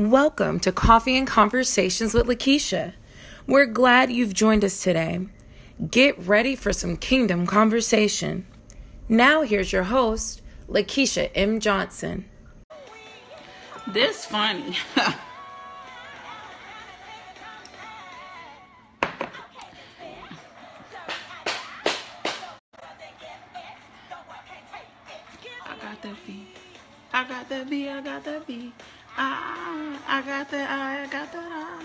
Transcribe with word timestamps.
Welcome 0.00 0.60
to 0.60 0.72
Coffee 0.72 1.18
and 1.18 1.26
Conversations 1.26 2.14
with 2.14 2.26
Lakeisha. 2.26 2.94
We're 3.46 3.66
glad 3.66 4.10
you've 4.10 4.32
joined 4.32 4.64
us 4.64 4.82
today. 4.82 5.26
Get 5.90 6.18
ready 6.18 6.56
for 6.56 6.72
some 6.72 6.96
kingdom 6.96 7.46
conversation. 7.46 8.46
Now, 9.10 9.42
here's 9.42 9.74
your 9.74 9.82
host, 9.82 10.40
Lakeisha 10.70 11.30
M. 11.34 11.60
Johnson. 11.60 12.24
This 13.88 14.24
funny. 14.24 14.78
I 14.96 15.14
got 25.78 26.00
that 26.00 26.16
beat. 26.26 26.46
I 27.12 27.24
got 27.24 27.48
that 27.50 27.68
beat. 27.68 27.88
I 27.90 28.00
got 28.00 28.24
that 28.24 28.46
beat. 28.46 28.72
I 29.16 30.22
got 30.26 30.50
that. 30.50 30.70
I 30.70 31.06
got 31.06 31.32
that. 31.32 31.50
I. 31.52 31.80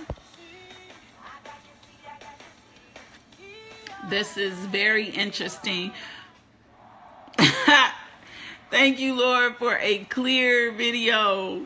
This 4.09 4.37
is 4.37 4.53
very 4.53 5.09
interesting. 5.09 5.91
Thank 8.69 8.99
you, 8.99 9.15
Lord, 9.15 9.55
for 9.57 9.77
a 9.79 9.99
clear 10.05 10.71
video. 10.71 11.65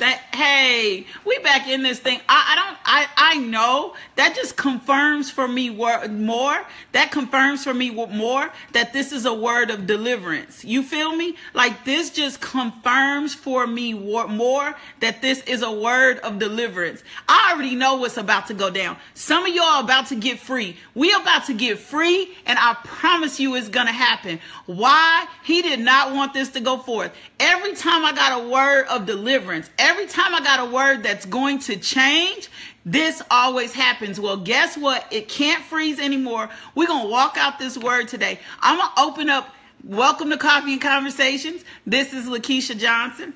That 0.00 0.18
hey, 0.34 1.06
we 1.26 1.38
back 1.40 1.68
in 1.68 1.82
this 1.82 1.98
thing. 1.98 2.20
I, 2.26 2.52
I 2.52 2.56
don't. 2.56 2.78
I 2.86 3.06
I 3.16 3.36
know 3.36 3.94
that 4.16 4.34
just 4.34 4.56
confirms 4.56 5.30
for 5.30 5.46
me 5.46 5.68
wor- 5.68 6.08
more. 6.08 6.58
That 6.92 7.10
confirms 7.12 7.64
for 7.64 7.74
me 7.74 7.90
more 7.90 8.50
that 8.72 8.94
this 8.94 9.12
is 9.12 9.26
a 9.26 9.34
word 9.34 9.70
of 9.70 9.86
deliverance. 9.86 10.64
You 10.64 10.82
feel 10.82 11.14
me? 11.14 11.36
Like 11.52 11.84
this 11.84 12.08
just 12.08 12.40
confirms 12.40 13.34
for 13.34 13.66
me 13.66 13.92
wor- 13.92 14.26
more 14.26 14.74
that 15.00 15.20
this 15.20 15.42
is 15.42 15.60
a 15.60 15.70
word 15.70 16.18
of 16.20 16.38
deliverance. 16.38 17.02
I 17.28 17.52
already 17.52 17.74
know 17.74 17.96
what's 17.96 18.16
about 18.16 18.46
to 18.46 18.54
go 18.54 18.70
down. 18.70 18.96
Some 19.12 19.44
of 19.44 19.54
y'all 19.54 19.84
about 19.84 20.06
to 20.06 20.16
get 20.16 20.38
free. 20.38 20.78
We 20.94 21.12
about 21.12 21.44
to 21.46 21.54
get 21.54 21.78
free, 21.78 22.34
and 22.46 22.58
I 22.58 22.72
promise 22.84 23.38
you 23.38 23.54
it's 23.54 23.68
gonna 23.68 23.92
happen. 23.92 24.40
Why? 24.64 25.26
He 25.44 25.60
did 25.60 25.80
not 25.80 26.14
want 26.14 26.32
this 26.32 26.48
to 26.50 26.60
go 26.60 26.78
forth. 26.78 27.12
Every 27.38 27.74
time 27.74 28.04
I 28.04 28.12
got 28.12 28.40
a 28.40 28.48
word 28.48 28.86
of 28.88 29.04
deliverance, 29.04 29.68
every 29.78 29.89
time 30.06 30.34
I 30.34 30.40
got 30.42 30.68
a 30.68 30.70
word 30.70 31.02
that's 31.02 31.26
going 31.26 31.58
to 31.60 31.76
change, 31.76 32.48
this 32.84 33.22
always 33.30 33.72
happens. 33.72 34.18
Well, 34.18 34.36
guess 34.36 34.76
what? 34.76 35.06
It 35.10 35.28
can't 35.28 35.62
freeze 35.64 35.98
anymore. 35.98 36.48
We're 36.74 36.86
going 36.86 37.06
to 37.06 37.10
walk 37.10 37.36
out 37.36 37.58
this 37.58 37.76
word 37.78 38.08
today. 38.08 38.38
I'm 38.60 38.78
going 38.78 38.90
to 38.94 39.02
open 39.02 39.30
up. 39.30 39.48
Welcome 39.84 40.30
to 40.30 40.36
Coffee 40.36 40.72
and 40.74 40.82
Conversations. 40.82 41.64
This 41.86 42.12
is 42.12 42.26
Lakeisha 42.26 42.78
Johnson. 42.78 43.34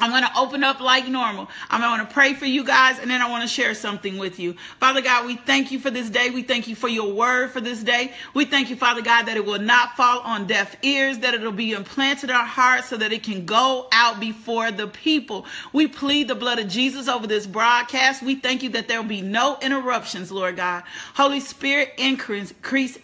I'm 0.00 0.10
going 0.10 0.22
to 0.22 0.38
open 0.38 0.64
up 0.64 0.80
like 0.80 1.08
normal. 1.08 1.48
I'm 1.70 1.80
going 1.80 2.06
to 2.06 2.12
pray 2.12 2.34
for 2.34 2.46
you 2.46 2.64
guys 2.64 2.98
and 2.98 3.10
then 3.10 3.22
I 3.22 3.30
want 3.30 3.42
to 3.42 3.48
share 3.48 3.74
something 3.74 4.18
with 4.18 4.38
you. 4.38 4.54
Father 4.80 5.00
God, 5.00 5.26
we 5.26 5.36
thank 5.36 5.70
you 5.70 5.78
for 5.78 5.90
this 5.90 6.10
day. 6.10 6.30
We 6.30 6.42
thank 6.42 6.66
you 6.66 6.74
for 6.74 6.88
your 6.88 7.12
word 7.12 7.52
for 7.52 7.60
this 7.60 7.82
day. 7.82 8.12
We 8.34 8.44
thank 8.44 8.70
you, 8.70 8.76
Father 8.76 9.02
God, 9.02 9.26
that 9.26 9.36
it 9.36 9.44
will 9.44 9.60
not 9.60 9.96
fall 9.96 10.20
on 10.20 10.46
deaf 10.46 10.76
ears, 10.82 11.18
that 11.20 11.34
it'll 11.34 11.52
be 11.52 11.72
implanted 11.72 12.30
in 12.30 12.36
our 12.36 12.44
hearts 12.44 12.88
so 12.88 12.96
that 12.96 13.12
it 13.12 13.22
can 13.22 13.46
go 13.46 13.88
out 13.92 14.18
before 14.18 14.70
the 14.70 14.88
people. 14.88 15.46
We 15.72 15.86
plead 15.86 16.28
the 16.28 16.34
blood 16.34 16.58
of 16.58 16.68
Jesus 16.68 17.08
over 17.08 17.26
this 17.26 17.46
broadcast. 17.46 18.22
We 18.22 18.34
thank 18.34 18.62
you 18.62 18.70
that 18.70 18.88
there 18.88 19.00
will 19.00 19.08
be 19.08 19.22
no 19.22 19.58
interruptions, 19.62 20.32
Lord 20.32 20.56
God. 20.56 20.82
Holy 21.14 21.40
Spirit, 21.40 21.92
increase, 21.98 22.52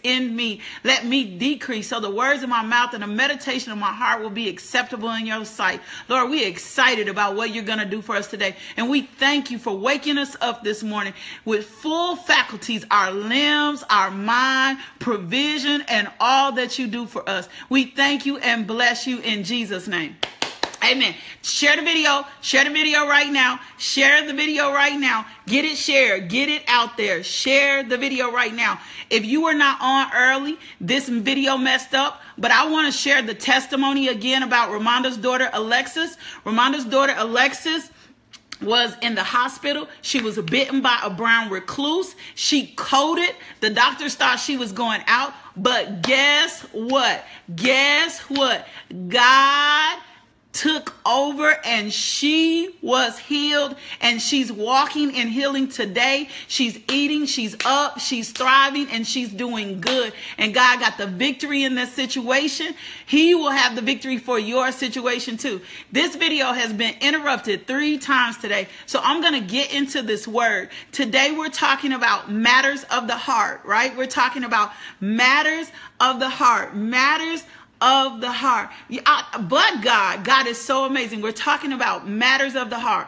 in 0.03 0.35
me. 0.35 0.61
Let 0.83 1.05
me 1.05 1.37
decrease 1.37 1.87
so 1.87 1.99
the 1.99 2.09
words 2.09 2.43
of 2.43 2.49
my 2.49 2.63
mouth 2.63 2.93
and 2.93 3.03
the 3.03 3.07
meditation 3.07 3.71
of 3.71 3.77
my 3.77 3.91
heart 3.91 4.21
will 4.21 4.29
be 4.29 4.49
acceptable 4.49 5.11
in 5.11 5.25
your 5.25 5.45
sight. 5.45 5.81
Lord, 6.09 6.29
we 6.29 6.43
excited 6.81 7.07
about 7.07 7.35
what 7.35 7.53
you're 7.53 7.63
going 7.63 7.77
to 7.77 7.85
do 7.85 8.01
for 8.01 8.15
us 8.15 8.25
today. 8.25 8.55
And 8.75 8.89
we 8.89 9.03
thank 9.03 9.51
you 9.51 9.59
for 9.59 9.77
waking 9.77 10.17
us 10.17 10.35
up 10.41 10.63
this 10.63 10.81
morning 10.81 11.13
with 11.45 11.67
full 11.67 12.15
faculties, 12.15 12.83
our 12.89 13.11
limbs, 13.11 13.83
our 13.87 14.09
mind, 14.09 14.79
provision, 14.97 15.83
and 15.87 16.09
all 16.19 16.53
that 16.53 16.79
you 16.79 16.87
do 16.87 17.05
for 17.05 17.27
us. 17.29 17.47
We 17.69 17.85
thank 17.85 18.25
you 18.25 18.39
and 18.39 18.65
bless 18.65 19.05
you 19.05 19.19
in 19.19 19.43
Jesus' 19.43 19.87
name. 19.87 20.15
Amen. 20.83 21.13
Share 21.43 21.75
the 21.75 21.83
video. 21.83 22.25
Share 22.41 22.63
the 22.63 22.71
video 22.71 23.07
right 23.07 23.31
now. 23.31 23.59
Share 23.77 24.25
the 24.25 24.33
video 24.33 24.73
right 24.73 24.99
now. 24.99 25.25
Get 25.45 25.63
it 25.63 25.77
shared. 25.77 26.27
Get 26.27 26.49
it 26.49 26.63
out 26.67 26.97
there. 26.97 27.23
Share 27.23 27.83
the 27.83 27.97
video 27.97 28.31
right 28.31 28.53
now. 28.53 28.79
If 29.09 29.23
you 29.23 29.43
were 29.43 29.53
not 29.53 29.77
on 29.79 30.11
early, 30.15 30.57
this 30.79 31.07
video 31.07 31.55
messed 31.57 31.93
up, 31.93 32.21
but 32.37 32.49
I 32.49 32.69
want 32.69 32.91
to 32.91 32.97
share 32.97 33.21
the 33.21 33.35
testimony 33.35 34.07
again 34.07 34.41
about 34.41 34.69
Ramonda's 34.69 35.17
daughter, 35.17 35.49
Alexis. 35.53 36.17
Ramonda's 36.45 36.85
daughter, 36.85 37.13
Alexis 37.15 37.91
was 38.61 38.95
in 39.01 39.15
the 39.15 39.23
hospital. 39.23 39.87
She 40.01 40.21
was 40.21 40.37
bitten 40.39 40.81
by 40.81 40.99
a 41.03 41.09
brown 41.09 41.49
recluse. 41.49 42.15
She 42.35 42.67
coded. 42.75 43.35
The 43.59 43.69
doctors 43.69 44.15
thought 44.15 44.39
she 44.39 44.57
was 44.57 44.71
going 44.71 45.01
out. 45.07 45.33
But 45.55 46.01
guess 46.01 46.61
what? 46.71 47.23
Guess 47.55 48.19
what? 48.21 48.67
God 49.07 49.99
took 50.53 50.93
over 51.05 51.57
and 51.63 51.91
she 51.93 52.75
was 52.81 53.17
healed 53.17 53.75
and 54.01 54.21
she's 54.21 54.51
walking 54.51 55.15
and 55.15 55.29
healing 55.29 55.67
today. 55.67 56.27
She's 56.47 56.79
eating, 56.89 57.25
she's 57.25 57.55
up, 57.65 57.99
she's 57.99 58.31
thriving, 58.31 58.87
and 58.89 59.07
she's 59.07 59.29
doing 59.29 59.81
good. 59.81 60.13
And 60.37 60.53
God 60.53 60.79
got 60.79 60.97
the 60.97 61.07
victory 61.07 61.63
in 61.63 61.75
this 61.75 61.93
situation. 61.93 62.73
He 63.05 63.33
will 63.35 63.51
have 63.51 63.75
the 63.75 63.81
victory 63.81 64.17
for 64.17 64.39
your 64.39 64.71
situation 64.71 65.37
too. 65.37 65.61
This 65.91 66.15
video 66.15 66.51
has 66.53 66.73
been 66.73 66.95
interrupted 66.99 67.67
three 67.67 67.97
times 67.97 68.37
today. 68.37 68.67
So 68.85 68.99
I'm 69.01 69.21
going 69.21 69.41
to 69.41 69.47
get 69.47 69.73
into 69.73 70.01
this 70.01 70.27
word. 70.27 70.69
Today 70.91 71.31
we're 71.31 71.49
talking 71.49 71.93
about 71.93 72.31
matters 72.31 72.83
of 72.91 73.07
the 73.07 73.17
heart, 73.17 73.61
right? 73.63 73.95
We're 73.95 74.05
talking 74.05 74.43
about 74.43 74.71
matters 74.99 75.71
of 75.99 76.19
the 76.19 76.29
heart, 76.29 76.75
matters 76.75 77.43
of 77.81 78.21
the 78.21 78.31
heart. 78.31 78.69
But 78.89 79.81
God, 79.81 80.23
God 80.23 80.47
is 80.47 80.59
so 80.59 80.85
amazing. 80.85 81.21
We're 81.21 81.31
talking 81.31 81.73
about 81.73 82.07
matters 82.07 82.55
of 82.55 82.69
the 82.69 82.79
heart. 82.79 83.07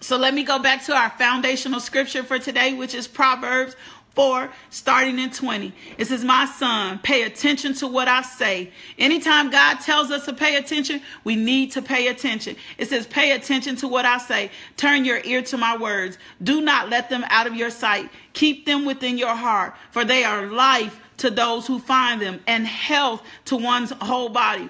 So 0.00 0.18
let 0.18 0.34
me 0.34 0.44
go 0.44 0.58
back 0.58 0.84
to 0.84 0.94
our 0.94 1.10
foundational 1.10 1.80
scripture 1.80 2.22
for 2.22 2.38
today, 2.38 2.74
which 2.74 2.94
is 2.94 3.08
Proverbs 3.08 3.74
4, 4.14 4.50
starting 4.70 5.18
in 5.18 5.30
20. 5.30 5.72
It 5.98 6.04
says, 6.04 6.22
My 6.22 6.44
son, 6.44 7.00
pay 7.02 7.22
attention 7.22 7.72
to 7.74 7.86
what 7.86 8.06
I 8.06 8.22
say. 8.22 8.70
Anytime 8.98 9.50
God 9.50 9.80
tells 9.80 10.10
us 10.10 10.26
to 10.26 10.32
pay 10.32 10.56
attention, 10.56 11.00
we 11.24 11.36
need 11.36 11.72
to 11.72 11.82
pay 11.82 12.08
attention. 12.08 12.56
It 12.78 12.90
says, 12.90 13.06
Pay 13.06 13.32
attention 13.32 13.76
to 13.76 13.88
what 13.88 14.04
I 14.04 14.18
say. 14.18 14.50
Turn 14.76 15.04
your 15.04 15.20
ear 15.24 15.42
to 15.44 15.56
my 15.56 15.76
words. 15.76 16.18
Do 16.42 16.60
not 16.60 16.90
let 16.90 17.10
them 17.10 17.24
out 17.28 17.46
of 17.46 17.56
your 17.56 17.70
sight. 17.70 18.10
Keep 18.34 18.66
them 18.66 18.84
within 18.84 19.18
your 19.18 19.34
heart, 19.34 19.74
for 19.90 20.04
they 20.04 20.22
are 20.22 20.46
life 20.46 21.00
to 21.18 21.30
those 21.30 21.66
who 21.66 21.78
find 21.78 22.20
them 22.20 22.40
and 22.46 22.66
health 22.66 23.22
to 23.46 23.56
one's 23.56 23.90
whole 23.90 24.28
body. 24.28 24.68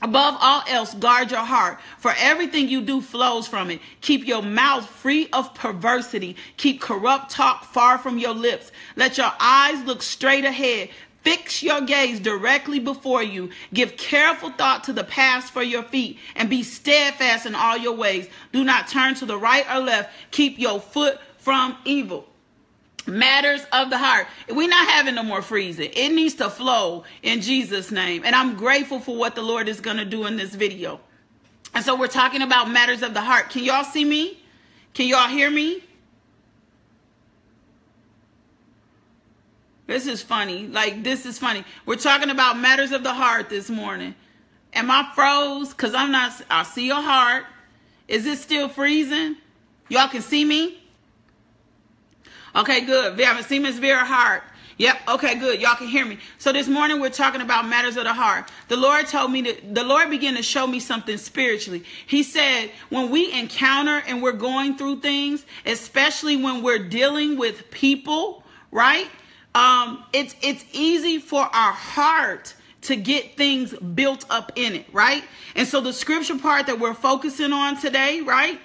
Above 0.00 0.36
all 0.40 0.62
else, 0.68 0.94
guard 0.94 1.30
your 1.32 1.40
heart, 1.40 1.80
for 1.98 2.14
everything 2.18 2.68
you 2.68 2.80
do 2.80 3.00
flows 3.00 3.48
from 3.48 3.68
it. 3.70 3.80
Keep 4.00 4.28
your 4.28 4.42
mouth 4.42 4.86
free 4.88 5.28
of 5.32 5.52
perversity. 5.54 6.36
Keep 6.56 6.80
corrupt 6.80 7.32
talk 7.32 7.64
far 7.64 7.98
from 7.98 8.16
your 8.16 8.34
lips. 8.34 8.70
Let 8.94 9.18
your 9.18 9.32
eyes 9.40 9.82
look 9.84 10.02
straight 10.02 10.44
ahead. 10.44 10.90
Fix 11.22 11.64
your 11.64 11.80
gaze 11.80 12.20
directly 12.20 12.78
before 12.78 13.24
you. 13.24 13.50
Give 13.74 13.96
careful 13.96 14.50
thought 14.50 14.84
to 14.84 14.92
the 14.92 15.02
paths 15.02 15.50
for 15.50 15.64
your 15.64 15.82
feet 15.82 16.18
and 16.36 16.48
be 16.48 16.62
steadfast 16.62 17.44
in 17.44 17.56
all 17.56 17.76
your 17.76 17.96
ways. 17.96 18.28
Do 18.52 18.62
not 18.62 18.86
turn 18.86 19.16
to 19.16 19.26
the 19.26 19.36
right 19.36 19.66
or 19.68 19.80
left. 19.80 20.14
Keep 20.30 20.60
your 20.60 20.78
foot 20.80 21.18
from 21.38 21.76
evil 21.84 22.28
matters 23.08 23.64
of 23.72 23.90
the 23.90 23.98
heart. 23.98 24.26
We're 24.48 24.68
not 24.68 24.88
having 24.88 25.14
no 25.14 25.22
more 25.22 25.42
freezing. 25.42 25.90
It 25.94 26.10
needs 26.10 26.34
to 26.34 26.50
flow 26.50 27.04
in 27.22 27.40
Jesus' 27.40 27.90
name. 27.90 28.22
And 28.24 28.34
I'm 28.34 28.54
grateful 28.54 29.00
for 29.00 29.16
what 29.16 29.34
the 29.34 29.42
Lord 29.42 29.68
is 29.68 29.80
going 29.80 29.96
to 29.96 30.04
do 30.04 30.26
in 30.26 30.36
this 30.36 30.54
video. 30.54 31.00
And 31.74 31.84
so 31.84 31.96
we're 31.96 32.08
talking 32.08 32.42
about 32.42 32.70
matters 32.70 33.02
of 33.02 33.14
the 33.14 33.20
heart. 33.20 33.50
Can 33.50 33.64
y'all 33.64 33.84
see 33.84 34.04
me? 34.04 34.38
Can 34.94 35.06
y'all 35.06 35.28
hear 35.28 35.50
me? 35.50 35.82
This 39.86 40.06
is 40.06 40.22
funny. 40.22 40.66
Like, 40.66 41.02
this 41.02 41.24
is 41.24 41.38
funny. 41.38 41.64
We're 41.86 41.96
talking 41.96 42.30
about 42.30 42.58
matters 42.58 42.92
of 42.92 43.02
the 43.02 43.14
heart 43.14 43.48
this 43.48 43.70
morning. 43.70 44.14
Am 44.74 44.90
I 44.90 45.10
froze? 45.14 45.70
Because 45.70 45.94
I'm 45.94 46.12
not, 46.12 46.32
I 46.50 46.62
see 46.62 46.86
your 46.86 47.00
heart. 47.00 47.44
Is 48.06 48.26
it 48.26 48.38
still 48.38 48.68
freezing? 48.68 49.36
Y'all 49.88 50.08
can 50.08 50.20
see 50.20 50.44
me? 50.44 50.77
Okay, 52.56 52.82
good. 52.82 53.18
Seen 53.44 53.62
Miss 53.62 53.78
Vera 53.78 54.04
Hart. 54.04 54.42
Yep. 54.78 54.96
Okay, 55.08 55.34
good. 55.34 55.60
Y'all 55.60 55.74
can 55.74 55.88
hear 55.88 56.06
me. 56.06 56.18
So 56.38 56.52
this 56.52 56.68
morning 56.68 57.00
we're 57.00 57.10
talking 57.10 57.40
about 57.40 57.66
matters 57.66 57.96
of 57.96 58.04
the 58.04 58.14
heart. 58.14 58.48
The 58.68 58.76
Lord 58.76 59.08
told 59.08 59.32
me 59.32 59.42
that 59.42 59.74
the 59.74 59.82
Lord 59.82 60.08
began 60.08 60.36
to 60.36 60.42
show 60.42 60.68
me 60.68 60.78
something 60.78 61.18
spiritually. 61.18 61.82
He 62.06 62.22
said, 62.22 62.70
when 62.88 63.10
we 63.10 63.32
encounter 63.32 64.02
and 64.06 64.22
we're 64.22 64.32
going 64.32 64.76
through 64.76 65.00
things, 65.00 65.44
especially 65.66 66.36
when 66.36 66.62
we're 66.62 66.88
dealing 66.88 67.36
with 67.36 67.70
people, 67.72 68.44
right? 68.70 69.08
Um, 69.56 70.04
it's 70.12 70.36
it's 70.42 70.64
easy 70.72 71.18
for 71.18 71.40
our 71.40 71.72
heart 71.72 72.54
to 72.82 72.94
get 72.94 73.36
things 73.36 73.74
built 73.74 74.24
up 74.30 74.52
in 74.54 74.74
it, 74.76 74.86
right? 74.92 75.24
And 75.56 75.66
so 75.66 75.80
the 75.80 75.92
scripture 75.92 76.38
part 76.38 76.66
that 76.66 76.78
we're 76.78 76.94
focusing 76.94 77.52
on 77.52 77.80
today, 77.80 78.20
right? 78.20 78.60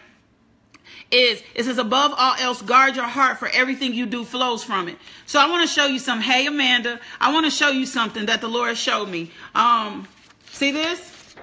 Is 1.14 1.44
it 1.56 1.64
says 1.64 1.78
above 1.78 2.14
all 2.18 2.36
else 2.40 2.62
guard 2.62 2.96
your 2.96 3.06
heart 3.06 3.38
for 3.38 3.48
everything 3.50 3.94
you 3.94 4.06
do 4.06 4.26
flows 4.26 4.64
from 4.64 4.88
it 4.88 4.98
so 5.26 5.40
i 5.40 5.48
want 5.50 5.68
to 5.68 5.74
show 5.74 5.86
you 5.86 6.00
some 6.00 6.20
hey 6.20 6.48
amanda 6.48 7.00
i 7.22 7.32
want 7.32 7.46
to 7.46 7.52
show 7.52 7.70
you 7.70 7.86
something 7.86 8.26
that 8.26 8.42
the 8.42 8.48
lord 8.48 8.76
showed 8.78 9.08
me 9.08 9.32
um 9.56 10.08
see 10.52 10.72
this 10.72 11.36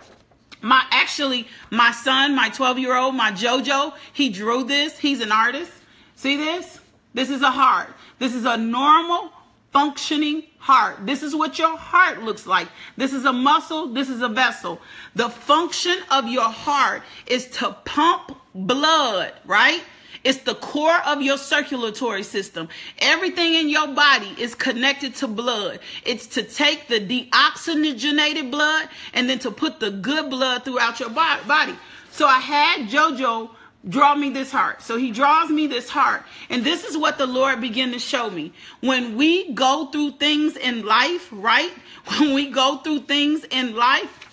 my 0.61 0.85
actually 0.91 1.47
my 1.71 1.91
son 1.93 2.35
my 2.35 2.51
12 2.51 2.79
year 2.79 2.97
old 2.97 3.15
my 3.15 3.31
jojo 3.31 3.95
he 4.13 4.29
drew 4.29 4.65
this 4.65 4.99
he's 4.99 5.21
an 5.21 5.33
artist 5.33 5.73
see 6.17 6.37
this 6.37 6.81
this 7.15 7.31
is 7.31 7.43
a 7.43 7.51
heart 7.51 7.89
this 8.19 8.35
is 8.35 8.45
a 8.45 8.57
normal 8.57 9.33
functioning 9.73 10.43
heart. 10.59 11.07
This 11.07 11.23
is 11.23 11.35
what 11.35 11.59
your 11.59 11.77
heart 11.77 12.23
looks 12.23 12.47
like. 12.47 12.69
This 12.97 13.13
is 13.13 13.25
a 13.25 13.33
muscle. 13.33 13.89
This 13.89 14.09
is 14.09 14.21
a 14.23 14.29
vessel. 14.29 14.81
The 15.15 15.29
function 15.29 15.97
of 16.11 16.29
your 16.29 16.49
heart 16.49 17.03
is 17.27 17.47
to 17.59 17.77
pump 17.85 18.37
blood, 18.55 19.33
right? 19.45 19.83
It's 20.23 20.39
the 20.39 20.55
core 20.55 21.01
of 21.07 21.23
your 21.23 21.39
circulatory 21.39 22.23
system. 22.23 22.69
Everything 22.99 23.55
in 23.55 23.71
your 23.71 23.89
body 23.89 24.35
is 24.39 24.55
connected 24.55 25.15
to 25.17 25.29
blood. 25.29 25.81
It's 26.05 26.27
to 26.29 26.43
take 26.43 26.89
the 26.89 27.01
deoxygenated 27.01 28.51
blood 28.51 28.89
and 29.15 29.31
then 29.31 29.39
to 29.41 29.51
put 29.51 29.81
the 29.81 29.91
good 29.91 30.29
blood 30.29 30.65
throughout 30.65 31.01
your 31.01 31.11
body. 31.11 31.75
So 32.11 32.27
I 32.27 32.39
had 32.39 32.89
JoJo 32.89 33.51
draw 33.89 34.15
me 34.15 34.29
this 34.29 34.53
heart. 34.53 34.83
So 34.83 34.99
he 34.99 35.11
draws 35.11 35.49
me 35.49 35.67
this 35.67 35.89
heart. 35.89 36.25
And 36.51 36.65
this 36.65 36.85
is 36.85 36.99
what 36.99 37.17
the 37.17 37.27
Lord 37.27 37.63
began 37.63 37.93
to 37.93 37.99
show 37.99 38.29
me. 38.29 38.53
When 38.81 39.17
we 39.17 39.53
go 39.53 39.87
through 39.87 40.13
things 40.13 40.57
in 40.57 40.85
life, 40.85 41.29
right? 41.33 41.73
When 42.19 42.35
we 42.35 42.51
go 42.51 42.79
through 42.79 43.01
things 43.01 43.45
in 43.51 43.77
life, 43.77 44.30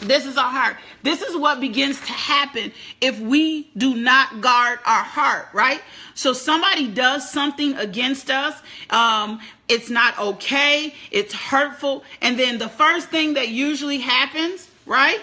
this 0.00 0.26
is 0.26 0.36
our 0.36 0.50
heart. 0.50 0.76
This 1.02 1.22
is 1.22 1.36
what 1.36 1.60
begins 1.60 2.00
to 2.00 2.12
happen 2.12 2.72
if 3.00 3.18
we 3.18 3.70
do 3.76 3.94
not 3.94 4.40
guard 4.40 4.78
our 4.84 5.02
heart, 5.02 5.48
right? 5.52 5.80
So 6.14 6.32
somebody 6.32 6.88
does 6.88 7.30
something 7.30 7.74
against 7.76 8.30
us. 8.30 8.60
Um, 8.90 9.40
it's 9.68 9.90
not 9.90 10.18
okay. 10.18 10.94
It's 11.10 11.32
hurtful. 11.32 12.04
And 12.20 12.38
then 12.38 12.58
the 12.58 12.68
first 12.68 13.08
thing 13.08 13.34
that 13.34 13.48
usually 13.48 13.98
happens, 13.98 14.68
right? 14.84 15.20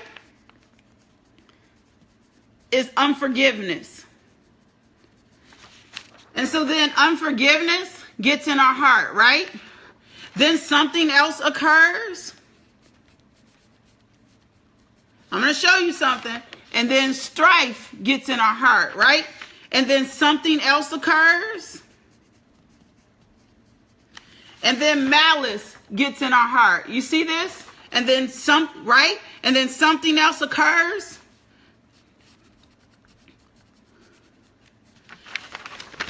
is 2.73 2.89
unforgiveness. 2.97 4.05
And 6.35 6.47
so 6.47 6.65
then 6.65 6.91
unforgiveness 6.97 8.03
gets 8.19 8.47
in 8.47 8.59
our 8.59 8.73
heart, 8.73 9.13
right? 9.13 9.47
Then 10.35 10.57
something 10.57 11.11
else 11.11 11.39
occurs. 11.39 12.33
I'm 15.33 15.41
going 15.41 15.51
to 15.51 15.59
show 15.59 15.79
you 15.79 15.91
something. 15.91 16.41
And 16.75 16.89
then 16.89 17.15
strife 17.15 17.93
gets 18.03 18.29
in 18.29 18.39
our 18.39 18.53
heart, 18.53 18.93
right? 18.93 19.25
And 19.71 19.89
then 19.89 20.05
something 20.05 20.61
else 20.61 20.91
occurs. 20.91 21.81
And 24.61 24.79
then 24.79 25.09
malice 25.09 25.75
gets 25.93 26.21
in 26.21 26.33
our 26.33 26.47
heart. 26.47 26.87
You 26.87 27.01
see 27.01 27.23
this? 27.23 27.65
And 27.91 28.07
then 28.07 28.29
some, 28.29 28.69
right? 28.85 29.17
And 29.41 29.55
then 29.55 29.69
something 29.69 30.19
else 30.19 30.41
occurs. 30.41 31.17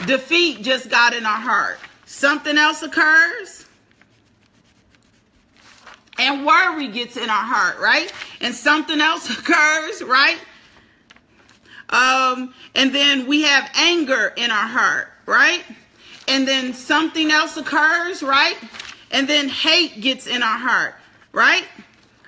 Defeat 0.06 0.64
just 0.64 0.90
got 0.90 1.14
in 1.14 1.26
our 1.26 1.40
heart. 1.40 1.80
Something 2.06 2.58
else 2.58 2.84
occurs. 2.84 3.66
And 6.20 6.46
worry 6.46 6.90
gets 6.90 7.18
in 7.18 7.30
our 7.30 7.44
heart, 7.44 7.80
right? 7.80 8.12
And 8.44 8.54
something 8.54 9.02
else 9.02 9.30
occurs, 9.40 10.04
right? 10.04 10.38
Um, 11.90 12.54
and 12.76 12.94
then 12.94 13.26
we 13.28 13.44
have 13.44 13.70
anger 13.76 14.34
in 14.36 14.52
our 14.52 14.68
heart, 14.68 15.12
right? 15.26 15.64
And 16.28 16.48
then 16.48 16.74
something 16.74 17.32
else 17.32 17.58
occurs, 17.58 18.22
right? 18.22 18.58
And 19.12 19.28
then 19.28 19.48
hate 19.48 20.02
gets 20.02 20.28
in 20.28 20.44
our 20.44 20.58
heart, 20.58 20.96
right? 21.32 21.66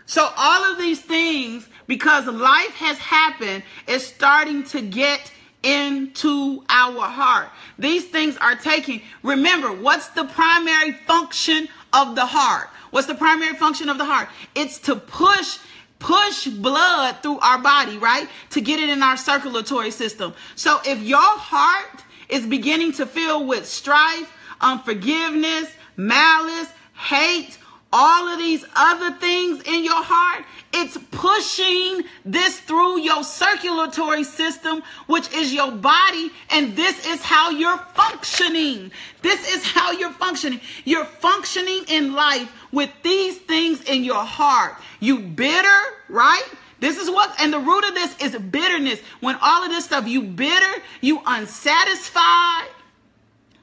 So 0.05 0.29
all 0.37 0.71
of 0.71 0.77
these 0.77 1.01
things, 1.01 1.67
because 1.87 2.27
life 2.27 2.75
has 2.75 2.97
happened, 2.97 3.63
is 3.87 4.05
starting 4.05 4.63
to 4.65 4.81
get 4.81 5.31
into 5.63 6.63
our 6.69 7.01
heart. 7.01 7.49
These 7.79 8.05
things 8.05 8.37
are 8.37 8.55
taking. 8.55 9.01
Remember, 9.23 9.73
what's 9.73 10.09
the 10.09 10.25
primary 10.25 10.91
function 10.91 11.67
of 11.91 12.15
the 12.15 12.25
heart? 12.25 12.69
What's 12.91 13.07
the 13.07 13.15
primary 13.15 13.55
function 13.55 13.89
of 13.89 13.97
the 13.97 14.05
heart? 14.05 14.29
It's 14.53 14.77
to 14.81 14.95
push 14.95 15.57
push 15.99 16.47
blood 16.47 17.17
through 17.21 17.39
our 17.39 17.59
body, 17.59 17.97
right? 17.97 18.27
To 18.51 18.61
get 18.61 18.79
it 18.79 18.89
in 18.89 19.01
our 19.01 19.17
circulatory 19.17 19.91
system. 19.91 20.33
So 20.55 20.79
if 20.85 21.01
your 21.01 21.19
heart 21.19 22.03
is 22.29 22.45
beginning 22.45 22.93
to 22.93 23.05
fill 23.05 23.45
with 23.45 23.67
strife, 23.67 24.31
unforgiveness, 24.61 25.71
malice, 25.97 26.69
hate, 26.93 27.57
all 27.93 28.27
of 28.27 28.39
these 28.39 28.65
other 28.75 29.11
things 29.17 29.61
in 29.65 29.83
your 29.83 30.03
heart, 30.03 30.45
it's 30.73 30.97
pushing 31.11 32.03
this 32.25 32.59
through 32.59 32.99
your 32.99 33.23
circulatory 33.23 34.23
system, 34.25 34.83
which 35.07 35.33
is 35.33 35.53
your 35.53 35.71
body, 35.71 36.31
and 36.49 36.75
this 36.75 37.07
is 37.07 37.21
how 37.21 37.49
you're 37.49 37.77
functioning. 37.93 38.91
This 39.21 39.55
is 39.55 39.63
how 39.63 39.91
you're 39.91 40.11
functioning. 40.11 40.59
You're 40.83 41.05
functioning 41.05 41.85
in 41.87 42.13
life 42.13 42.51
with 42.73 42.89
these 43.03 43.37
things 43.37 43.81
in 43.83 44.03
your 44.03 44.23
heart. 44.23 44.75
You 44.99 45.19
bitter, 45.19 45.79
right? 46.09 46.43
This 46.81 46.97
is 46.97 47.09
what, 47.09 47.33
and 47.39 47.53
the 47.53 47.59
root 47.59 47.85
of 47.85 47.93
this 47.93 48.21
is 48.21 48.37
bitterness. 48.37 48.99
When 49.21 49.37
all 49.41 49.63
of 49.63 49.69
this 49.69 49.85
stuff, 49.85 50.07
you 50.07 50.21
bitter, 50.21 50.81
you 50.99 51.21
unsatisfied, 51.25 52.67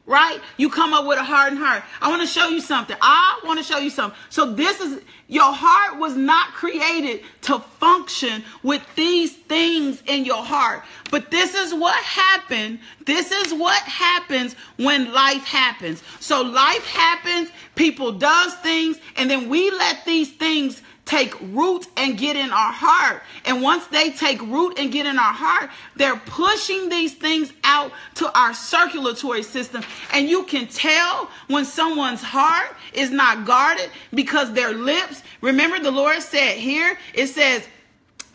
right? 0.05 0.41
You 0.57 0.69
come 0.69 0.93
up 0.93 1.07
with 1.07 1.19
a 1.19 1.23
hardened 1.23 1.61
heart. 1.61 1.85
I 2.01 2.09
want 2.09 2.23
to 2.23 2.27
show 2.27 2.49
you 2.49 2.61
something. 2.61 2.97
I 3.01 3.41
want 3.45 3.59
to 3.59 3.65
show 3.65 3.79
you 3.79 3.91
something. 3.91 4.19
So 4.31 4.53
this 4.53 4.81
is 4.81 5.01
your 5.29 5.53
heart 5.53 5.99
was 5.99 6.17
not 6.17 6.49
created 6.49 7.23
to 7.43 7.59
function 7.59 8.45
with 8.63 8.83
these 8.97 9.35
things 9.35 10.03
in 10.07 10.25
your 10.25 10.43
heart. 10.43 10.83
But 11.11 11.31
this 11.31 11.55
is 11.55 11.73
what 11.73 11.97
happened. 12.03 12.81
This 13.07 13.31
is 13.31 13.55
what 13.55 13.81
happens 13.83 14.55
when 14.77 15.13
life 15.13 15.45
happens. 15.45 16.03
So 16.21 16.43
life 16.43 16.85
happens, 16.85 17.51
people 17.77 18.13
does 18.13 18.55
things, 18.57 18.99
and 19.17 19.31
then 19.31 19.49
we 19.49 19.71
let 19.71 20.05
these 20.05 20.33
things 20.33 20.83
take 21.05 21.39
root 21.41 21.87
and 21.97 22.17
get 22.17 22.37
in 22.37 22.51
our 22.51 22.73
heart. 22.73 23.23
And 23.45 23.61
once 23.61 23.87
they 23.89 24.11
take 24.11 24.41
root 24.41 24.79
and 24.79 24.93
get 24.93 25.07
in 25.07 25.19
our 25.19 25.33
heart, 25.33 25.71
they're 25.97 26.17
pushing 26.17 26.89
these 26.89 27.15
things 27.15 27.53
out 27.65 27.93
to 28.17 28.39
our 28.39 28.55
circulatory 28.55 29.43
system. 29.43 29.83
And 30.13 30.29
you 30.29 30.45
can 30.45 30.67
tell 30.69 31.29
when 31.49 31.65
someone's 31.65 32.23
heart 32.23 32.77
is 32.93 33.11
not 33.11 33.47
guarded 33.47 33.91
because 34.15 34.53
their 34.53 34.73
lips, 34.73 35.23
remember 35.41 35.81
the 35.81 35.91
Lord 35.91 36.23
said 36.23 36.57
here, 36.57 36.97
it 37.15 37.27
says, 37.27 37.67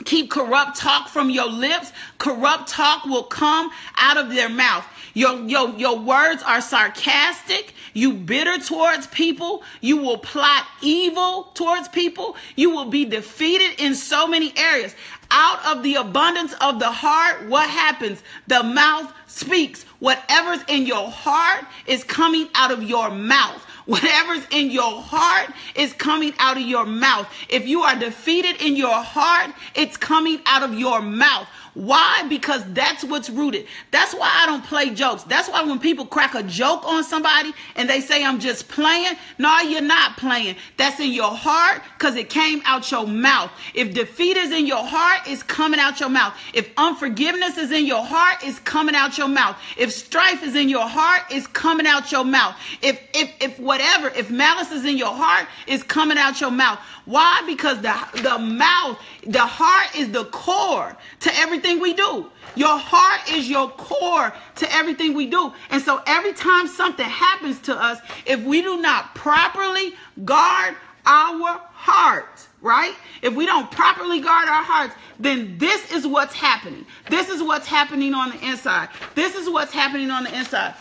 Keep 0.05 0.29
corrupt 0.29 0.77
talk 0.77 1.09
from 1.09 1.29
your 1.29 1.49
lips. 1.49 1.91
Corrupt 2.19 2.69
talk 2.69 3.05
will 3.05 3.23
come 3.23 3.71
out 3.97 4.17
of 4.17 4.29
their 4.29 4.47
mouth. 4.47 4.85
Your, 5.15 5.39
your, 5.47 5.69
your 5.71 5.97
words 5.97 6.43
are 6.43 6.61
sarcastic. 6.61 7.73
You 7.97 8.13
bitter 8.13 8.59
towards 8.59 9.07
people. 9.07 9.63
You 9.81 9.97
will 9.97 10.19
plot 10.19 10.65
evil 10.83 11.49
towards 11.55 11.89
people. 11.89 12.35
You 12.55 12.69
will 12.69 12.91
be 12.91 13.05
defeated 13.05 13.81
in 13.81 13.95
so 13.95 14.27
many 14.27 14.53
areas. 14.55 14.93
Out 15.31 15.65
of 15.65 15.81
the 15.81 15.95
abundance 15.95 16.53
of 16.61 16.79
the 16.79 16.91
heart, 16.91 17.47
what 17.47 17.67
happens? 17.67 18.21
The 18.45 18.61
mouth 18.61 19.11
speaks. 19.25 19.83
Whatever's 19.97 20.63
in 20.67 20.85
your 20.85 21.09
heart 21.09 21.65
is 21.87 22.03
coming 22.03 22.49
out 22.53 22.69
of 22.69 22.83
your 22.83 23.09
mouth. 23.09 23.65
Whatever's 23.87 24.45
in 24.51 24.69
your 24.69 25.01
heart 25.01 25.49
is 25.75 25.93
coming 25.93 26.33
out 26.39 26.57
of 26.57 26.63
your 26.63 26.85
mouth. 26.85 27.27
If 27.49 27.67
you 27.67 27.81
are 27.83 27.95
defeated 27.97 28.61
in 28.61 28.75
your 28.75 28.93
heart, 28.93 29.51
it's 29.75 29.97
coming 29.97 30.39
out 30.45 30.61
of 30.61 30.73
your 30.73 31.01
mouth. 31.01 31.47
Why? 31.77 32.25
Because 32.27 32.63
that's 32.73 33.03
what's 33.03 33.29
rooted. 33.29 33.67
That's 33.91 34.11
why 34.15 34.27
I 34.41 34.47
don't 34.47 34.63
play 34.65 34.89
jokes. 34.89 35.21
That's 35.23 35.47
why 35.47 35.61
when 35.61 35.77
people 35.77 36.07
crack 36.07 36.33
a 36.33 36.41
joke 36.41 36.83
on 36.87 37.03
somebody 37.03 37.53
and 37.75 37.87
they 37.87 38.01
say, 38.01 38.25
I'm 38.25 38.39
just 38.39 38.67
playing, 38.67 39.13
no, 39.37 39.59
you're 39.59 39.81
not 39.81 40.17
playing. 40.17 40.55
That's 40.77 40.99
in 40.99 41.11
your 41.11 41.29
heart 41.29 41.83
because 41.95 42.15
it 42.15 42.31
came 42.31 42.63
out 42.65 42.89
your 42.89 43.05
mouth. 43.05 43.51
If 43.75 43.93
defeat 43.93 44.37
is 44.37 44.51
in 44.51 44.65
your 44.65 44.83
heart, 44.83 45.21
it's 45.27 45.43
coming 45.43 45.79
out 45.79 45.99
your 45.99 46.09
mouth. 46.09 46.33
If 46.51 46.71
unforgiveness 46.77 47.59
is 47.59 47.71
in 47.71 47.85
your 47.85 48.03
heart, 48.03 48.39
it's 48.41 48.57
coming 48.57 48.95
out 48.95 49.19
your 49.19 49.27
mouth. 49.27 49.55
If 49.77 49.93
strife 49.93 50.41
is 50.41 50.55
in 50.55 50.69
your 50.69 50.87
heart, 50.87 51.21
it's 51.29 51.45
coming 51.45 51.85
out 51.85 52.11
your 52.11 52.25
mouth. 52.25 52.55
If, 52.81 52.99
if, 53.13 53.31
if 53.39 53.59
whatever, 53.77 54.09
if 54.17 54.31
malice 54.31 54.71
is 54.71 54.85
in 54.85 54.97
your 54.97 55.13
heart, 55.13 55.47
it's 55.67 55.83
coming 55.83 56.17
out 56.17 56.41
your 56.41 56.49
mouth. 56.49 56.79
Why? 57.05 57.43
Because 57.45 57.79
the, 57.81 57.95
the 58.23 58.39
mouth, 58.39 58.99
the 59.25 59.39
heart 59.39 59.95
is 59.95 60.11
the 60.11 60.25
core 60.25 60.97
to 61.19 61.35
everything 61.35 61.79
we 61.79 61.93
do. 61.93 62.31
Your 62.55 62.77
heart 62.77 63.31
is 63.31 63.47
your 63.47 63.69
core 63.69 64.33
to 64.55 64.75
everything 64.75 65.13
we 65.13 65.27
do. 65.27 65.53
And 65.69 65.81
so 65.81 66.01
every 66.07 66.33
time 66.33 66.67
something 66.67 67.05
happens 67.05 67.59
to 67.61 67.75
us, 67.75 67.99
if 68.25 68.43
we 68.43 68.63
do 68.63 68.81
not 68.81 69.13
properly 69.13 69.93
guard 70.25 70.75
our 71.05 71.61
heart, 71.71 72.47
right? 72.61 72.95
If 73.21 73.35
we 73.35 73.45
don't 73.45 73.69
properly 73.69 74.21
guard 74.21 74.49
our 74.49 74.63
hearts, 74.63 74.95
then 75.19 75.57
this 75.59 75.91
is 75.91 76.07
what's 76.07 76.33
happening. 76.33 76.85
This 77.11 77.29
is 77.29 77.43
what's 77.43 77.67
happening 77.67 78.15
on 78.15 78.31
the 78.31 78.43
inside. 78.43 78.89
This 79.13 79.35
is 79.35 79.47
what's 79.47 79.71
happening 79.71 80.09
on 80.09 80.23
the 80.23 80.35
inside. 80.35 80.73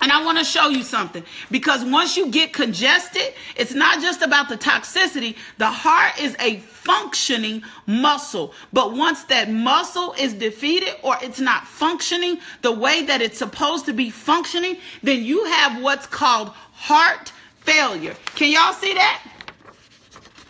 And 0.00 0.12
I 0.12 0.24
want 0.24 0.38
to 0.38 0.44
show 0.44 0.68
you 0.68 0.82
something 0.82 1.24
because 1.50 1.84
once 1.84 2.16
you 2.16 2.30
get 2.30 2.52
congested, 2.52 3.34
it's 3.56 3.74
not 3.74 4.00
just 4.00 4.22
about 4.22 4.48
the 4.48 4.56
toxicity. 4.56 5.36
The 5.58 5.70
heart 5.70 6.20
is 6.20 6.36
a 6.38 6.58
functioning 6.58 7.62
muscle. 7.86 8.52
But 8.72 8.92
once 8.92 9.24
that 9.24 9.50
muscle 9.50 10.14
is 10.18 10.34
defeated 10.34 10.94
or 11.02 11.16
it's 11.22 11.40
not 11.40 11.66
functioning 11.66 12.38
the 12.62 12.72
way 12.72 13.04
that 13.06 13.22
it's 13.22 13.38
supposed 13.38 13.86
to 13.86 13.92
be 13.92 14.10
functioning, 14.10 14.76
then 15.02 15.24
you 15.24 15.44
have 15.46 15.82
what's 15.82 16.06
called 16.06 16.50
heart 16.72 17.32
failure. 17.60 18.14
Can 18.34 18.52
y'all 18.52 18.74
see 18.74 18.94
that? 18.94 19.22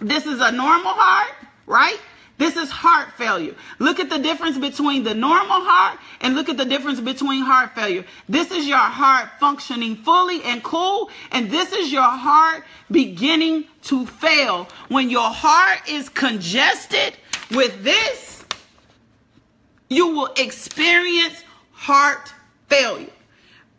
This 0.00 0.26
is 0.26 0.40
a 0.40 0.52
normal 0.52 0.92
heart, 0.92 1.34
right? 1.66 1.98
This 2.38 2.56
is 2.56 2.70
heart 2.70 3.12
failure. 3.12 3.54
Look 3.78 3.98
at 3.98 4.10
the 4.10 4.18
difference 4.18 4.58
between 4.58 5.04
the 5.04 5.14
normal 5.14 5.60
heart 5.60 5.98
and 6.20 6.34
look 6.34 6.50
at 6.50 6.58
the 6.58 6.66
difference 6.66 7.00
between 7.00 7.42
heart 7.42 7.74
failure. 7.74 8.04
This 8.28 8.50
is 8.50 8.68
your 8.68 8.76
heart 8.76 9.30
functioning 9.40 9.96
fully 9.96 10.42
and 10.42 10.62
cool, 10.62 11.10
and 11.32 11.50
this 11.50 11.72
is 11.72 11.90
your 11.90 12.02
heart 12.02 12.64
beginning 12.90 13.64
to 13.84 14.04
fail. 14.04 14.68
When 14.88 15.08
your 15.08 15.30
heart 15.30 15.88
is 15.88 16.10
congested 16.10 17.16
with 17.52 17.82
this, 17.82 18.44
you 19.88 20.08
will 20.08 20.32
experience 20.36 21.42
heart 21.72 22.34
failure. 22.68 23.10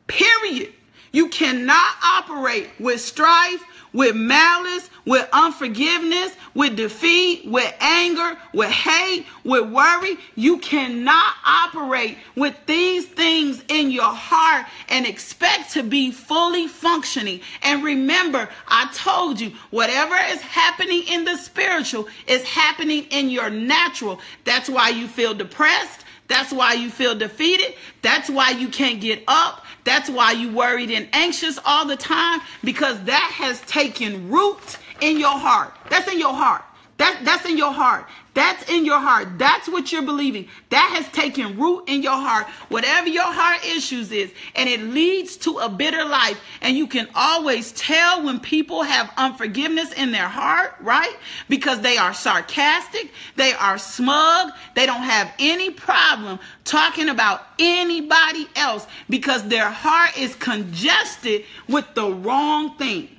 Period. 0.08 0.74
You 1.12 1.30
cannot 1.30 1.96
operate 2.04 2.70
with 2.80 3.02
strife, 3.02 3.64
with 3.94 4.16
malice, 4.16 4.90
with 5.06 5.28
unforgiveness, 5.32 6.36
with 6.54 6.76
defeat, 6.76 7.46
with 7.46 7.74
anger, 7.80 8.38
with 8.54 8.70
hate, 8.70 9.26
with 9.44 9.70
worry. 9.70 10.18
You 10.36 10.58
cannot 10.58 11.34
operate 11.46 12.18
with 12.36 12.56
these 12.66 13.06
things 13.06 13.64
in 13.70 13.92
your 13.92 14.04
heart 14.04 14.66
and 14.90 15.06
expect 15.06 15.72
to 15.74 15.84
be 15.84 16.12
fully 16.12 16.68
functioning. 16.68 17.42
And 17.64 17.84
remember, 17.84 18.50
I 18.68 18.90
told 18.94 19.40
you, 19.40 19.54
whatever 19.70 20.16
is 20.30 20.42
happening 20.42 21.04
in 21.08 21.24
the 21.26 21.38
spiritual 21.38 22.08
is 22.28 22.44
happening 22.44 23.06
in 23.12 23.30
your 23.30 23.50
natural. 23.50 24.20
That's 24.44 24.70
why 24.70 24.90
you 24.90 25.08
feel 25.08 25.34
depressed. 25.34 26.06
That's 26.28 26.52
why 26.52 26.74
you 26.74 26.90
feel 26.90 27.16
defeated. 27.16 27.76
That's 28.02 28.30
why 28.30 28.50
you 28.52 28.68
can't 28.68 29.00
get 29.00 29.24
up. 29.28 29.66
That's 29.88 30.10
why 30.10 30.34
you 30.34 30.52
worried 30.52 30.92
and 30.92 31.08
anxious 31.14 31.58
all 31.66 31.86
the 31.88 31.96
time 31.96 32.42
because 32.62 33.02
that 33.06 33.32
has 33.34 33.62
taken 33.62 34.30
root 34.30 34.78
in 35.00 35.18
your 35.18 35.40
heart. 35.40 35.74
That's 35.90 36.12
in 36.12 36.20
your 36.20 36.34
heart. 36.34 36.64
That, 36.98 37.22
that's 37.24 37.46
in 37.46 37.58
your 37.58 37.72
heart. 37.72 38.06
That's 38.38 38.70
in 38.70 38.86
your 38.86 39.00
heart. 39.00 39.40
That's 39.40 39.68
what 39.68 39.92
you're 39.92 40.04
believing. 40.04 40.48
That 40.70 40.92
has 40.96 41.12
taken 41.12 41.58
root 41.58 41.86
in 41.88 42.04
your 42.04 42.14
heart. 42.14 42.46
Whatever 42.70 43.08
your 43.08 43.24
heart 43.24 43.66
issues 43.66 44.12
is, 44.12 44.32
and 44.54 44.70
it 44.70 44.80
leads 44.80 45.38
to 45.38 45.58
a 45.58 45.68
bitter 45.68 46.06
life. 46.06 46.40
And 46.62 46.78
you 46.78 46.86
can 46.86 47.08
always 47.16 47.72
tell 47.72 48.24
when 48.24 48.40
people 48.40 48.84
have 48.84 49.12
unforgiveness 49.18 49.92
in 49.92 50.12
their 50.12 50.28
heart, 50.28 50.76
right? 50.82 51.18
Because 51.50 51.82
they 51.82 51.98
are 51.98 52.14
sarcastic, 52.14 53.12
they 53.38 53.54
are 53.54 53.80
smug, 53.80 54.52
they 54.76 54.86
don't 54.86 55.02
have 55.02 55.34
any 55.40 55.72
problem 55.72 56.38
talking 56.64 57.10
about 57.10 57.42
anybody 57.58 58.46
else 58.56 58.86
because 59.10 59.48
their 59.48 59.68
heart 59.68 60.16
is 60.16 60.36
congested 60.36 61.44
with 61.68 61.92
the 61.96 62.08
wrong 62.08 62.78
thing. 62.78 63.10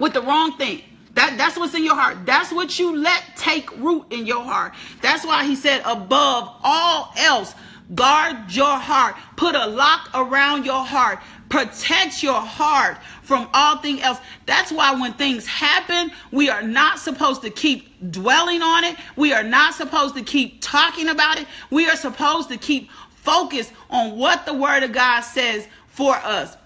With 0.00 0.12
the 0.12 0.22
wrong 0.22 0.58
thing. 0.58 0.82
That, 1.14 1.36
that's 1.38 1.56
what's 1.56 1.74
in 1.74 1.84
your 1.84 1.94
heart. 1.94 2.26
That's 2.26 2.52
what 2.52 2.78
you 2.78 2.96
let 2.96 3.22
take 3.36 3.70
root 3.78 4.06
in 4.10 4.26
your 4.26 4.42
heart. 4.42 4.74
That's 5.00 5.24
why 5.24 5.44
he 5.44 5.54
said, 5.54 5.82
above 5.84 6.52
all 6.62 7.12
else, 7.16 7.54
guard 7.94 8.50
your 8.50 8.76
heart. 8.76 9.14
Put 9.36 9.54
a 9.54 9.66
lock 9.66 10.10
around 10.14 10.64
your 10.66 10.84
heart. 10.84 11.20
Protect 11.48 12.22
your 12.22 12.40
heart 12.40 12.98
from 13.22 13.48
all 13.54 13.76
thing 13.78 14.02
else. 14.02 14.18
That's 14.46 14.72
why 14.72 14.98
when 15.00 15.12
things 15.12 15.46
happen, 15.46 16.10
we 16.32 16.50
are 16.50 16.62
not 16.62 16.98
supposed 16.98 17.42
to 17.42 17.50
keep 17.50 18.10
dwelling 18.10 18.62
on 18.62 18.82
it. 18.82 18.96
We 19.14 19.32
are 19.32 19.44
not 19.44 19.74
supposed 19.74 20.16
to 20.16 20.22
keep 20.22 20.60
talking 20.60 21.08
about 21.08 21.38
it. 21.38 21.46
We 21.70 21.88
are 21.88 21.96
supposed 21.96 22.48
to 22.48 22.56
keep 22.56 22.90
focused 23.10 23.72
on 23.88 24.18
what 24.18 24.46
the 24.46 24.54
word 24.54 24.82
of 24.82 24.92
God 24.92 25.20
says 25.20 25.68
for 25.86 26.16
us. 26.16 26.56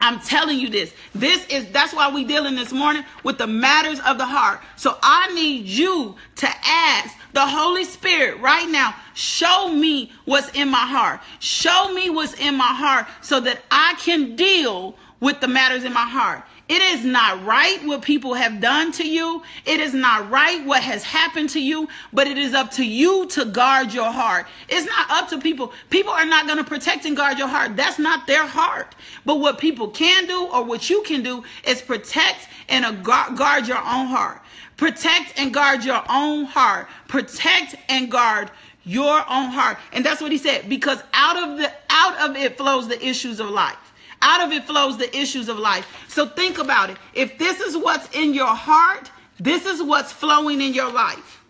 I'm 0.00 0.20
telling 0.20 0.58
you 0.58 0.68
this. 0.68 0.92
This 1.14 1.46
is 1.46 1.66
that's 1.72 1.94
why 1.94 2.10
we 2.12 2.24
dealing 2.24 2.54
this 2.54 2.72
morning 2.72 3.04
with 3.24 3.38
the 3.38 3.46
matters 3.46 3.98
of 4.00 4.18
the 4.18 4.26
heart. 4.26 4.60
So 4.76 4.96
I 5.02 5.32
need 5.34 5.64
you 5.66 6.14
to 6.36 6.48
ask 6.64 7.16
the 7.32 7.46
Holy 7.46 7.84
Spirit 7.84 8.40
right 8.40 8.68
now, 8.68 8.94
show 9.14 9.68
me 9.68 10.12
what's 10.24 10.50
in 10.50 10.70
my 10.70 10.86
heart. 10.86 11.20
Show 11.38 11.92
me 11.92 12.10
what's 12.10 12.34
in 12.34 12.56
my 12.56 12.64
heart 12.64 13.06
so 13.20 13.40
that 13.40 13.62
I 13.70 13.94
can 13.98 14.36
deal 14.36 14.96
with 15.20 15.40
the 15.40 15.48
matters 15.48 15.84
in 15.84 15.92
my 15.92 16.04
heart. 16.04 16.42
It 16.68 16.82
is 16.82 17.04
not 17.04 17.44
right 17.44 17.78
what 17.84 18.02
people 18.02 18.34
have 18.34 18.60
done 18.60 18.90
to 18.92 19.08
you. 19.08 19.42
It 19.64 19.78
is 19.78 19.94
not 19.94 20.28
right 20.30 20.64
what 20.66 20.82
has 20.82 21.04
happened 21.04 21.50
to 21.50 21.60
you, 21.60 21.88
but 22.12 22.26
it 22.26 22.36
is 22.36 22.54
up 22.54 22.72
to 22.72 22.84
you 22.84 23.26
to 23.28 23.44
guard 23.44 23.94
your 23.94 24.10
heart. 24.10 24.46
It's 24.68 24.84
not 24.84 25.10
up 25.10 25.28
to 25.30 25.38
people. 25.38 25.72
People 25.90 26.12
are 26.12 26.26
not 26.26 26.46
going 26.46 26.58
to 26.58 26.64
protect 26.64 27.04
and 27.04 27.16
guard 27.16 27.38
your 27.38 27.46
heart. 27.46 27.76
That's 27.76 28.00
not 28.00 28.26
their 28.26 28.44
heart. 28.46 28.96
But 29.24 29.36
what 29.36 29.58
people 29.58 29.88
can 29.88 30.26
do 30.26 30.46
or 30.46 30.64
what 30.64 30.90
you 30.90 31.02
can 31.02 31.22
do 31.22 31.44
is 31.64 31.80
protect 31.80 32.48
and 32.68 33.04
guard 33.04 33.68
your 33.68 33.78
own 33.78 34.06
heart. 34.06 34.42
Protect 34.76 35.38
and 35.38 35.54
guard 35.54 35.84
your 35.84 36.02
own 36.10 36.46
heart. 36.46 36.88
Protect 37.06 37.76
and 37.88 38.10
guard 38.10 38.50
your 38.82 39.18
own 39.18 39.50
heart. 39.50 39.78
And 39.92 40.04
that's 40.04 40.20
what 40.20 40.32
he 40.32 40.38
said 40.38 40.68
because 40.68 41.02
out 41.12 41.36
of 41.36 41.58
the 41.58 41.72
out 41.90 42.28
of 42.28 42.36
it 42.36 42.56
flows 42.58 42.88
the 42.88 43.04
issues 43.06 43.38
of 43.38 43.50
life. 43.50 43.85
Out 44.22 44.40
of 44.40 44.52
it 44.52 44.64
flows 44.64 44.98
the 44.98 45.14
issues 45.16 45.48
of 45.48 45.58
life. 45.58 46.06
So 46.08 46.26
think 46.26 46.58
about 46.58 46.90
it. 46.90 46.96
If 47.14 47.38
this 47.38 47.60
is 47.60 47.76
what's 47.76 48.14
in 48.16 48.34
your 48.34 48.46
heart, 48.46 49.10
this 49.38 49.66
is 49.66 49.82
what's 49.82 50.12
flowing 50.12 50.60
in 50.60 50.72
your 50.74 50.90
life. 50.92 51.42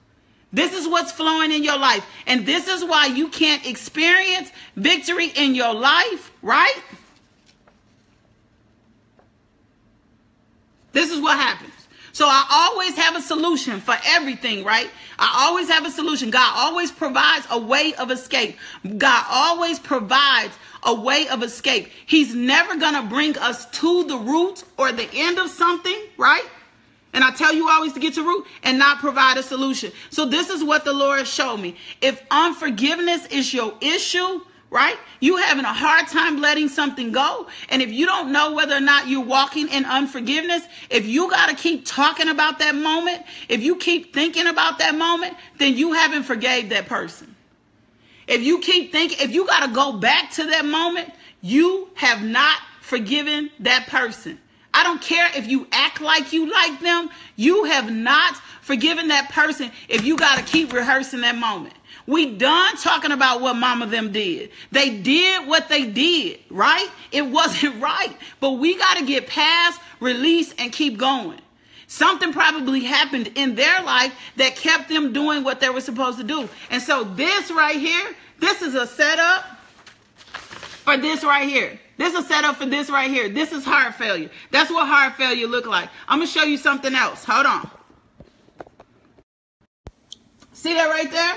This 0.52 0.72
is 0.72 0.88
what's 0.88 1.12
flowing 1.12 1.52
in 1.52 1.62
your 1.62 1.78
life. 1.78 2.04
And 2.26 2.46
this 2.46 2.68
is 2.68 2.84
why 2.84 3.06
you 3.06 3.28
can't 3.28 3.66
experience 3.66 4.50
victory 4.74 5.28
in 5.36 5.54
your 5.54 5.74
life, 5.74 6.32
right? 6.42 6.82
This 10.92 11.10
is 11.10 11.20
what 11.20 11.38
happens. 11.38 11.72
So 12.12 12.24
I 12.26 12.46
always 12.50 12.96
have 12.96 13.14
a 13.14 13.20
solution 13.20 13.80
for 13.80 13.94
everything, 14.06 14.64
right? 14.64 14.88
I 15.18 15.46
always 15.46 15.68
have 15.68 15.84
a 15.84 15.90
solution. 15.90 16.30
God 16.30 16.50
always 16.56 16.90
provides 16.90 17.46
a 17.50 17.58
way 17.58 17.92
of 17.92 18.10
escape. 18.10 18.56
God 18.96 19.26
always 19.28 19.78
provides 19.78 20.56
a 20.86 20.94
way 20.94 21.28
of 21.28 21.42
escape. 21.42 21.90
He's 22.06 22.34
never 22.34 22.76
going 22.76 22.94
to 22.94 23.02
bring 23.02 23.36
us 23.36 23.66
to 23.80 24.04
the 24.04 24.16
root 24.16 24.64
or 24.78 24.92
the 24.92 25.08
end 25.12 25.38
of 25.38 25.50
something, 25.50 25.98
right? 26.16 26.44
And 27.12 27.24
I 27.24 27.32
tell 27.32 27.52
you 27.52 27.68
always 27.68 27.92
to 27.94 28.00
get 28.00 28.14
to 28.14 28.22
root 28.22 28.46
and 28.62 28.78
not 28.78 28.98
provide 28.98 29.36
a 29.36 29.42
solution. 29.42 29.92
So 30.10 30.26
this 30.26 30.50
is 30.50 30.62
what 30.62 30.84
the 30.84 30.92
Lord 30.92 31.26
showed 31.26 31.58
me. 31.58 31.76
If 32.00 32.22
unforgiveness 32.30 33.26
is 33.26 33.52
your 33.52 33.74
issue, 33.80 34.40
right? 34.70 34.96
You 35.20 35.36
having 35.36 35.64
a 35.64 35.72
hard 35.72 36.08
time 36.08 36.40
letting 36.40 36.68
something 36.68 37.12
go. 37.12 37.46
And 37.68 37.80
if 37.82 37.90
you 37.92 38.06
don't 38.06 38.32
know 38.32 38.52
whether 38.52 38.76
or 38.76 38.80
not 38.80 39.08
you're 39.08 39.24
walking 39.24 39.68
in 39.68 39.84
unforgiveness, 39.84 40.64
if 40.90 41.06
you 41.06 41.30
got 41.30 41.48
to 41.48 41.54
keep 41.54 41.86
talking 41.86 42.28
about 42.28 42.58
that 42.58 42.74
moment, 42.74 43.22
if 43.48 43.62
you 43.62 43.76
keep 43.76 44.12
thinking 44.12 44.46
about 44.46 44.78
that 44.78 44.96
moment, 44.96 45.34
then 45.58 45.76
you 45.76 45.92
haven't 45.92 46.24
forgave 46.24 46.68
that 46.70 46.86
person. 46.86 47.35
If 48.26 48.42
you 48.42 48.58
keep 48.58 48.92
thinking, 48.92 49.18
if 49.20 49.32
you 49.32 49.46
got 49.46 49.66
to 49.66 49.72
go 49.72 49.92
back 49.92 50.32
to 50.32 50.44
that 50.46 50.64
moment, 50.64 51.12
you 51.40 51.88
have 51.94 52.22
not 52.22 52.58
forgiven 52.80 53.50
that 53.60 53.86
person. 53.86 54.38
I 54.74 54.82
don't 54.82 55.00
care 55.00 55.30
if 55.34 55.46
you 55.46 55.66
act 55.72 56.00
like 56.00 56.32
you 56.32 56.50
like 56.50 56.80
them, 56.80 57.08
you 57.34 57.64
have 57.64 57.90
not 57.90 58.36
forgiven 58.60 59.08
that 59.08 59.30
person 59.30 59.70
if 59.88 60.04
you 60.04 60.16
got 60.16 60.38
to 60.38 60.44
keep 60.44 60.72
rehearsing 60.72 61.22
that 61.22 61.36
moment. 61.36 61.74
We 62.06 62.36
done 62.36 62.76
talking 62.76 63.10
about 63.10 63.40
what 63.40 63.54
mama 63.56 63.86
them 63.86 64.12
did. 64.12 64.50
They 64.70 64.98
did 64.98 65.46
what 65.48 65.68
they 65.68 65.86
did, 65.86 66.40
right? 66.50 66.88
It 67.10 67.22
wasn't 67.22 67.80
right. 67.82 68.14
But 68.38 68.52
we 68.52 68.76
got 68.76 68.98
to 68.98 69.06
get 69.06 69.26
past, 69.26 69.80
release, 69.98 70.54
and 70.58 70.72
keep 70.72 70.98
going. 70.98 71.40
Something 71.88 72.32
probably 72.32 72.80
happened 72.80 73.32
in 73.36 73.54
their 73.54 73.82
life 73.82 74.12
that 74.36 74.56
kept 74.56 74.88
them 74.88 75.12
doing 75.12 75.44
what 75.44 75.60
they 75.60 75.70
were 75.70 75.80
supposed 75.80 76.18
to 76.18 76.24
do. 76.24 76.48
And 76.70 76.82
so 76.82 77.04
this 77.04 77.50
right 77.50 77.76
here, 77.76 78.14
this 78.40 78.60
is 78.62 78.74
a 78.74 78.86
setup 78.86 79.44
for 80.84 80.96
this 80.96 81.22
right 81.22 81.48
here. 81.48 81.78
This 81.96 82.12
is 82.12 82.24
a 82.24 82.28
setup 82.28 82.56
for 82.56 82.66
this 82.66 82.90
right 82.90 83.10
here. 83.10 83.28
This 83.28 83.52
is 83.52 83.64
heart 83.64 83.94
failure. 83.94 84.30
That's 84.50 84.70
what 84.70 84.86
heart 84.86 85.14
failure 85.14 85.46
look 85.46 85.66
like. 85.66 85.88
I'm 86.08 86.18
going 86.18 86.28
to 86.28 86.32
show 86.32 86.44
you 86.44 86.56
something 86.56 86.94
else. 86.94 87.24
Hold 87.24 87.46
on. 87.46 87.70
See 90.52 90.74
that 90.74 90.88
right 90.88 91.10
there? 91.10 91.36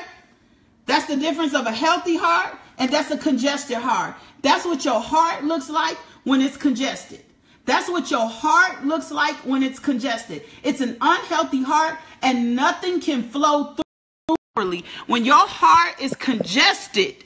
That's 0.85 1.05
the 1.05 1.17
difference 1.17 1.53
of 1.53 1.67
a 1.67 1.71
healthy 1.71 2.17
heart 2.17 2.57
and 2.79 2.91
that's 2.91 3.11
a 3.11 3.17
congested 3.17 3.77
heart. 3.77 4.15
That's 4.41 4.65
what 4.65 4.83
your 4.83 4.99
heart 4.99 5.43
looks 5.43 5.69
like 5.69 5.97
when 6.23 6.41
it's 6.41 6.57
congested. 6.57 7.23
That's 7.69 7.87
what 7.87 8.09
your 8.09 8.27
heart 8.27 8.83
looks 8.83 9.11
like 9.11 9.35
when 9.45 9.61
it's 9.61 9.77
congested. 9.77 10.41
It's 10.63 10.81
an 10.81 10.97
unhealthy 10.99 11.61
heart, 11.61 11.99
and 12.23 12.55
nothing 12.55 12.99
can 12.99 13.21
flow 13.21 13.75
through 13.75 14.35
properly. 14.55 14.85
When 15.05 15.23
your 15.23 15.47
heart 15.47 16.01
is 16.01 16.15
congested, 16.15 17.23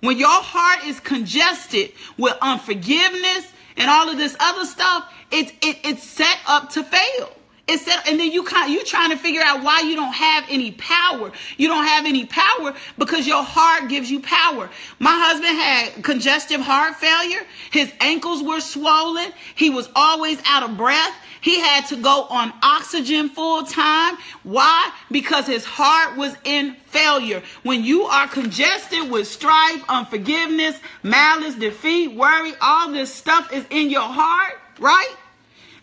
when 0.00 0.18
your 0.18 0.28
heart 0.28 0.84
is 0.84 1.00
congested 1.00 1.92
with 2.18 2.36
unforgiveness 2.42 3.50
and 3.78 3.90
all 3.90 4.10
of 4.10 4.18
this 4.18 4.36
other 4.38 4.66
stuff, 4.66 5.10
it's 5.30 5.50
it, 5.62 5.78
it's 5.82 6.04
set 6.04 6.38
up 6.46 6.68
to 6.70 6.84
fail. 6.84 7.32
Set, 7.78 8.08
and 8.08 8.18
then 8.18 8.32
you 8.32 8.42
kind 8.42 8.72
you 8.72 8.84
trying 8.84 9.10
to 9.10 9.16
figure 9.16 9.42
out 9.42 9.62
why 9.62 9.80
you 9.80 9.94
don't 9.94 10.12
have 10.12 10.44
any 10.48 10.72
power. 10.72 11.30
You 11.56 11.68
don't 11.68 11.86
have 11.86 12.06
any 12.06 12.26
power 12.26 12.74
because 12.98 13.26
your 13.26 13.42
heart 13.42 13.88
gives 13.88 14.10
you 14.10 14.20
power. 14.20 14.68
My 14.98 15.12
husband 15.12 15.56
had 15.56 16.04
congestive 16.04 16.60
heart 16.60 16.96
failure. 16.96 17.46
His 17.70 17.92
ankles 18.00 18.42
were 18.42 18.60
swollen. 18.60 19.32
He 19.54 19.70
was 19.70 19.88
always 19.94 20.40
out 20.46 20.68
of 20.68 20.76
breath. 20.76 21.14
He 21.40 21.58
had 21.58 21.86
to 21.86 21.96
go 21.96 22.24
on 22.24 22.52
oxygen 22.62 23.28
full 23.30 23.62
time. 23.64 24.16
Why? 24.42 24.92
Because 25.10 25.46
his 25.46 25.64
heart 25.64 26.16
was 26.16 26.34
in 26.44 26.74
failure. 26.86 27.42
When 27.62 27.82
you 27.82 28.02
are 28.02 28.28
congested 28.28 29.10
with 29.10 29.26
strife, 29.26 29.82
unforgiveness, 29.88 30.78
malice, 31.02 31.54
defeat, 31.54 32.14
worry, 32.14 32.52
all 32.60 32.90
this 32.90 33.12
stuff 33.14 33.52
is 33.52 33.64
in 33.70 33.90
your 33.90 34.02
heart, 34.02 34.58
right? 34.78 35.14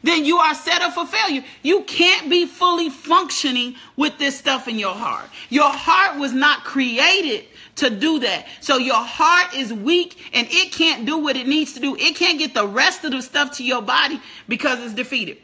Then 0.04 0.26
you 0.26 0.38
are 0.38 0.54
set 0.54 0.82
up 0.82 0.94
for 0.94 1.06
failure. 1.06 1.44
You 1.64 1.84
can't 1.84 2.30
be 2.30 2.46
fully 2.46 2.90
functioning 2.90 3.76
with 3.96 4.18
this 4.18 4.38
stuff 4.38 4.68
in 4.68 4.78
your 4.78 4.94
heart. 4.94 5.30
Your 5.50 5.70
heart 5.70 6.20
was 6.20 6.34
not 6.34 6.64
created 6.64 7.46
to 7.78 7.90
do 7.90 8.20
that. 8.20 8.48
So 8.62 8.78
your 8.78 8.96
heart 8.96 9.56
is 9.56 9.74
weak 9.74 10.30
and 10.34 10.48
it 10.50 10.72
can't 10.72 11.06
do 11.06 11.18
what 11.18 11.36
it 11.36 11.48
needs 11.48 11.74
to 11.74 11.80
do. 11.80 11.96
It 11.96 12.16
can't 12.16 12.40
get 12.40 12.54
the 12.54 12.68
rest 12.68 13.04
of 13.04 13.12
the 13.12 13.22
stuff 13.22 13.58
to 13.58 13.64
your 13.64 13.82
body 13.82 14.20
because 14.48 14.80
it's 14.84 14.94
defeated. 14.94 15.38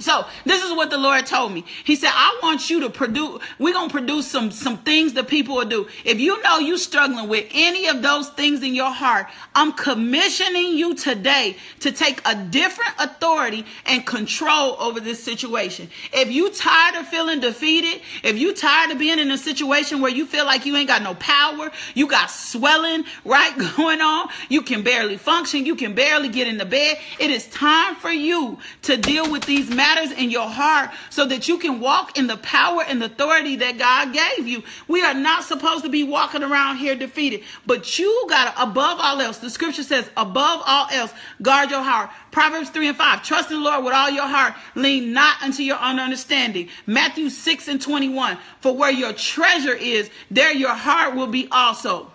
So 0.00 0.24
this 0.44 0.62
is 0.62 0.72
what 0.72 0.90
the 0.90 0.98
Lord 0.98 1.26
told 1.26 1.52
me. 1.52 1.64
He 1.82 1.96
said, 1.96 2.10
I 2.12 2.38
want 2.40 2.70
you 2.70 2.80
to 2.80 2.90
produce, 2.90 3.42
we're 3.58 3.74
going 3.74 3.88
to 3.88 3.92
produce 3.92 4.28
some, 4.28 4.52
some 4.52 4.78
things 4.78 5.14
that 5.14 5.26
people 5.26 5.56
will 5.56 5.64
do. 5.64 5.88
If 6.04 6.20
you 6.20 6.40
know 6.42 6.58
you're 6.58 6.78
struggling 6.78 7.28
with 7.28 7.46
any 7.52 7.88
of 7.88 8.00
those 8.00 8.28
things 8.30 8.62
in 8.62 8.74
your 8.74 8.92
heart, 8.92 9.26
I'm 9.56 9.72
commissioning 9.72 10.78
you 10.78 10.94
today 10.94 11.56
to 11.80 11.90
take 11.90 12.22
a 12.24 12.36
different 12.36 12.92
authority 13.00 13.66
and 13.86 14.06
control 14.06 14.76
over 14.78 15.00
this 15.00 15.22
situation. 15.22 15.90
If 16.12 16.30
you 16.30 16.50
tired 16.50 16.94
of 16.94 17.08
feeling 17.08 17.40
defeated, 17.40 18.00
if 18.22 18.38
you 18.38 18.54
tired 18.54 18.92
of 18.92 18.98
being 18.98 19.18
in 19.18 19.32
a 19.32 19.38
situation 19.38 20.00
where 20.00 20.12
you 20.12 20.26
feel 20.26 20.44
like 20.44 20.64
you 20.64 20.76
ain't 20.76 20.88
got 20.88 21.02
no 21.02 21.14
power, 21.16 21.72
you 21.94 22.06
got 22.06 22.30
swelling, 22.30 23.04
right, 23.24 23.52
going 23.76 24.00
on, 24.00 24.28
you 24.48 24.62
can 24.62 24.82
barely 24.84 25.16
function, 25.16 25.66
you 25.66 25.74
can 25.74 25.94
barely 25.94 26.28
get 26.28 26.46
in 26.46 26.56
the 26.56 26.64
bed, 26.64 26.98
it 27.18 27.32
is 27.32 27.48
time 27.48 27.96
for 27.96 28.10
you 28.10 28.58
to 28.82 28.96
deal 28.96 29.28
with 29.28 29.44
these 29.44 29.68
matters 29.78 30.10
in 30.10 30.28
your 30.28 30.48
heart 30.48 30.90
so 31.08 31.24
that 31.24 31.46
you 31.46 31.56
can 31.56 31.78
walk 31.78 32.18
in 32.18 32.26
the 32.26 32.36
power 32.38 32.82
and 32.82 33.00
authority 33.00 33.54
that 33.56 33.78
God 33.78 34.12
gave 34.12 34.48
you. 34.48 34.64
We 34.88 35.04
are 35.04 35.14
not 35.14 35.44
supposed 35.44 35.84
to 35.84 35.88
be 35.88 36.02
walking 36.02 36.42
around 36.42 36.78
here 36.78 36.96
defeated, 36.96 37.44
but 37.64 37.96
you 37.96 38.26
got 38.28 38.52
to, 38.52 38.62
above 38.62 38.98
all 39.00 39.20
else, 39.20 39.38
the 39.38 39.50
scripture 39.50 39.84
says, 39.84 40.10
above 40.16 40.62
all 40.66 40.88
else, 40.90 41.12
guard 41.40 41.70
your 41.70 41.82
heart. 41.82 42.10
Proverbs 42.32 42.70
3 42.70 42.88
and 42.88 42.96
5, 42.96 43.22
trust 43.22 43.50
in 43.50 43.58
the 43.58 43.62
Lord 43.62 43.84
with 43.84 43.94
all 43.94 44.10
your 44.10 44.26
heart, 44.26 44.54
lean 44.74 45.12
not 45.12 45.40
unto 45.42 45.62
your 45.62 45.80
own 45.80 46.00
understanding. 46.00 46.68
Matthew 46.86 47.30
6 47.30 47.68
and 47.68 47.80
21, 47.80 48.36
for 48.60 48.76
where 48.76 48.90
your 48.90 49.12
treasure 49.12 49.74
is, 49.74 50.10
there 50.30 50.52
your 50.52 50.74
heart 50.74 51.14
will 51.14 51.28
be 51.28 51.48
also. 51.52 52.10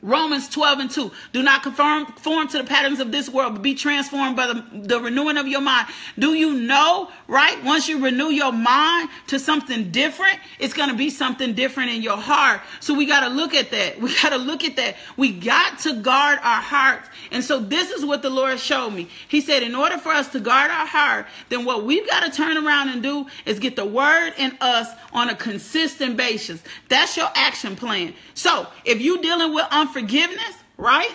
Romans 0.00 0.48
12 0.48 0.78
and 0.78 0.90
2. 0.90 1.10
Do 1.32 1.42
not 1.42 1.62
conform, 1.62 2.06
conform 2.06 2.48
to 2.48 2.58
the 2.58 2.64
patterns 2.64 3.00
of 3.00 3.10
this 3.10 3.28
world, 3.28 3.54
but 3.54 3.62
be 3.62 3.74
transformed 3.74 4.36
by 4.36 4.46
the, 4.46 4.64
the 4.72 5.00
renewing 5.00 5.36
of 5.36 5.48
your 5.48 5.60
mind. 5.60 5.88
Do 6.18 6.34
you 6.34 6.54
know, 6.54 7.10
right? 7.28 7.62
Once 7.62 7.88
you 7.88 8.02
renew 8.02 8.30
your 8.30 8.52
mind 8.52 9.10
to 9.26 9.38
something 9.38 9.90
different, 9.90 10.38
it's 10.58 10.72
going 10.72 10.88
to 10.88 10.96
be 10.96 11.10
something 11.10 11.52
different 11.52 11.90
in 11.90 12.00
your 12.00 12.16
heart. 12.16 12.62
So 12.80 12.94
we 12.94 13.04
got 13.04 13.20
to 13.20 13.28
look 13.28 13.54
at 13.54 13.70
that. 13.70 14.00
We 14.08 14.14
got 14.22 14.30
to 14.30 14.38
look 14.38 14.64
at 14.64 14.76
that. 14.76 14.96
We 15.18 15.32
got 15.32 15.80
to 15.80 15.92
guard 15.92 16.38
our 16.42 16.62
hearts. 16.62 17.10
And 17.30 17.44
so 17.44 17.60
this 17.60 17.90
is 17.90 18.06
what 18.06 18.22
the 18.22 18.30
Lord 18.30 18.58
showed 18.58 18.90
me. 18.90 19.08
He 19.28 19.42
said, 19.42 19.62
in 19.62 19.74
order 19.74 19.98
for 19.98 20.10
us 20.10 20.28
to 20.28 20.40
guard 20.40 20.70
our 20.70 20.86
heart, 20.86 21.26
then 21.50 21.66
what 21.66 21.84
we've 21.84 22.08
got 22.08 22.24
to 22.24 22.30
turn 22.30 22.56
around 22.56 22.88
and 22.88 23.02
do 23.02 23.26
is 23.44 23.58
get 23.58 23.76
the 23.76 23.84
word 23.84 24.32
in 24.38 24.56
us 24.62 24.88
on 25.12 25.28
a 25.28 25.36
consistent 25.36 26.16
basis. 26.16 26.62
That's 26.88 27.18
your 27.18 27.28
action 27.34 27.76
plan. 27.76 28.14
So 28.32 28.66
if 28.86 29.02
you're 29.02 29.20
dealing 29.20 29.52
with 29.52 29.66
unforgiveness, 29.70 30.54
right? 30.78 31.14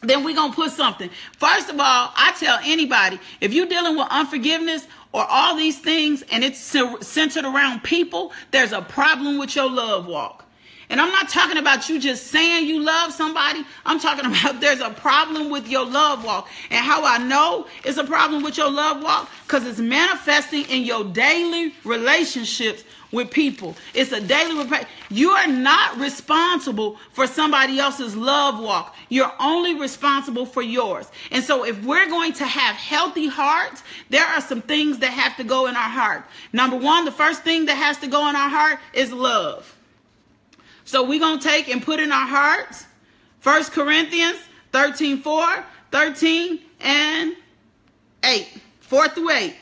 Then 0.00 0.22
we're 0.22 0.34
to 0.36 0.52
put 0.52 0.70
something. 0.70 1.10
First 1.38 1.70
of 1.70 1.80
all, 1.80 2.12
I 2.14 2.32
tell 2.38 2.60
anybody 2.62 3.18
if 3.40 3.52
you're 3.52 3.66
dealing 3.66 3.96
with 3.96 4.06
unforgiveness 4.10 4.86
or 5.12 5.24
all 5.28 5.56
these 5.56 5.78
things 5.78 6.22
and 6.30 6.44
it's 6.44 6.58
centered 6.58 7.44
around 7.44 7.82
people, 7.82 8.32
there's 8.50 8.72
a 8.72 8.82
problem 8.82 9.38
with 9.38 9.56
your 9.56 9.70
love 9.70 10.06
walk. 10.06 10.44
And 10.90 11.00
I'm 11.00 11.10
not 11.12 11.28
talking 11.28 11.58
about 11.58 11.88
you 11.88 12.00
just 12.00 12.28
saying 12.28 12.66
you 12.66 12.80
love 12.80 13.12
somebody. 13.12 13.64
I'm 13.84 14.00
talking 14.00 14.24
about 14.30 14.60
there's 14.60 14.80
a 14.80 14.90
problem 14.90 15.50
with 15.50 15.68
your 15.68 15.84
love 15.84 16.24
walk. 16.24 16.48
And 16.70 16.84
how 16.84 17.04
I 17.04 17.18
know 17.18 17.66
it's 17.84 17.98
a 17.98 18.04
problem 18.04 18.42
with 18.42 18.56
your 18.56 18.70
love 18.70 19.02
walk? 19.02 19.30
Because 19.46 19.66
it's 19.66 19.78
manifesting 19.78 20.64
in 20.64 20.84
your 20.84 21.04
daily 21.04 21.74
relationships 21.84 22.84
with 23.12 23.30
people. 23.30 23.74
It's 23.94 24.12
a 24.12 24.20
daily 24.20 24.62
repair. 24.62 24.86
You 25.10 25.30
are 25.30 25.46
not 25.46 25.98
responsible 25.98 26.96
for 27.12 27.26
somebody 27.26 27.78
else's 27.78 28.14
love 28.14 28.62
walk. 28.62 28.94
You're 29.08 29.32
only 29.40 29.78
responsible 29.78 30.44
for 30.44 30.62
yours. 30.62 31.06
And 31.30 31.42
so 31.42 31.64
if 31.64 31.82
we're 31.84 32.08
going 32.08 32.34
to 32.34 32.44
have 32.44 32.76
healthy 32.76 33.26
hearts, 33.26 33.82
there 34.10 34.26
are 34.26 34.40
some 34.40 34.60
things 34.60 34.98
that 34.98 35.10
have 35.10 35.36
to 35.36 35.44
go 35.44 35.66
in 35.66 35.76
our 35.76 35.88
heart. 35.88 36.24
Number 36.52 36.76
one, 36.76 37.04
the 37.04 37.12
first 37.12 37.42
thing 37.42 37.66
that 37.66 37.76
has 37.76 37.98
to 37.98 38.06
go 38.06 38.28
in 38.28 38.36
our 38.36 38.48
heart 38.48 38.78
is 38.92 39.12
love. 39.12 39.74
So 40.84 41.02
we're 41.02 41.20
going 41.20 41.38
to 41.38 41.44
take 41.44 41.68
and 41.68 41.82
put 41.82 42.00
in 42.00 42.12
our 42.12 42.26
hearts 42.26 42.86
First 43.40 43.72
Corinthians 43.72 44.38
13, 44.72 45.22
4, 45.22 45.64
13, 45.90 46.60
and 46.80 47.34
8. 48.22 48.48
4 48.80 49.08
through 49.08 49.30
8. 49.30 49.56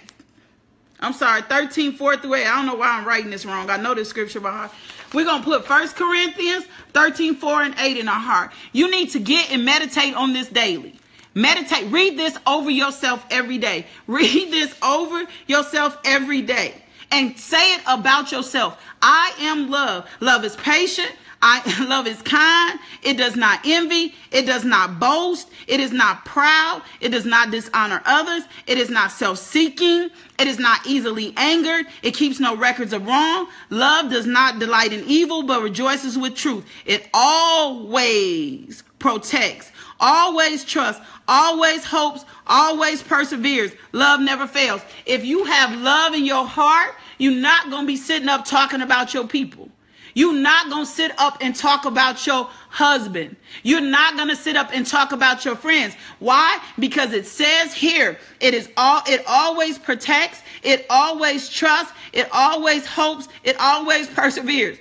I'm 1.01 1.13
sorry, 1.13 1.43
13, 1.43 1.93
4 1.93 2.17
through 2.17 2.35
8. 2.35 2.47
I 2.47 2.57
don't 2.57 2.67
know 2.67 2.75
why 2.75 2.89
I'm 2.89 3.07
writing 3.07 3.31
this 3.31 3.45
wrong. 3.45 3.69
I 3.69 3.77
know 3.77 3.95
this 3.95 4.09
scripture 4.09 4.41
by 4.41 4.51
heart. 4.51 4.73
We're 5.13 5.25
going 5.25 5.43
to 5.43 5.45
put 5.45 5.67
First 5.67 5.97
Corinthians 5.97 6.65
13, 6.93 7.37
4, 7.37 7.63
and 7.63 7.75
8 7.79 7.97
in 7.99 8.09
our 8.09 8.21
heart. 8.21 8.53
You 8.73 8.91
need 8.91 9.11
to 9.11 9.19
get 9.19 9.51
and 9.51 9.65
meditate 9.65 10.15
on 10.15 10.33
this 10.33 10.49
daily. 10.49 10.99
Meditate. 11.35 11.93
Read 11.93 12.19
this 12.19 12.37
over 12.47 12.71
yourself 12.71 13.25
every 13.31 13.59
day. 13.59 13.87
Read 14.07 14.51
this 14.51 14.75
over 14.83 15.25
yourself 15.47 15.99
every 16.05 16.43
day 16.43 16.83
and 17.11 17.39
say 17.39 17.75
it 17.75 17.83
about 17.87 18.33
yourself. 18.33 18.83
I 19.03 19.33
am 19.41 19.71
love. 19.71 20.09
Love 20.21 20.45
is 20.45 20.57
patient. 20.57 21.13
I 21.49 21.85
love 21.89 22.09
is 22.09 22.21
kind. 22.23 22.81
It 23.05 23.17
does 23.17 23.37
not 23.37 23.61
envy. 23.65 24.15
It 24.33 24.47
does 24.47 24.65
not 24.65 24.99
boast. 24.99 25.49
It 25.69 25.79
is 25.79 25.93
not 25.93 26.25
proud. 26.25 26.83
It 27.01 27.11
does 27.11 27.25
not 27.25 27.53
dishonor 27.53 28.03
others. 28.05 28.43
It 28.67 28.79
is 28.79 28.91
not 28.91 29.13
self-seeking. 29.13 30.11
It 30.41 30.47
is 30.49 30.59
not 30.59 30.85
easily 30.85 31.33
angered. 31.37 31.87
It 32.03 32.15
keeps 32.15 32.41
no 32.41 32.57
records 32.57 32.93
of 32.93 33.07
wrong. 33.07 33.47
Love 33.71 34.11
does 34.11 34.27
not 34.27 34.59
delight 34.59 34.93
in 34.93 35.05
evil, 35.07 35.45
but 35.45 35.63
rejoices 35.63 36.19
with 36.19 36.35
truth. 36.35 36.67
It 36.85 37.09
always 37.15 38.83
protects, 38.99 39.71
always 40.01 40.65
trusts, 40.65 41.01
always 41.29 41.85
hopes, 41.85 42.25
always 42.49 43.05
perseveres. 43.05 43.71
Love 43.93 44.19
never 44.19 44.49
fails. 44.49 44.83
If 45.07 45.25
you 45.25 45.45
have 45.45 45.81
love 45.81 46.13
in 46.13 46.25
your 46.25 46.45
heart, 46.45 46.97
you're 47.19 47.41
not 47.41 47.71
going 47.71 47.83
to 47.83 47.87
be 47.87 47.97
sitting 47.97 48.29
up 48.29 48.45
talking 48.45 48.81
about 48.81 49.15
your 49.15 49.29
people. 49.29 49.71
You're 50.17 50.33
not 50.33 50.71
going 50.71 50.87
to 50.87 50.91
sit 50.91 51.13
up 51.19 51.37
and 51.43 51.55
talk 51.55 51.85
about 51.85 52.27
your 52.27 52.49
husband. 52.71 53.37
You're 53.63 53.83
not 53.83 54.17
going 54.17 54.31
to 54.31 54.35
sit 54.35 54.57
up 54.57 54.71
and 54.73 54.87
talk 54.87 55.13
about 55.13 55.45
your 55.45 55.57
friends. 55.57 55.95
Why? 56.21 56.59
Because 56.79 57.13
it 57.13 57.27
says 57.27 57.75
here, 57.75 58.19
it 58.41 58.55
is 58.55 58.71
all 58.79 59.03
it 59.07 59.23
always 59.27 59.77
protects, 59.77 60.41
it 60.63 60.87
always 60.89 61.51
trusts, 61.51 61.93
it 62.15 62.31
always 62.33 62.87
hopes, 62.87 63.29
it 63.45 63.57
always 63.61 64.07
perseveres. 64.09 64.79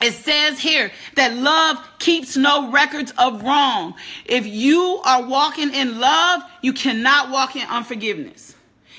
It 0.00 0.12
says 0.12 0.60
here 0.60 0.92
that 1.16 1.34
love 1.34 1.76
keeps 1.98 2.36
no 2.36 2.70
records 2.70 3.12
of 3.18 3.42
wrong. 3.42 3.94
If 4.24 4.46
you 4.46 5.00
are 5.04 5.24
walking 5.24 5.74
in 5.74 5.98
love, 5.98 6.42
you 6.62 6.72
cannot 6.74 7.30
walk 7.30 7.56
in 7.56 7.66
unforgiveness. 7.66 8.54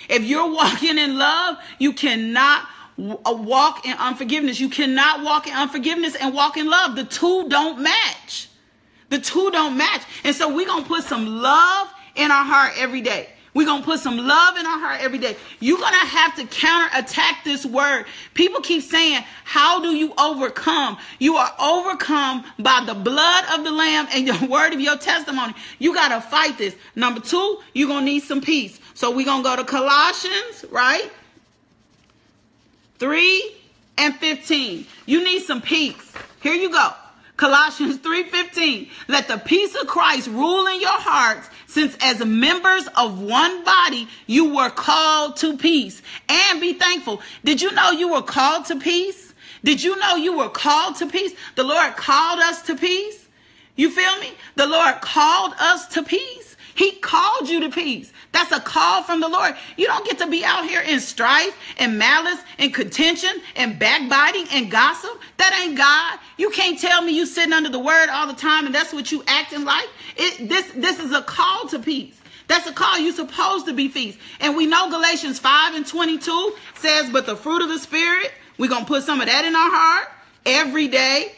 If 0.09 0.25
you're 0.25 0.51
walking 0.51 0.97
in 0.97 1.17
love, 1.17 1.55
you 1.79 1.93
cannot 1.93 2.67
walk 3.01 3.85
in 3.85 3.97
unforgiveness. 3.97 4.59
You 4.59 4.69
cannot 4.69 5.23
walk 5.23 5.47
in 5.47 5.53
unforgiveness 5.53 6.15
and 6.15 6.33
walk 6.33 6.57
in 6.57 6.69
love. 6.69 6.95
The 6.95 7.03
two 7.03 7.49
don't 7.49 7.81
match. 7.81 8.49
The 9.09 9.19
two 9.19 9.51
don't 9.51 9.77
match. 9.77 10.03
And 10.23 10.35
so 10.35 10.53
we're 10.53 10.67
going 10.67 10.83
to 10.83 10.87
put 10.87 11.03
some 11.03 11.25
love 11.41 11.89
in 12.15 12.31
our 12.31 12.43
heart 12.43 12.73
every 12.77 13.01
day. 13.01 13.29
We're 13.53 13.65
going 13.65 13.81
to 13.81 13.85
put 13.85 13.99
some 13.99 14.17
love 14.17 14.55
in 14.55 14.65
our 14.65 14.79
heart 14.79 15.01
every 15.01 15.17
day. 15.17 15.35
You're 15.59 15.77
going 15.77 15.91
to 15.91 15.99
have 15.99 16.35
to 16.37 16.45
counterattack 16.45 17.43
this 17.43 17.65
word. 17.65 18.05
People 18.33 18.61
keep 18.61 18.81
saying, 18.81 19.23
How 19.43 19.81
do 19.81 19.89
you 19.89 20.13
overcome? 20.17 20.97
You 21.19 21.35
are 21.35 21.53
overcome 21.59 22.45
by 22.57 22.83
the 22.85 22.93
blood 22.93 23.45
of 23.53 23.65
the 23.65 23.71
Lamb 23.71 24.07
and 24.13 24.25
your 24.25 24.41
word 24.49 24.73
of 24.73 24.79
your 24.79 24.97
testimony. 24.97 25.53
You 25.79 25.93
got 25.93 26.09
to 26.09 26.21
fight 26.21 26.57
this. 26.57 26.75
Number 26.95 27.19
two, 27.19 27.59
you're 27.73 27.89
going 27.89 28.05
to 28.05 28.11
need 28.11 28.23
some 28.23 28.39
peace. 28.39 28.79
So 28.93 29.11
we're 29.11 29.25
going 29.25 29.43
to 29.43 29.49
go 29.49 29.55
to 29.57 29.65
Colossians, 29.65 30.63
right? 30.71 31.11
3 33.01 33.51
and 33.97 34.15
15. 34.17 34.85
You 35.07 35.23
need 35.23 35.41
some 35.41 35.59
peace. 35.59 36.13
Here 36.43 36.53
you 36.53 36.69
go. 36.71 36.91
Colossians 37.35 37.97
3:15 37.97 38.89
Let 39.07 39.27
the 39.27 39.39
peace 39.39 39.73
of 39.73 39.87
Christ 39.87 40.27
rule 40.27 40.67
in 40.67 40.79
your 40.79 40.99
hearts 40.99 41.49
since 41.65 41.97
as 41.99 42.23
members 42.23 42.85
of 42.95 43.19
one 43.19 43.63
body 43.63 44.07
you 44.27 44.53
were 44.53 44.69
called 44.69 45.37
to 45.37 45.57
peace 45.57 46.03
and 46.29 46.61
be 46.61 46.73
thankful. 46.73 47.23
Did 47.43 47.63
you 47.63 47.71
know 47.71 47.89
you 47.89 48.09
were 48.09 48.21
called 48.21 48.65
to 48.65 48.75
peace? 48.75 49.33
Did 49.63 49.81
you 49.81 49.95
know 49.97 50.15
you 50.15 50.37
were 50.37 50.49
called 50.49 50.97
to 50.97 51.07
peace? 51.07 51.33
The 51.55 51.63
Lord 51.63 51.95
called 51.95 52.39
us 52.39 52.61
to 52.67 52.75
peace. 52.75 53.27
You 53.75 53.89
feel 53.89 54.15
me? 54.19 54.29
The 54.53 54.67
Lord 54.67 55.01
called 55.01 55.55
us 55.59 55.87
to 55.95 56.03
peace. 56.03 56.40
He 56.75 56.93
called 56.93 57.49
you 57.49 57.59
to 57.61 57.69
peace. 57.69 58.11
That's 58.31 58.51
a 58.51 58.59
call 58.59 59.03
from 59.03 59.19
the 59.19 59.27
Lord. 59.27 59.55
You 59.77 59.87
don't 59.87 60.05
get 60.05 60.19
to 60.19 60.27
be 60.27 60.43
out 60.45 60.65
here 60.65 60.81
in 60.81 60.99
strife 60.99 61.55
and 61.77 61.97
malice 61.97 62.39
and 62.57 62.73
contention 62.73 63.31
and 63.55 63.77
backbiting 63.77 64.47
and 64.51 64.71
gossip. 64.71 65.19
That 65.37 65.57
ain't 65.61 65.77
God. 65.77 66.19
You 66.37 66.49
can't 66.51 66.79
tell 66.79 67.01
me 67.01 67.15
you 67.15 67.25
sitting 67.25 67.53
under 67.53 67.69
the 67.69 67.79
word 67.79 68.09
all 68.09 68.27
the 68.27 68.33
time 68.33 68.65
and 68.65 68.73
that's 68.73 68.93
what 68.93 69.11
you 69.11 69.23
acting 69.27 69.65
like. 69.65 69.87
It, 70.15 70.47
this, 70.47 70.71
this 70.75 70.99
is 70.99 71.11
a 71.11 71.21
call 71.21 71.67
to 71.69 71.79
peace. 71.79 72.17
That's 72.47 72.67
a 72.67 72.73
call. 72.73 72.99
You're 72.99 73.13
supposed 73.13 73.65
to 73.67 73.73
be 73.73 73.89
peace. 73.89 74.17
And 74.39 74.55
we 74.55 74.65
know 74.65 74.89
Galatians 74.89 75.39
5 75.39 75.75
and 75.75 75.85
22 75.85 76.53
says, 76.75 77.09
but 77.09 77.25
the 77.25 77.35
fruit 77.35 77.61
of 77.61 77.69
the 77.69 77.79
spirit, 77.79 78.31
we're 78.57 78.69
going 78.69 78.83
to 78.83 78.87
put 78.87 79.03
some 79.03 79.21
of 79.21 79.27
that 79.27 79.45
in 79.45 79.55
our 79.55 79.71
heart 79.71 80.09
every 80.45 80.87
day 80.87 81.33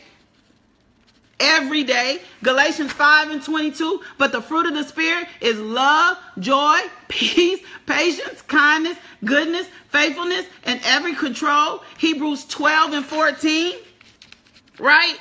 every 1.44 1.84
day. 1.84 2.22
Galatians 2.42 2.92
5 2.92 3.32
and 3.32 3.44
22. 3.44 4.02
But 4.18 4.32
the 4.32 4.42
fruit 4.42 4.66
of 4.66 4.74
the 4.74 4.84
Spirit 4.84 5.28
is 5.42 5.60
love, 5.60 6.18
joy, 6.40 6.80
peace, 7.08 7.60
patience, 7.86 8.42
kindness, 8.44 8.98
goodness, 9.24 9.68
faithfulness, 9.90 10.46
and 10.64 10.80
every 10.86 11.16
control. 11.16 11.84
Hebrews 11.98 12.46
12 12.46 12.94
and 12.94 13.06
14. 13.06 13.76
Right? 14.80 15.20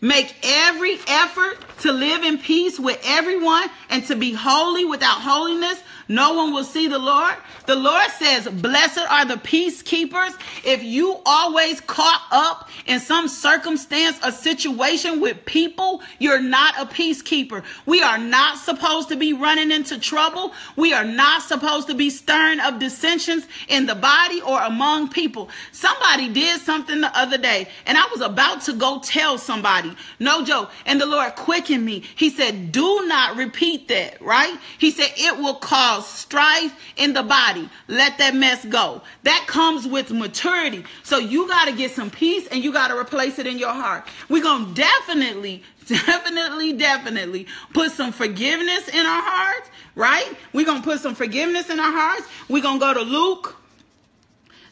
Make 0.00 0.36
every 0.42 0.98
effort 1.08 1.56
to 1.80 1.92
live 1.92 2.24
in 2.24 2.36
peace 2.36 2.78
with 2.78 3.00
everyone 3.06 3.68
and 3.88 4.04
to 4.08 4.16
be 4.16 4.34
holy 4.34 4.84
without 4.84 5.22
holiness. 5.22 5.82
No 6.08 6.34
one 6.34 6.52
will 6.52 6.64
see 6.64 6.88
the 6.88 6.98
Lord. 6.98 7.34
The 7.66 7.74
Lord 7.74 8.10
says, 8.10 8.48
Blessed 8.48 9.06
are 9.10 9.24
the 9.24 9.36
peacekeepers. 9.36 10.34
If 10.64 10.82
you 10.82 11.20
always 11.24 11.80
caught 11.80 12.22
up 12.30 12.68
in 12.86 13.00
some 13.00 13.28
circumstance 13.28 14.18
or 14.24 14.30
situation 14.30 15.20
with 15.20 15.44
people, 15.44 16.02
you're 16.18 16.40
not 16.40 16.74
a 16.78 16.86
peacekeeper. 16.86 17.64
We 17.86 18.02
are 18.02 18.18
not 18.18 18.58
supposed 18.58 19.08
to 19.08 19.16
be 19.16 19.32
running 19.32 19.70
into 19.70 19.98
trouble. 19.98 20.52
We 20.76 20.92
are 20.92 21.04
not 21.04 21.42
supposed 21.42 21.88
to 21.88 21.94
be 21.94 22.10
stirring 22.10 22.60
up 22.60 22.78
dissensions 22.78 23.46
in 23.68 23.86
the 23.86 23.94
body 23.94 24.42
or 24.42 24.60
among 24.60 25.08
people. 25.08 25.48
Somebody 25.72 26.28
did 26.28 26.60
something 26.60 27.00
the 27.00 27.18
other 27.18 27.38
day, 27.38 27.68
and 27.86 27.96
I 27.96 28.06
was 28.12 28.20
about 28.20 28.62
to 28.62 28.74
go 28.74 29.00
tell 29.00 29.38
somebody. 29.38 29.94
No 30.18 30.44
joke. 30.44 30.70
And 30.84 31.00
the 31.00 31.06
Lord 31.06 31.34
quickened 31.36 31.84
me. 31.84 32.02
He 32.14 32.30
said, 32.30 32.72
Do 32.72 33.06
not 33.06 33.36
repeat 33.36 33.88
that, 33.88 34.20
right? 34.20 34.58
He 34.78 34.90
said, 34.90 35.12
It 35.16 35.38
will 35.38 35.54
cause 35.54 35.93
strife 36.00 36.74
in 36.96 37.12
the 37.12 37.22
body 37.22 37.34
body. 37.34 37.68
Let 37.88 38.18
that 38.18 38.34
mess 38.34 38.64
go. 38.64 39.02
That 39.22 39.44
comes 39.46 39.86
with 39.86 40.10
maturity. 40.10 40.84
So 41.02 41.18
you 41.18 41.48
got 41.48 41.66
to 41.66 41.72
get 41.72 41.90
some 41.90 42.10
peace 42.10 42.46
and 42.48 42.62
you 42.62 42.72
got 42.72 42.88
to 42.88 42.96
replace 42.96 43.38
it 43.38 43.46
in 43.46 43.58
your 43.58 43.72
heart. 43.72 44.06
We're 44.28 44.42
going 44.42 44.66
to 44.66 44.74
definitely, 44.74 45.62
definitely, 45.86 46.72
definitely 46.74 47.46
put 47.72 47.92
some 47.92 48.12
forgiveness 48.12 48.88
in 48.88 49.04
our 49.04 49.22
hearts, 49.22 49.70
right? 49.94 50.32
We're 50.52 50.66
going 50.66 50.82
to 50.82 50.84
put 50.84 51.00
some 51.00 51.14
forgiveness 51.14 51.70
in 51.70 51.80
our 51.80 51.92
hearts. 51.92 52.26
We're 52.48 52.62
going 52.62 52.78
to 52.78 52.86
go 52.86 52.94
to 52.94 53.02
Luke 53.02 53.56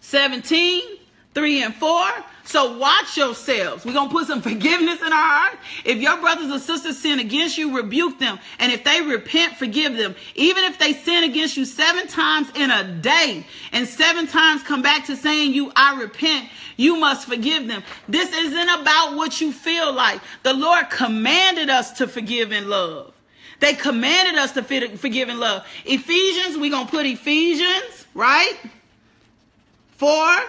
17, 0.01 0.83
3 1.35 1.63
and 1.63 1.75
4. 1.75 2.07
So 2.44 2.76
watch 2.76 3.16
yourselves. 3.16 3.85
We're 3.85 3.92
going 3.92 4.09
to 4.09 4.12
put 4.12 4.26
some 4.26 4.42
forgiveness 4.42 5.00
in 5.00 5.12
our 5.12 5.12
heart. 5.12 5.59
If 5.85 5.98
your 5.98 6.18
brothers 6.20 6.50
and 6.50 6.61
sisters 6.61 6.98
sin 6.98 7.20
against 7.20 7.57
you, 7.57 7.76
rebuke 7.76 8.18
them. 8.18 8.38
And 8.59 8.72
if 8.72 8.83
they 8.85 9.00
repent, 9.00 9.57
forgive 9.57 9.96
them. 9.96 10.16
Even 10.35 10.64
if 10.64 10.78
they 10.78 10.92
sin 10.92 11.24
against 11.24 11.57
you 11.57 11.64
seven 11.64 12.09
times 12.09 12.48
in 12.57 12.70
a 12.70 12.85
day 12.85 13.46
and 13.72 13.87
seven 13.87 14.26
times 14.26 14.62
come 14.62 14.83
back 14.83 15.07
to 15.07 15.16
saying 15.16 15.55
you, 15.55 15.72
I 15.76 16.00
repent, 16.00 16.48
you 16.76 16.96
must 16.96 17.28
forgive 17.28 17.68
them. 17.68 17.85
This 18.09 18.33
isn't 18.33 18.68
about 18.81 19.16
what 19.16 19.40
you 19.40 19.52
feel 19.52 19.92
like. 19.92 20.20
The 20.42 20.52
Lord 20.52 20.90
commanded 20.90 21.70
us 21.70 21.92
to 21.92 22.09
forgive 22.09 22.50
and 22.50 22.68
love. 22.68 23.14
They 23.61 23.74
commanded 23.74 24.35
us 24.35 24.52
to 24.52 24.62
forgive 24.62 25.28
and 25.28 25.38
love. 25.38 25.64
Ephesians, 25.85 26.59
we're 26.59 26.72
going 26.72 26.87
to 26.87 26.90
put 26.90 27.07
Ephesians, 27.07 28.07
right? 28.14 28.57
4 29.98 30.42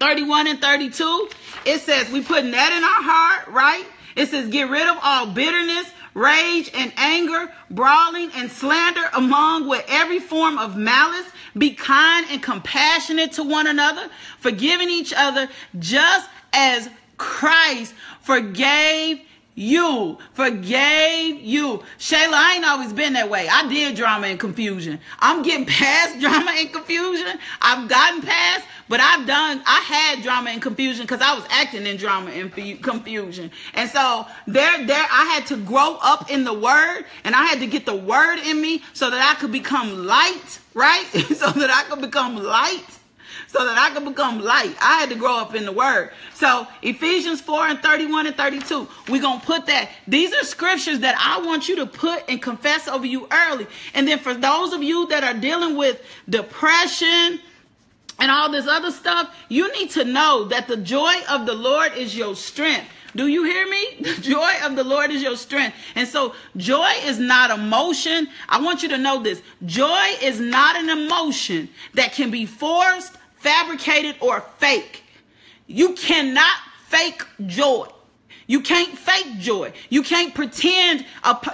31 0.00 0.48
and 0.48 0.60
32, 0.60 1.28
it 1.66 1.80
says 1.80 2.10
we 2.10 2.22
putting 2.22 2.50
that 2.50 2.72
in 2.72 2.82
our 2.82 3.02
heart, 3.02 3.48
right? 3.48 3.84
It 4.16 4.28
says 4.28 4.48
get 4.48 4.70
rid 4.70 4.88
of 4.88 4.96
all 5.02 5.26
bitterness, 5.26 5.90
rage 6.14 6.70
and 6.74 6.92
anger, 6.96 7.52
brawling 7.70 8.30
and 8.34 8.50
slander 8.50 9.04
among 9.14 9.68
with 9.68 9.84
every 9.88 10.18
form 10.18 10.58
of 10.58 10.76
malice. 10.76 11.26
Be 11.56 11.74
kind 11.74 12.26
and 12.30 12.42
compassionate 12.42 13.32
to 13.32 13.44
one 13.44 13.66
another, 13.66 14.08
forgiving 14.38 14.88
each 14.88 15.12
other 15.16 15.48
just 15.78 16.28
as 16.52 16.88
Christ 17.18 17.94
forgave 18.22 19.20
you, 19.54 20.16
forgave 20.32 21.40
you. 21.40 21.82
Shayla, 21.98 22.32
I 22.32 22.54
ain't 22.56 22.64
always 22.64 22.92
been 22.92 23.14
that 23.14 23.28
way. 23.28 23.48
I 23.50 23.68
did 23.68 23.96
drama 23.96 24.28
and 24.28 24.38
confusion. 24.38 25.00
I'm 25.18 25.42
getting 25.42 25.66
past 25.66 26.18
drama 26.20 26.52
and 26.56 26.72
confusion. 26.72 27.38
I've 27.60 27.88
gotten 27.88 28.22
past, 28.22 28.64
but 28.88 29.00
I've 29.00 29.26
done, 29.26 29.62
I 29.66 29.80
had 29.80 30.22
drama 30.22 30.50
and 30.50 30.62
confusion 30.62 31.04
because 31.04 31.20
I 31.20 31.34
was 31.34 31.44
acting 31.50 31.86
in 31.86 31.96
drama 31.96 32.30
and 32.30 32.52
confusion. 32.82 33.50
And 33.74 33.90
so 33.90 34.26
there, 34.46 34.86
there, 34.86 35.06
I 35.10 35.24
had 35.34 35.46
to 35.46 35.56
grow 35.56 35.98
up 36.00 36.30
in 36.30 36.44
the 36.44 36.54
word 36.54 37.04
and 37.24 37.34
I 37.34 37.44
had 37.44 37.58
to 37.60 37.66
get 37.66 37.86
the 37.86 37.96
word 37.96 38.38
in 38.38 38.60
me 38.60 38.82
so 38.92 39.10
that 39.10 39.20
I 39.20 39.38
could 39.38 39.52
become 39.52 40.06
light, 40.06 40.60
right? 40.74 41.04
so 41.12 41.50
that 41.50 41.70
I 41.70 41.84
could 41.90 42.00
become 42.00 42.36
light 42.36 42.99
so 43.50 43.64
that 43.64 43.76
I 43.76 43.92
could 43.92 44.04
become 44.04 44.40
light. 44.40 44.76
I 44.80 45.00
had 45.00 45.10
to 45.10 45.16
grow 45.16 45.36
up 45.36 45.56
in 45.56 45.64
the 45.64 45.72
word. 45.72 46.12
So 46.34 46.68
Ephesians 46.82 47.40
4 47.40 47.66
and 47.66 47.78
31 47.80 48.28
and 48.28 48.36
32, 48.36 48.88
we're 49.08 49.20
going 49.20 49.40
to 49.40 49.46
put 49.46 49.66
that. 49.66 49.90
These 50.06 50.32
are 50.32 50.44
scriptures 50.44 51.00
that 51.00 51.16
I 51.18 51.44
want 51.44 51.68
you 51.68 51.76
to 51.76 51.86
put 51.86 52.22
and 52.28 52.40
confess 52.40 52.86
over 52.86 53.04
you 53.04 53.26
early. 53.32 53.66
And 53.92 54.06
then 54.06 54.20
for 54.20 54.34
those 54.34 54.72
of 54.72 54.84
you 54.84 55.08
that 55.08 55.24
are 55.24 55.34
dealing 55.34 55.76
with 55.76 56.00
depression, 56.28 57.40
and 58.20 58.30
all 58.30 58.50
this 58.50 58.66
other 58.66 58.90
stuff, 58.90 59.34
you 59.48 59.72
need 59.72 59.88
to 59.92 60.04
know 60.04 60.44
that 60.44 60.68
the 60.68 60.76
joy 60.76 61.14
of 61.30 61.46
the 61.46 61.54
Lord 61.54 61.96
is 61.96 62.14
your 62.14 62.36
strength. 62.36 62.86
Do 63.16 63.28
you 63.28 63.44
hear 63.44 63.66
me? 63.66 63.86
The 64.00 64.20
joy 64.20 64.52
of 64.62 64.76
the 64.76 64.84
Lord 64.84 65.10
is 65.10 65.22
your 65.22 65.36
strength. 65.36 65.74
And 65.94 66.06
so 66.06 66.34
joy 66.54 66.90
is 67.04 67.18
not 67.18 67.50
emotion. 67.50 68.28
I 68.46 68.60
want 68.60 68.82
you 68.82 68.90
to 68.90 68.98
know 68.98 69.22
this. 69.22 69.40
Joy 69.64 70.16
is 70.22 70.38
not 70.38 70.76
an 70.76 70.90
emotion 70.90 71.70
that 71.94 72.12
can 72.12 72.30
be 72.30 72.44
forced 72.44 73.16
fabricated, 73.40 74.16
or 74.20 74.40
fake. 74.58 75.02
You 75.66 75.94
cannot 75.94 76.56
fake 76.88 77.24
joy. 77.46 77.88
You 78.50 78.62
can't 78.62 78.98
fake 78.98 79.38
joy. 79.38 79.72
You 79.90 80.02
can't 80.02 80.34
pretend 80.34 81.06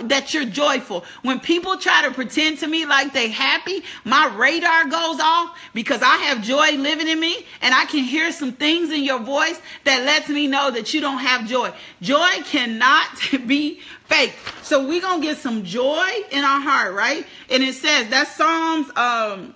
that 0.05 0.33
you're 0.33 0.47
joyful. 0.47 1.05
When 1.21 1.41
people 1.41 1.77
try 1.77 2.07
to 2.07 2.11
pretend 2.11 2.61
to 2.61 2.67
me 2.67 2.87
like 2.87 3.13
they 3.13 3.29
happy, 3.29 3.83
my 4.07 4.35
radar 4.35 4.85
goes 4.85 5.21
off 5.21 5.59
because 5.75 6.01
I 6.01 6.17
have 6.17 6.43
joy 6.43 6.71
living 6.79 7.07
in 7.07 7.21
me 7.21 7.45
and 7.61 7.75
I 7.75 7.85
can 7.85 8.03
hear 8.03 8.33
some 8.33 8.53
things 8.53 8.91
in 8.93 9.05
your 9.05 9.19
voice 9.19 9.61
that 9.85 10.07
lets 10.07 10.31
me 10.31 10.47
know 10.47 10.71
that 10.71 10.95
you 10.95 11.03
don't 11.03 11.19
have 11.19 11.47
joy. 11.47 11.71
Joy 12.01 12.31
cannot 12.45 13.09
be 13.47 13.81
fake. 14.07 14.33
So 14.63 14.89
we're 14.89 15.03
going 15.03 15.21
to 15.21 15.27
get 15.27 15.37
some 15.37 15.65
joy 15.65 16.09
in 16.31 16.45
our 16.45 16.63
heart, 16.63 16.95
right? 16.95 17.27
And 17.51 17.63
it 17.63 17.75
says 17.75 18.09
that's 18.09 18.35
Psalms 18.37 18.91
um 18.97 19.55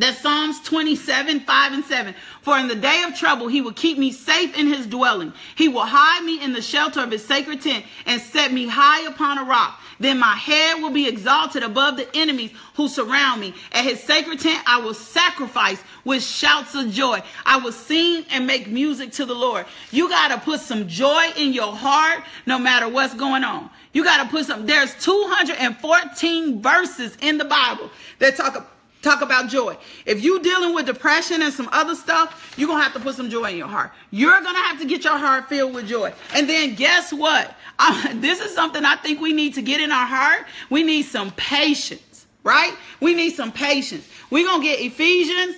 that's 0.00 0.20
Psalms 0.20 0.60
27, 0.60 1.40
5 1.40 1.72
and 1.72 1.84
7. 1.84 2.14
For 2.42 2.58
in 2.58 2.68
the 2.68 2.74
day 2.74 3.02
of 3.06 3.14
trouble, 3.14 3.48
he 3.48 3.60
will 3.60 3.72
keep 3.72 3.98
me 3.98 4.12
safe 4.12 4.56
in 4.58 4.66
his 4.66 4.86
dwelling. 4.86 5.32
He 5.56 5.68
will 5.68 5.84
hide 5.84 6.24
me 6.24 6.42
in 6.42 6.52
the 6.52 6.62
shelter 6.62 7.00
of 7.00 7.10
his 7.10 7.24
sacred 7.24 7.60
tent 7.60 7.84
and 8.06 8.20
set 8.20 8.52
me 8.52 8.66
high 8.66 9.06
upon 9.06 9.38
a 9.38 9.44
rock. 9.44 9.80
Then 9.98 10.18
my 10.18 10.34
head 10.34 10.80
will 10.80 10.90
be 10.90 11.06
exalted 11.06 11.62
above 11.62 11.98
the 11.98 12.08
enemies 12.16 12.52
who 12.74 12.88
surround 12.88 13.42
me. 13.42 13.52
At 13.72 13.84
his 13.84 14.02
sacred 14.02 14.40
tent, 14.40 14.62
I 14.66 14.80
will 14.80 14.94
sacrifice 14.94 15.82
with 16.04 16.22
shouts 16.22 16.74
of 16.74 16.90
joy. 16.90 17.22
I 17.44 17.58
will 17.58 17.72
sing 17.72 18.24
and 18.30 18.46
make 18.46 18.66
music 18.66 19.12
to 19.12 19.26
the 19.26 19.34
Lord. 19.34 19.66
You 19.90 20.08
got 20.08 20.28
to 20.28 20.38
put 20.38 20.60
some 20.60 20.88
joy 20.88 21.26
in 21.36 21.52
your 21.52 21.76
heart 21.76 22.24
no 22.46 22.58
matter 22.58 22.88
what's 22.88 23.14
going 23.14 23.44
on. 23.44 23.68
You 23.92 24.04
got 24.04 24.22
to 24.22 24.30
put 24.30 24.46
some, 24.46 24.66
there's 24.66 24.94
214 25.04 26.62
verses 26.62 27.18
in 27.20 27.36
the 27.38 27.44
Bible 27.44 27.90
that 28.20 28.36
talk 28.36 28.69
Talk 29.02 29.22
about 29.22 29.48
joy. 29.48 29.76
If 30.04 30.22
you 30.22 30.42
dealing 30.42 30.74
with 30.74 30.84
depression 30.84 31.40
and 31.40 31.52
some 31.52 31.70
other 31.72 31.94
stuff, 31.94 32.54
you're 32.58 32.68
going 32.68 32.80
to 32.80 32.82
have 32.82 32.92
to 32.92 33.00
put 33.00 33.14
some 33.14 33.30
joy 33.30 33.44
in 33.50 33.56
your 33.56 33.66
heart. 33.66 33.92
You're 34.10 34.40
going 34.42 34.54
to 34.54 34.60
have 34.60 34.78
to 34.80 34.86
get 34.86 35.04
your 35.04 35.16
heart 35.16 35.48
filled 35.48 35.74
with 35.74 35.88
joy. 35.88 36.12
And 36.34 36.46
then 36.48 36.74
guess 36.74 37.10
what? 37.10 37.54
I, 37.78 38.12
this 38.16 38.40
is 38.40 38.54
something 38.54 38.84
I 38.84 38.96
think 38.96 39.20
we 39.20 39.32
need 39.32 39.54
to 39.54 39.62
get 39.62 39.80
in 39.80 39.90
our 39.90 40.04
heart. 40.06 40.44
We 40.68 40.82
need 40.82 41.02
some 41.04 41.30
patience, 41.32 42.26
right? 42.44 42.74
We 43.00 43.14
need 43.14 43.30
some 43.30 43.52
patience. 43.52 44.06
We're 44.28 44.46
going 44.46 44.60
to 44.60 44.66
get 44.66 44.80
Ephesians 44.80 45.56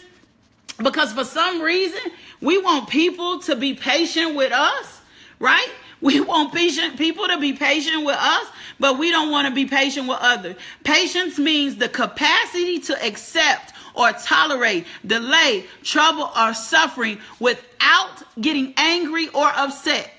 because 0.78 1.12
for 1.12 1.24
some 1.24 1.61
reason, 1.61 2.00
we 2.40 2.59
want 2.59 2.88
people 2.88 3.40
to 3.40 3.57
be 3.57 3.74
patient 3.74 4.37
with 4.37 4.52
us, 4.52 5.00
right? 5.40 5.68
We 6.02 6.20
want 6.20 6.52
patient 6.52 6.98
people 6.98 7.28
to 7.28 7.38
be 7.38 7.52
patient 7.52 8.04
with 8.04 8.16
us, 8.18 8.46
but 8.78 8.98
we 8.98 9.10
don't 9.10 9.30
want 9.30 9.48
to 9.48 9.54
be 9.54 9.64
patient 9.64 10.08
with 10.08 10.18
others. 10.20 10.56
Patience 10.84 11.38
means 11.38 11.76
the 11.76 11.88
capacity 11.88 12.80
to 12.80 13.06
accept 13.06 13.72
or 13.94 14.12
tolerate 14.12 14.84
delay, 15.06 15.64
trouble, 15.84 16.30
or 16.36 16.54
suffering 16.54 17.18
without 17.38 18.24
getting 18.40 18.74
angry 18.76 19.28
or 19.28 19.46
upset. 19.46 20.10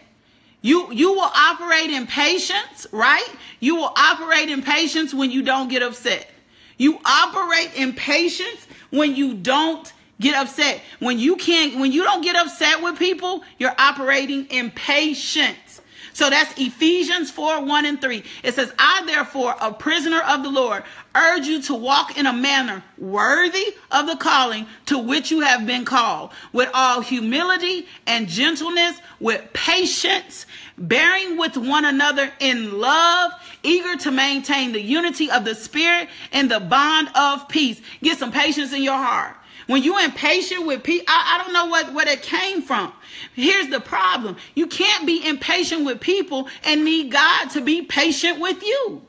You 0.62 0.91
you 0.93 1.12
will 1.12 1.32
operate 1.36 1.89
in 1.89 2.08
patience, 2.08 2.88
right? 2.93 3.28
You 3.60 3.76
will 3.76 3.93
operate 3.98 4.50
in 4.50 4.62
patience 4.62 5.13
when 5.13 5.30
you 5.32 5.43
don't 5.43 5.67
get 5.67 5.84
upset. 5.84 6.30
You 6.78 7.00
operate 7.06 7.76
in 7.76 7.93
patience 7.93 8.67
when 8.89 9.15
you 9.17 9.34
don't 9.34 9.91
get 10.24 10.36
upset. 10.36 10.82
When 11.00 11.20
you 11.20 11.36
can't 11.36 11.80
when 11.80 11.92
you 11.92 12.04
don't 12.04 12.22
get 12.22 12.36
upset 12.36 12.82
with 12.82 12.98
people, 12.98 13.44
you're 13.60 13.76
operating 13.78 14.46
in 14.48 14.72
patience. 14.72 15.82
So 16.14 16.30
that's 16.30 16.60
Ephesians 16.60 17.32
4 17.32 17.66
1 17.66 17.86
and 17.86 18.00
3. 18.00 18.24
It 18.44 18.54
says, 18.54 18.72
I 18.78 19.04
therefore, 19.06 19.56
a 19.60 19.74
prisoner 19.74 20.22
of 20.22 20.44
the 20.44 20.50
Lord, 20.50 20.84
urge 21.16 21.48
you 21.48 21.62
to 21.64 21.74
walk 21.74 22.18
in 22.18 22.28
a 22.28 22.34
manner 22.34 22.84
worthy 23.00 23.76
of 23.92 24.06
the 24.06 24.16
calling 24.16 24.68
to 24.86 25.00
which 25.00 25.32
you 25.32 25.42
have 25.42 25.66
been 25.66 25.86
called, 25.86 26.32
with 26.54 26.70
all 26.74 27.02
humility 27.02 27.88
and 28.06 28.28
gentleness, 28.28 29.00
with 29.20 29.42
patience, 29.54 30.46
bearing 30.78 31.38
with 31.38 31.58
one 31.58 31.84
another 31.84 32.32
in 32.40 32.80
love, 32.80 33.32
eager 33.64 33.96
to 33.98 34.12
maintain 34.12 34.72
the 34.72 34.82
unity 34.82 35.32
of 35.32 35.46
the 35.46 35.56
Spirit 35.56 36.10
and 36.32 36.50
the 36.50 36.60
bond 36.60 37.10
of 37.16 37.48
peace. 37.48 37.82
Get 38.04 38.20
some 38.20 38.32
patience 38.32 38.72
in 38.72 38.84
your 38.84 38.98
heart. 38.98 39.36
When 39.74 39.82
you're 39.82 40.02
impatient 40.02 40.68
with 40.68 40.84
people, 40.84 41.06
I, 41.08 41.34
I, 41.34 41.44
don't 41.44 41.52
know 41.52 41.66
what, 41.66 41.96
where 41.96 42.08
it 42.08 42.22
came 42.22 42.62
from. 42.62 42.94
Here's 43.34 43.70
the 43.70 43.80
problem. 43.80 44.38
You 44.54 44.68
can't 44.68 45.08
be 45.08 45.28
impatient 45.28 45.84
with 45.84 46.00
people 46.00 46.48
and 46.64 46.86
need 46.86 47.12
God 47.12 47.50
to 47.54 47.62
be 47.62 47.82
patient 47.82 48.40
with 48.40 48.62
you. 48.62 49.02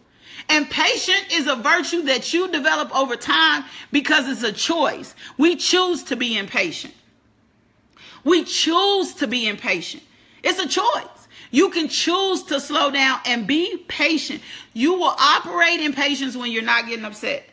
And 0.49 0.71
patient 0.71 1.35
is 1.35 1.49
a 1.49 1.57
virtue 1.57 2.05
that 2.05 2.33
you 2.33 2.51
develop 2.51 2.97
over 2.97 3.15
time 3.15 3.65
because 3.93 4.27
it's 4.27 4.43
a 4.43 4.53
choice. 4.55 5.15
We 5.37 5.57
choose 5.57 6.03
to 6.05 6.17
be 6.17 6.39
impatient. 6.39 6.95
We 8.25 8.45
choose 8.45 9.13
to 9.17 9.27
be 9.27 9.47
impatient. 9.47 10.03
It's 10.43 10.59
a 10.59 10.67
choice. 10.67 11.29
You 11.51 11.69
can 11.69 11.89
choose 11.89 12.43
to 12.45 12.59
slow 12.59 12.91
down 12.91 13.21
and 13.27 13.47
be 13.47 13.85
patient. 13.87 14.41
You 14.73 14.95
will 14.95 15.15
operate 15.19 15.81
in 15.81 15.93
patience 15.93 16.35
when 16.35 16.51
you're 16.51 16.63
not 16.63 16.87
getting 16.87 17.05
upset. 17.05 17.51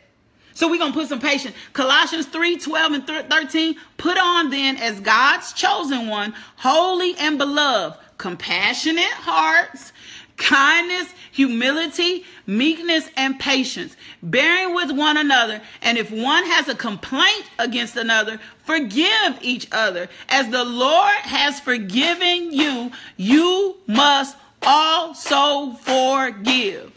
So 0.54 0.68
we're 0.68 0.78
going 0.78 0.92
to 0.92 0.98
put 0.98 1.08
some 1.08 1.20
patience. 1.20 1.54
Colossians 1.72 2.26
3 2.26 2.58
12 2.58 2.92
and 2.92 3.06
13. 3.06 3.76
Put 3.96 4.18
on 4.18 4.50
then 4.50 4.76
as 4.76 5.00
God's 5.00 5.52
chosen 5.52 6.08
one, 6.08 6.34
holy 6.56 7.14
and 7.16 7.38
beloved, 7.38 7.98
compassionate 8.18 9.04
hearts, 9.04 9.92
kindness, 10.36 11.08
humility, 11.30 12.24
meekness, 12.46 13.08
and 13.16 13.38
patience, 13.38 13.96
bearing 14.22 14.74
with 14.74 14.90
one 14.92 15.16
another. 15.16 15.60
And 15.80 15.96
if 15.96 16.10
one 16.10 16.44
has 16.46 16.68
a 16.68 16.74
complaint 16.74 17.44
against 17.58 17.96
another, 17.96 18.38
forgive 18.64 19.38
each 19.40 19.68
other. 19.72 20.08
As 20.28 20.48
the 20.48 20.64
Lord 20.64 21.14
has 21.22 21.60
forgiven 21.60 22.52
you, 22.52 22.92
you 23.16 23.76
must 23.86 24.36
also 24.62 25.72
forgive. 25.74 26.92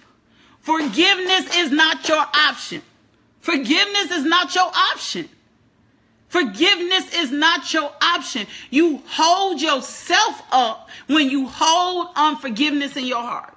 Forgiveness 0.61 1.55
is 1.57 1.71
not 1.71 2.07
your 2.07 2.25
option. 2.33 2.81
Forgiveness 3.45 4.09
is 4.09 4.25
not 4.25 4.55
your 4.55 4.71
option. 4.73 5.29
Forgiveness 6.29 7.13
is 7.13 7.29
not 7.29 7.71
your 7.71 7.91
option. 8.01 8.47
You 8.71 9.03
hold 9.05 9.61
yourself 9.61 10.41
up 10.51 10.89
when 11.05 11.29
you 11.29 11.45
hold 11.47 12.07
unforgiveness 12.15 12.97
in 12.97 13.05
your 13.05 13.21
heart. 13.21 13.55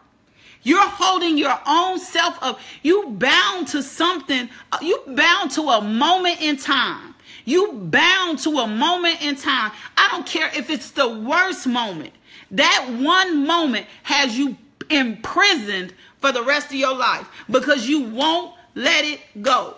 You're 0.62 0.86
holding 0.86 1.38
your 1.38 1.58
own 1.66 1.98
self 2.00 2.36
up. 2.42 2.60
You 2.82 3.12
bound 3.12 3.68
to 3.68 3.82
something. 3.82 4.50
You 4.82 5.02
bound 5.06 5.52
to 5.52 5.62
a 5.62 5.80
moment 5.80 6.42
in 6.42 6.58
time. 6.58 7.14
You 7.46 7.72
bound 7.72 8.40
to 8.40 8.58
a 8.58 8.66
moment 8.66 9.22
in 9.22 9.36
time. 9.36 9.72
I 9.96 10.08
don't 10.10 10.26
care 10.26 10.50
if 10.54 10.68
it's 10.68 10.90
the 10.90 11.08
worst 11.08 11.66
moment. 11.66 12.12
That 12.50 12.94
one 13.00 13.46
moment 13.46 13.86
has 14.02 14.36
you 14.36 14.58
imprisoned 14.90 15.94
for 16.18 16.30
the 16.30 16.42
rest 16.42 16.66
of 16.66 16.74
your 16.74 16.94
life 16.94 17.26
because 17.48 17.88
you 17.88 18.02
won't 18.02 18.52
let 18.74 19.04
it 19.04 19.20
go. 19.42 19.77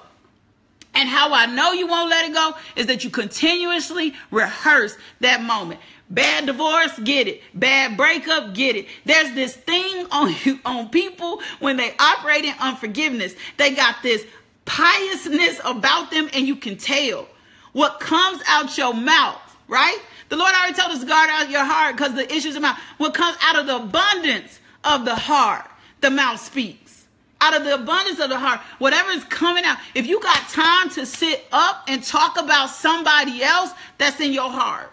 And 0.94 1.09
how 1.09 1.33
I 1.33 1.46
know 1.46 1.72
you 1.72 1.87
won't 1.87 2.11
let 2.11 2.29
it 2.29 2.35
go 2.35 2.55
is 2.76 2.87
that 2.87 3.05
you 3.05 3.11
continuously 3.11 4.14
rehearse 4.31 4.96
that 5.20 5.42
moment. 5.42 5.81
Bad 6.11 6.46
divorce, 6.46 6.98
get 6.98 7.29
it. 7.29 7.42
Bad 7.55 7.96
breakup, 7.96 8.55
get 8.55 8.74
it. 8.74 8.87
There's 9.05 9.33
this 9.35 9.55
thing 9.55 10.07
on 10.11 10.35
you, 10.44 10.59
on 10.64 10.88
people 10.88 11.40
when 11.61 11.76
they 11.76 11.94
operate 11.98 12.44
in 12.44 12.55
unforgiveness. 12.61 13.35
They 13.57 13.74
got 13.74 13.96
this 14.03 14.24
piousness 14.64 15.61
about 15.64 16.11
them, 16.11 16.29
and 16.33 16.46
you 16.46 16.57
can 16.57 16.76
tell 16.76 17.29
what 17.72 18.00
comes 18.00 18.42
out 18.48 18.76
your 18.76 18.92
mouth, 18.92 19.40
right? 19.68 19.98
The 20.29 20.37
Lord 20.37 20.53
already 20.55 20.74
told 20.74 20.90
us 20.90 21.05
guard 21.05 21.31
out 21.31 21.50
your 21.50 21.64
heart 21.64 21.96
because 21.96 22.14
the 22.14 22.33
issues 22.33 22.57
of 22.57 22.62
mouth. 22.62 22.79
What 22.98 23.14
comes 23.14 23.37
out 23.40 23.57
of 23.57 23.66
the 23.66 23.76
abundance 23.76 24.59
of 24.83 25.05
the 25.05 25.14
heart, 25.14 25.68
the 26.00 26.11
mouth 26.11 26.40
speaks 26.40 26.89
out 27.40 27.57
of 27.57 27.64
the 27.64 27.74
abundance 27.74 28.20
of 28.20 28.29
the 28.29 28.38
heart, 28.38 28.61
whatever 28.79 29.11
is 29.11 29.24
coming 29.24 29.64
out. 29.64 29.79
If 29.94 30.07
you 30.07 30.20
got 30.20 30.48
time 30.48 30.90
to 30.90 31.07
sit 31.07 31.46
up 31.53 31.85
and 31.88 32.03
talk 32.03 32.38
about 32.38 32.70
somebody 32.70 33.42
else, 33.42 33.70
that's 33.98 34.20
in 34.20 34.33
your 34.33 34.50
heart. 34.50 34.92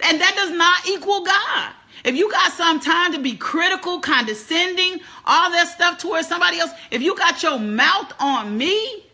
And 0.00 0.20
that 0.20 0.34
does 0.34 0.50
not 0.50 0.86
equal 0.88 1.24
God. 1.24 1.72
If 2.04 2.16
you 2.16 2.30
got 2.30 2.52
some 2.52 2.80
time 2.80 3.12
to 3.12 3.20
be 3.20 3.34
critical, 3.36 4.00
condescending, 4.00 5.00
all 5.24 5.50
that 5.50 5.68
stuff 5.68 5.98
towards 5.98 6.28
somebody 6.28 6.58
else, 6.58 6.72
if 6.90 7.00
you 7.00 7.16
got 7.16 7.42
your 7.42 7.58
mouth 7.58 8.12
on 8.18 8.56
me, 8.58 9.04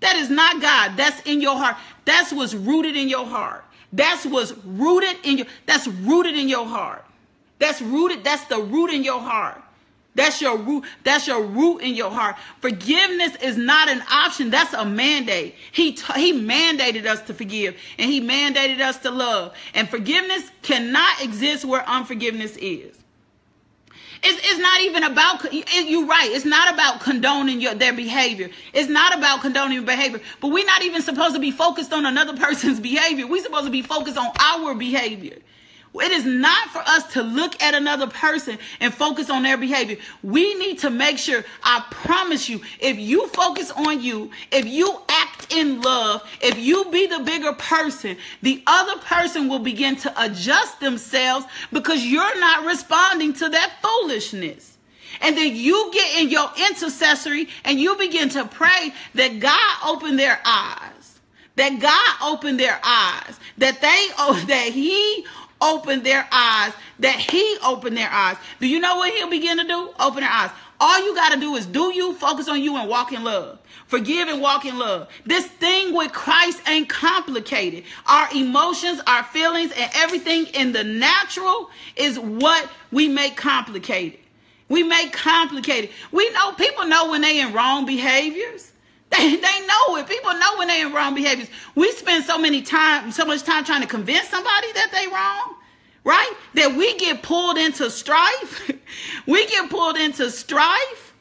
that 0.00 0.16
is 0.16 0.28
not 0.28 0.60
God. 0.60 0.96
That's 0.96 1.20
in 1.22 1.40
your 1.40 1.56
heart. 1.56 1.76
That's 2.04 2.32
what's 2.32 2.54
rooted 2.54 2.96
in 2.96 3.08
your 3.08 3.24
heart. 3.24 3.64
That's 3.92 4.26
what's 4.26 4.52
rooted 4.64 5.16
in 5.24 5.38
your 5.38 5.46
that's 5.66 5.86
rooted 5.86 6.34
in 6.34 6.48
your 6.48 6.66
heart. 6.66 7.04
That's 7.58 7.80
rooted, 7.80 8.24
that's 8.24 8.44
the 8.46 8.58
root 8.58 8.90
in 8.90 9.04
your 9.04 9.20
heart. 9.20 9.61
That's 10.14 10.42
your 10.42 10.58
root. 10.58 10.84
That's 11.04 11.26
your 11.26 11.42
root 11.42 11.78
in 11.78 11.94
your 11.94 12.10
heart. 12.10 12.36
Forgiveness 12.60 13.34
is 13.36 13.56
not 13.56 13.88
an 13.88 14.02
option. 14.10 14.50
That's 14.50 14.74
a 14.74 14.84
mandate. 14.84 15.54
He 15.72 15.92
t- 15.92 16.12
he 16.20 16.32
mandated 16.32 17.06
us 17.06 17.22
to 17.22 17.34
forgive, 17.34 17.76
and 17.98 18.10
he 18.10 18.20
mandated 18.20 18.80
us 18.80 18.98
to 18.98 19.10
love. 19.10 19.54
And 19.74 19.88
forgiveness 19.88 20.50
cannot 20.60 21.22
exist 21.22 21.64
where 21.64 21.88
unforgiveness 21.88 22.56
is. 22.58 22.98
It's, 24.24 24.38
it's 24.50 24.60
not 24.60 24.80
even 24.82 25.02
about 25.02 25.52
you're 25.52 26.06
right. 26.06 26.30
It's 26.30 26.44
not 26.44 26.72
about 26.72 27.00
condoning 27.00 27.60
your 27.60 27.74
their 27.74 27.94
behavior. 27.94 28.50
It's 28.72 28.88
not 28.88 29.16
about 29.16 29.40
condoning 29.40 29.84
behavior. 29.84 30.20
But 30.40 30.48
we're 30.48 30.66
not 30.66 30.82
even 30.82 31.02
supposed 31.02 31.34
to 31.34 31.40
be 31.40 31.50
focused 31.50 31.92
on 31.92 32.04
another 32.04 32.36
person's 32.36 32.80
behavior. 32.80 33.26
We're 33.26 33.42
supposed 33.42 33.64
to 33.64 33.72
be 33.72 33.82
focused 33.82 34.18
on 34.18 34.30
our 34.38 34.74
behavior. 34.74 35.38
It 35.94 36.10
is 36.10 36.24
not 36.24 36.70
for 36.70 36.78
us 36.78 37.12
to 37.12 37.22
look 37.22 37.62
at 37.62 37.74
another 37.74 38.06
person 38.06 38.58
and 38.80 38.94
focus 38.94 39.28
on 39.28 39.42
their 39.42 39.58
behavior. 39.58 39.98
We 40.22 40.54
need 40.54 40.78
to 40.80 40.90
make 40.90 41.18
sure, 41.18 41.44
I 41.62 41.84
promise 41.90 42.48
you, 42.48 42.62
if 42.80 42.98
you 42.98 43.28
focus 43.28 43.70
on 43.70 44.00
you, 44.00 44.30
if 44.50 44.64
you 44.66 45.00
act 45.08 45.52
in 45.52 45.82
love, 45.82 46.26
if 46.40 46.58
you 46.58 46.86
be 46.86 47.06
the 47.06 47.20
bigger 47.20 47.52
person, 47.52 48.16
the 48.40 48.62
other 48.66 48.98
person 49.00 49.50
will 49.50 49.58
begin 49.58 49.96
to 49.96 50.24
adjust 50.24 50.80
themselves 50.80 51.44
because 51.72 52.04
you're 52.04 52.40
not 52.40 52.64
responding 52.64 53.34
to 53.34 53.50
that 53.50 53.74
foolishness. 53.82 54.78
And 55.20 55.36
then 55.36 55.54
you 55.54 55.90
get 55.92 56.22
in 56.22 56.30
your 56.30 56.50
intercessory 56.70 57.48
and 57.66 57.78
you 57.78 57.96
begin 57.96 58.30
to 58.30 58.46
pray 58.46 58.94
that 59.14 59.40
God 59.40 59.76
open 59.84 60.16
their 60.16 60.40
eyes 60.42 61.02
that 61.56 61.80
God 61.80 62.32
open 62.32 62.56
their 62.56 62.80
eyes, 62.82 63.38
that 63.58 63.80
they, 63.80 64.14
oh, 64.18 64.42
that 64.48 64.72
He 64.72 65.26
open 65.62 66.02
their 66.02 66.28
eyes, 66.32 66.72
that 66.98 67.18
he 67.18 67.56
opened 67.64 67.96
their 67.96 68.10
eyes. 68.10 68.36
Do 68.60 68.66
you 68.66 68.80
know 68.80 68.96
what 68.96 69.12
he'll 69.14 69.30
begin 69.30 69.58
to 69.58 69.64
do? 69.64 69.90
Open 70.00 70.20
their 70.20 70.30
eyes. 70.30 70.50
All 70.80 71.06
you 71.06 71.14
got 71.14 71.32
to 71.32 71.38
do 71.38 71.54
is 71.54 71.64
do 71.64 71.94
you, 71.94 72.12
focus 72.14 72.48
on 72.48 72.60
you, 72.60 72.76
and 72.76 72.88
walk 72.88 73.12
in 73.12 73.22
love. 73.22 73.60
Forgive 73.86 74.28
and 74.28 74.40
walk 74.40 74.64
in 74.64 74.78
love. 74.78 75.08
This 75.24 75.46
thing 75.46 75.94
with 75.94 76.12
Christ 76.12 76.60
ain't 76.66 76.88
complicated. 76.88 77.84
Our 78.06 78.28
emotions, 78.34 79.00
our 79.06 79.22
feelings, 79.22 79.70
and 79.76 79.90
everything 79.94 80.46
in 80.46 80.72
the 80.72 80.82
natural 80.82 81.70
is 81.94 82.18
what 82.18 82.68
we 82.90 83.06
make 83.06 83.36
complicated. 83.36 84.18
We 84.68 84.82
make 84.82 85.12
complicated. 85.12 85.90
We 86.10 86.30
know 86.30 86.52
people 86.52 86.86
know 86.86 87.10
when 87.10 87.20
they 87.20 87.40
in 87.40 87.52
wrong 87.52 87.86
behaviors. 87.86 88.71
They, 89.18 89.36
they 89.36 89.66
know 89.66 89.96
it. 89.96 90.08
People 90.08 90.32
know 90.34 90.56
when 90.56 90.68
they're 90.68 90.86
in 90.86 90.92
wrong 90.94 91.14
behaviors. 91.14 91.48
We 91.74 91.92
spend 91.92 92.24
so 92.24 92.38
many 92.38 92.62
time, 92.62 93.12
so 93.12 93.26
much 93.26 93.42
time 93.42 93.62
trying 93.62 93.82
to 93.82 93.86
convince 93.86 94.28
somebody 94.28 94.72
that 94.72 94.90
they 94.90 95.06
wrong, 95.08 95.56
right? 96.02 96.32
That 96.54 96.74
we 96.76 96.96
get 96.96 97.22
pulled 97.22 97.58
into 97.58 97.90
strife. 97.90 98.70
We 99.26 99.46
get 99.46 99.70
pulled 99.70 99.96
into 99.96 100.30
strife 100.30 101.14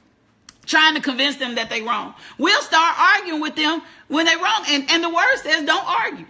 trying 0.65 0.95
to 0.95 1.01
convince 1.01 1.37
them 1.37 1.55
that 1.55 1.69
they 1.69 1.81
wrong. 1.81 2.13
We'll 2.37 2.61
start 2.61 2.97
arguing 2.99 3.41
with 3.41 3.55
them 3.55 3.81
when 4.07 4.25
they 4.25 4.35
wrong. 4.35 4.65
And, 4.67 4.89
and 4.89 5.03
the 5.03 5.09
word 5.09 5.37
says 5.37 5.65
don't 5.65 5.87
argue. 5.87 6.25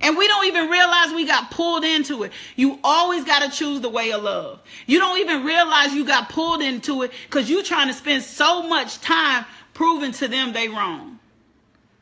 And 0.00 0.16
we 0.16 0.26
don't 0.26 0.46
even 0.46 0.68
realize 0.68 1.12
we 1.12 1.26
got 1.26 1.50
pulled 1.50 1.84
into 1.84 2.24
it. 2.24 2.32
You 2.56 2.78
always 2.82 3.24
got 3.24 3.42
to 3.42 3.56
choose 3.56 3.80
the 3.80 3.88
way 3.88 4.12
of 4.12 4.22
love. 4.22 4.60
You 4.86 4.98
don't 4.98 5.18
even 5.20 5.44
realize 5.44 5.94
you 5.94 6.04
got 6.04 6.28
pulled 6.28 6.60
into 6.60 7.02
it 7.02 7.12
because 7.26 7.48
you're 7.48 7.62
trying 7.62 7.88
to 7.88 7.94
spend 7.94 8.22
so 8.22 8.62
much 8.62 9.00
time 9.00 9.44
proving 9.82 10.12
to 10.12 10.28
them 10.28 10.52
they 10.52 10.68
wrong. 10.68 11.18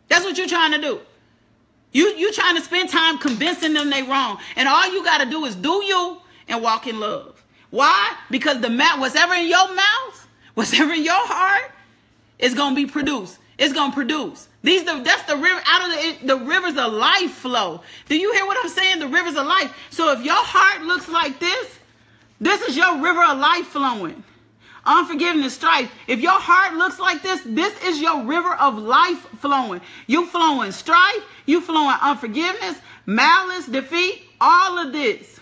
That's 0.09 0.23
what 0.23 0.37
you're 0.37 0.47
trying 0.47 0.73
to 0.73 0.81
do. 0.83 1.01
You 1.93 2.09
you 2.09 2.31
trying 2.31 2.57
to 2.57 2.61
spend 2.61 2.91
time 2.91 3.17
convincing 3.17 3.73
them 3.73 3.89
they 3.89 4.03
wrong. 4.03 4.39
And 4.57 4.69
all 4.69 4.93
you 4.93 5.03
got 5.03 5.25
to 5.25 5.31
do 5.31 5.47
is 5.47 5.57
do 5.57 5.83
you 5.83 6.19
and 6.47 6.63
walk 6.63 6.87
in 6.87 7.01
love. 7.01 7.43
Why? 7.71 8.15
Because 8.31 8.61
the 8.61 8.69
mouth, 8.69 9.01
whatever 9.01 9.33
in 9.33 9.49
your 9.49 9.75
mouth, 9.75 10.29
whatever 10.55 10.93
in 10.93 11.05
your 11.05 11.27
heart, 11.27 11.71
is 12.39 12.53
gonna 12.53 12.77
be 12.77 12.85
produced. 12.85 13.39
It's 13.57 13.73
gonna 13.73 13.95
produce. 13.95 14.49
These 14.63 14.85
the 14.85 15.01
that's 15.03 15.23
the 15.23 15.37
river 15.37 15.63
out 15.65 15.89
of 15.89 16.21
the 16.21 16.27
the 16.27 16.37
rivers 16.37 16.77
of 16.77 16.93
life 16.93 17.31
flow. 17.31 17.81
Do 18.11 18.15
you 18.15 18.31
hear 18.35 18.45
what 18.45 18.59
I'm 18.63 18.71
saying? 18.71 18.99
The 18.99 19.09
rivers 19.09 19.37
of 19.37 19.47
life. 19.47 19.75
So 19.89 20.13
if 20.13 20.23
your 20.23 20.45
heart 20.55 20.83
looks 20.83 21.09
like 21.09 21.41
this, 21.41 21.79
this 22.43 22.61
is 22.61 22.77
your 22.77 23.01
river 23.01 23.25
of 23.25 23.39
life 23.39 23.69
flowing. 23.69 24.23
Unforgiveness, 24.91 25.55
strife. 25.55 25.89
If 26.09 26.19
your 26.19 26.41
heart 26.41 26.75
looks 26.75 26.99
like 26.99 27.23
this, 27.23 27.41
this 27.47 27.81
is 27.85 28.01
your 28.01 28.25
river 28.25 28.53
of 28.57 28.77
life 28.77 29.25
flowing. 29.39 29.81
You 30.09 30.27
flowing 30.27 30.73
strife, 30.73 31.23
you 31.47 31.61
flowing 31.61 31.97
unforgiveness, 32.03 32.77
malice, 33.07 33.67
defeat, 33.67 34.25
all 34.41 34.79
of 34.79 34.93
this. 34.93 35.39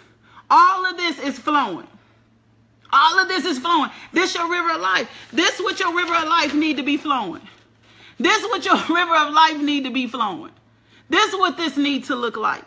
All 0.50 0.84
of 0.84 0.98
this 0.98 1.18
is 1.18 1.38
flowing. 1.38 1.86
All 2.92 3.18
of 3.20 3.28
this 3.28 3.46
is 3.46 3.58
flowing. 3.58 3.90
This 4.12 4.34
your 4.34 4.50
river 4.50 4.72
of 4.72 4.82
life. 4.82 5.10
This 5.32 5.58
what 5.60 5.80
your 5.80 5.96
river 5.96 6.14
of 6.14 6.28
life 6.28 6.54
need 6.54 6.76
to 6.76 6.82
be 6.82 6.98
flowing. 6.98 7.40
This 8.18 8.42
what 8.44 8.66
your 8.66 8.76
river 8.94 9.16
of 9.16 9.32
life 9.32 9.58
need 9.62 9.84
to 9.84 9.90
be 9.90 10.06
flowing. 10.06 10.52
This 11.08 11.32
what 11.32 11.56
this 11.56 11.78
need 11.78 12.04
to 12.04 12.16
look 12.16 12.36
like. 12.36 12.66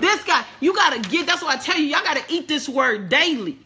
This 0.00 0.24
guy, 0.24 0.44
you 0.58 0.74
gotta 0.74 0.98
get. 1.08 1.26
That's 1.26 1.42
why 1.42 1.52
I 1.52 1.56
tell 1.56 1.78
you, 1.78 1.84
y'all 1.84 2.02
gotta 2.02 2.24
eat 2.28 2.48
this 2.48 2.68
word 2.68 3.08
daily. 3.08 3.60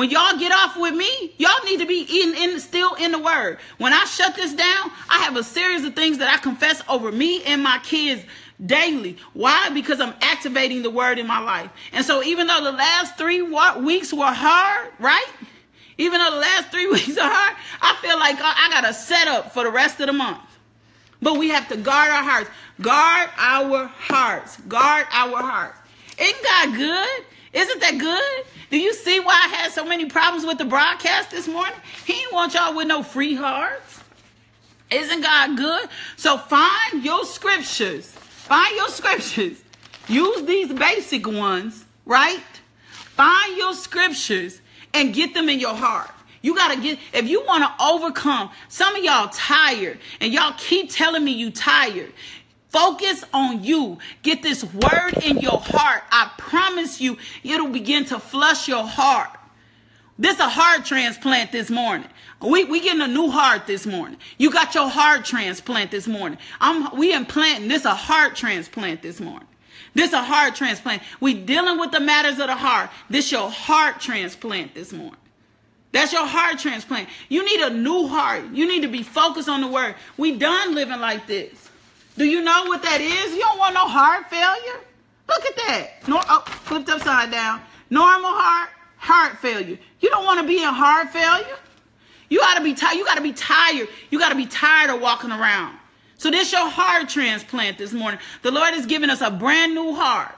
When 0.00 0.08
y'all 0.08 0.38
get 0.38 0.50
off 0.50 0.78
with 0.78 0.94
me, 0.94 1.34
y'all 1.36 1.62
need 1.66 1.80
to 1.80 1.86
be 1.86 2.06
eating 2.08 2.34
in 2.34 2.58
still 2.58 2.94
in 2.94 3.12
the 3.12 3.18
word. 3.18 3.58
When 3.76 3.92
I 3.92 4.06
shut 4.06 4.34
this 4.34 4.54
down, 4.54 4.90
I 5.10 5.18
have 5.18 5.36
a 5.36 5.44
series 5.44 5.84
of 5.84 5.94
things 5.94 6.16
that 6.16 6.28
I 6.32 6.38
confess 6.38 6.82
over 6.88 7.12
me 7.12 7.44
and 7.44 7.62
my 7.62 7.78
kids 7.82 8.22
daily. 8.64 9.18
Why? 9.34 9.68
Because 9.68 10.00
I'm 10.00 10.14
activating 10.22 10.80
the 10.80 10.88
word 10.88 11.18
in 11.18 11.26
my 11.26 11.40
life. 11.40 11.70
And 11.92 12.02
so 12.02 12.22
even 12.22 12.46
though 12.46 12.64
the 12.64 12.72
last 12.72 13.18
three 13.18 13.42
weeks 13.42 14.10
were 14.10 14.24
hard, 14.24 14.88
right? 15.00 15.26
Even 15.98 16.18
though 16.18 16.30
the 16.30 16.40
last 16.40 16.70
three 16.70 16.86
weeks 16.90 17.18
are 17.18 17.30
hard, 17.30 17.56
I 17.82 17.94
feel 18.00 18.18
like 18.18 18.36
I 18.40 18.70
got 18.70 18.88
a 18.88 18.94
setup 18.94 19.52
for 19.52 19.64
the 19.64 19.70
rest 19.70 20.00
of 20.00 20.06
the 20.06 20.14
month. 20.14 20.40
But 21.20 21.36
we 21.36 21.50
have 21.50 21.68
to 21.68 21.76
guard 21.76 22.10
our 22.10 22.22
hearts. 22.22 22.48
Guard 22.80 23.28
our 23.36 23.84
hearts. 23.88 24.56
Guard 24.62 25.06
our 25.12 25.42
hearts. 25.42 25.76
Isn't 26.20 26.44
God 26.44 26.74
good? 26.76 27.24
Isn't 27.52 27.80
that 27.80 27.98
good? 27.98 28.46
Do 28.70 28.78
you 28.78 28.94
see 28.94 29.18
why 29.18 29.32
I 29.32 29.48
had 29.48 29.72
so 29.72 29.84
many 29.84 30.06
problems 30.06 30.46
with 30.46 30.58
the 30.58 30.64
broadcast 30.64 31.30
this 31.30 31.48
morning? 31.48 31.74
He 32.04 32.12
didn't 32.12 32.34
want 32.34 32.54
y'all 32.54 32.76
with 32.76 32.86
no 32.86 33.02
free 33.02 33.34
hearts. 33.34 34.00
Isn't 34.90 35.22
God 35.22 35.56
good? 35.56 35.88
So 36.16 36.38
find 36.38 37.04
your 37.04 37.24
scriptures. 37.24 38.10
Find 38.10 38.76
your 38.76 38.88
scriptures. 38.88 39.62
Use 40.08 40.44
these 40.44 40.72
basic 40.72 41.26
ones, 41.26 41.84
right? 42.04 42.42
Find 42.90 43.56
your 43.56 43.74
scriptures 43.74 44.60
and 44.92 45.14
get 45.14 45.34
them 45.34 45.48
in 45.48 45.60
your 45.60 45.74
heart. 45.74 46.10
You 46.42 46.54
got 46.54 46.74
to 46.74 46.80
get, 46.80 46.98
if 47.12 47.28
you 47.28 47.44
want 47.44 47.64
to 47.64 47.84
overcome, 47.84 48.50
some 48.68 48.96
of 48.96 49.04
y'all 49.04 49.28
tired 49.28 49.98
and 50.20 50.32
y'all 50.32 50.54
keep 50.56 50.90
telling 50.90 51.22
me 51.22 51.32
you 51.32 51.50
tired. 51.50 52.12
Focus 52.70 53.24
on 53.34 53.64
you. 53.64 53.98
Get 54.22 54.42
this 54.42 54.62
word 54.62 55.18
in 55.22 55.38
your 55.38 55.58
heart. 55.58 56.04
I 56.10 56.30
promise 56.38 57.00
you, 57.00 57.18
it'll 57.42 57.68
begin 57.68 58.04
to 58.06 58.18
flush 58.18 58.68
your 58.68 58.84
heart. 58.84 59.30
This 60.18 60.38
a 60.38 60.48
heart 60.48 60.84
transplant 60.84 61.50
this 61.50 61.68
morning. 61.70 62.08
We 62.40 62.64
we 62.64 62.80
getting 62.80 63.00
a 63.00 63.08
new 63.08 63.30
heart 63.30 63.66
this 63.66 63.86
morning. 63.86 64.18
You 64.38 64.52
got 64.52 64.74
your 64.74 64.88
heart 64.88 65.24
transplant 65.24 65.90
this 65.90 66.06
morning. 66.06 66.38
I'm 66.60 66.96
we 66.96 67.12
implanting 67.12 67.68
this 67.68 67.84
a 67.84 67.94
heart 67.94 68.36
transplant 68.36 69.02
this 69.02 69.18
morning. 69.18 69.48
This 69.94 70.12
a 70.12 70.22
heart 70.22 70.54
transplant. 70.54 71.02
We 71.20 71.34
dealing 71.34 71.80
with 71.80 71.90
the 71.90 72.00
matters 72.00 72.38
of 72.38 72.46
the 72.46 72.54
heart. 72.54 72.90
This 73.08 73.32
your 73.32 73.50
heart 73.50 73.98
transplant 73.98 74.74
this 74.74 74.92
morning. 74.92 75.16
That's 75.92 76.12
your 76.12 76.26
heart 76.26 76.58
transplant. 76.58 77.08
You 77.28 77.44
need 77.44 77.60
a 77.60 77.70
new 77.70 78.06
heart. 78.06 78.44
You 78.52 78.68
need 78.68 78.82
to 78.82 78.88
be 78.88 79.02
focused 79.02 79.48
on 79.48 79.60
the 79.60 79.66
word. 79.66 79.96
We 80.16 80.36
done 80.38 80.74
living 80.74 81.00
like 81.00 81.26
this. 81.26 81.69
Do 82.20 82.26
you 82.26 82.42
know 82.42 82.64
what 82.64 82.82
that 82.82 83.00
is? 83.00 83.32
You 83.32 83.40
don't 83.40 83.58
want 83.58 83.72
no 83.72 83.88
heart 83.88 84.28
failure. 84.28 84.84
Look 85.26 85.42
at 85.46 85.56
that. 85.56 85.90
Oh, 86.06 86.44
flipped 86.64 86.90
upside 86.90 87.30
down. 87.30 87.62
Normal 87.88 88.28
heart, 88.30 88.68
heart 88.98 89.38
failure. 89.38 89.78
You 90.00 90.10
don't 90.10 90.26
want 90.26 90.38
to 90.38 90.46
be 90.46 90.62
in 90.62 90.68
heart 90.68 91.08
failure. 91.14 91.56
You 92.28 92.40
gotta 92.40 92.62
be 92.62 92.74
tired. 92.74 92.98
You 92.98 93.06
gotta 93.06 93.22
be 93.22 93.32
tired. 93.32 93.88
You 94.10 94.18
gotta 94.18 94.34
be 94.34 94.44
tired 94.44 94.90
of 94.90 95.00
walking 95.00 95.30
around. 95.30 95.78
So 96.18 96.30
this 96.30 96.52
your 96.52 96.68
heart 96.68 97.08
transplant 97.08 97.78
this 97.78 97.94
morning. 97.94 98.20
The 98.42 98.50
Lord 98.50 98.74
is 98.74 98.84
giving 98.84 99.08
us 99.08 99.22
a 99.22 99.30
brand 99.30 99.74
new 99.74 99.94
heart. 99.94 100.34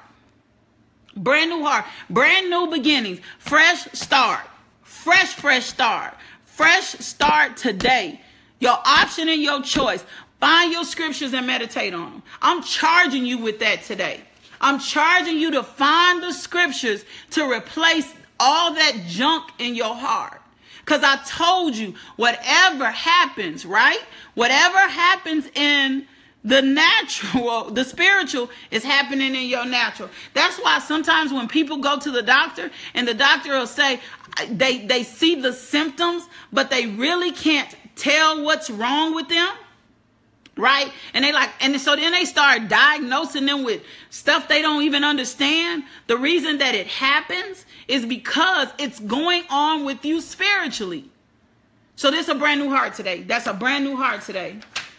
Brand 1.16 1.50
new 1.50 1.64
heart. 1.64 1.84
Brand 2.08 2.48
new 2.48 2.68
beginnings. 2.70 3.18
Fresh 3.40 3.86
start. 3.90 4.46
Fresh, 4.82 5.34
fresh 5.34 5.66
start. 5.66 6.14
Fresh 6.44 6.90
start 7.00 7.56
today. 7.56 8.20
Your 8.60 8.78
option 8.84 9.28
and 9.28 9.42
your 9.42 9.60
choice. 9.62 10.04
Find 10.42 10.72
your 10.72 10.84
scriptures 10.84 11.32
and 11.34 11.46
meditate 11.46 11.94
on 11.94 12.10
them. 12.10 12.22
I'm 12.42 12.64
charging 12.64 13.24
you 13.24 13.38
with 13.38 13.60
that 13.60 13.84
today. 13.84 14.22
I'm 14.60 14.80
charging 14.80 15.38
you 15.38 15.52
to 15.52 15.62
find 15.62 16.20
the 16.20 16.32
scriptures 16.32 17.04
to 17.30 17.48
replace 17.48 18.12
all 18.40 18.74
that 18.74 19.04
junk 19.06 19.52
in 19.60 19.76
your 19.76 19.94
heart. 19.94 20.42
Because 20.80 21.04
I 21.04 21.22
told 21.28 21.76
you, 21.76 21.94
whatever 22.16 22.86
happens, 22.86 23.64
right? 23.64 24.00
Whatever 24.34 24.78
happens 24.78 25.46
in 25.54 26.08
the 26.42 26.60
natural, 26.60 27.70
the 27.70 27.84
spiritual 27.84 28.50
is 28.72 28.82
happening 28.82 29.36
in 29.36 29.46
your 29.46 29.64
natural. 29.64 30.10
That's 30.34 30.58
why 30.58 30.80
sometimes 30.80 31.32
when 31.32 31.46
people 31.46 31.76
go 31.76 32.00
to 32.00 32.10
the 32.10 32.22
doctor 32.22 32.72
and 32.94 33.06
the 33.06 33.14
doctor 33.14 33.56
will 33.56 33.68
say 33.68 34.00
they, 34.48 34.78
they 34.86 35.04
see 35.04 35.36
the 35.36 35.52
symptoms, 35.52 36.26
but 36.52 36.68
they 36.68 36.86
really 36.86 37.30
can't 37.30 37.72
tell 37.94 38.42
what's 38.42 38.70
wrong 38.70 39.14
with 39.14 39.28
them 39.28 39.54
right? 40.56 40.92
And 41.14 41.24
they 41.24 41.32
like, 41.32 41.50
and 41.60 41.80
so 41.80 41.96
then 41.96 42.12
they 42.12 42.24
start 42.24 42.68
diagnosing 42.68 43.46
them 43.46 43.64
with 43.64 43.82
stuff 44.10 44.48
they 44.48 44.62
don't 44.62 44.82
even 44.82 45.04
understand. 45.04 45.84
The 46.06 46.16
reason 46.16 46.58
that 46.58 46.74
it 46.74 46.86
happens 46.86 47.64
is 47.88 48.04
because 48.04 48.68
it's 48.78 49.00
going 49.00 49.44
on 49.50 49.84
with 49.84 50.04
you 50.04 50.20
spiritually. 50.20 51.08
So 51.96 52.10
this 52.10 52.22
is 52.22 52.28
a 52.30 52.34
brand 52.34 52.60
new 52.60 52.70
heart 52.70 52.94
today. 52.94 53.22
That's 53.22 53.46
a 53.46 53.54
brand 53.54 53.84
new 53.84 53.96
heart 53.96 54.22
today. 54.22 54.58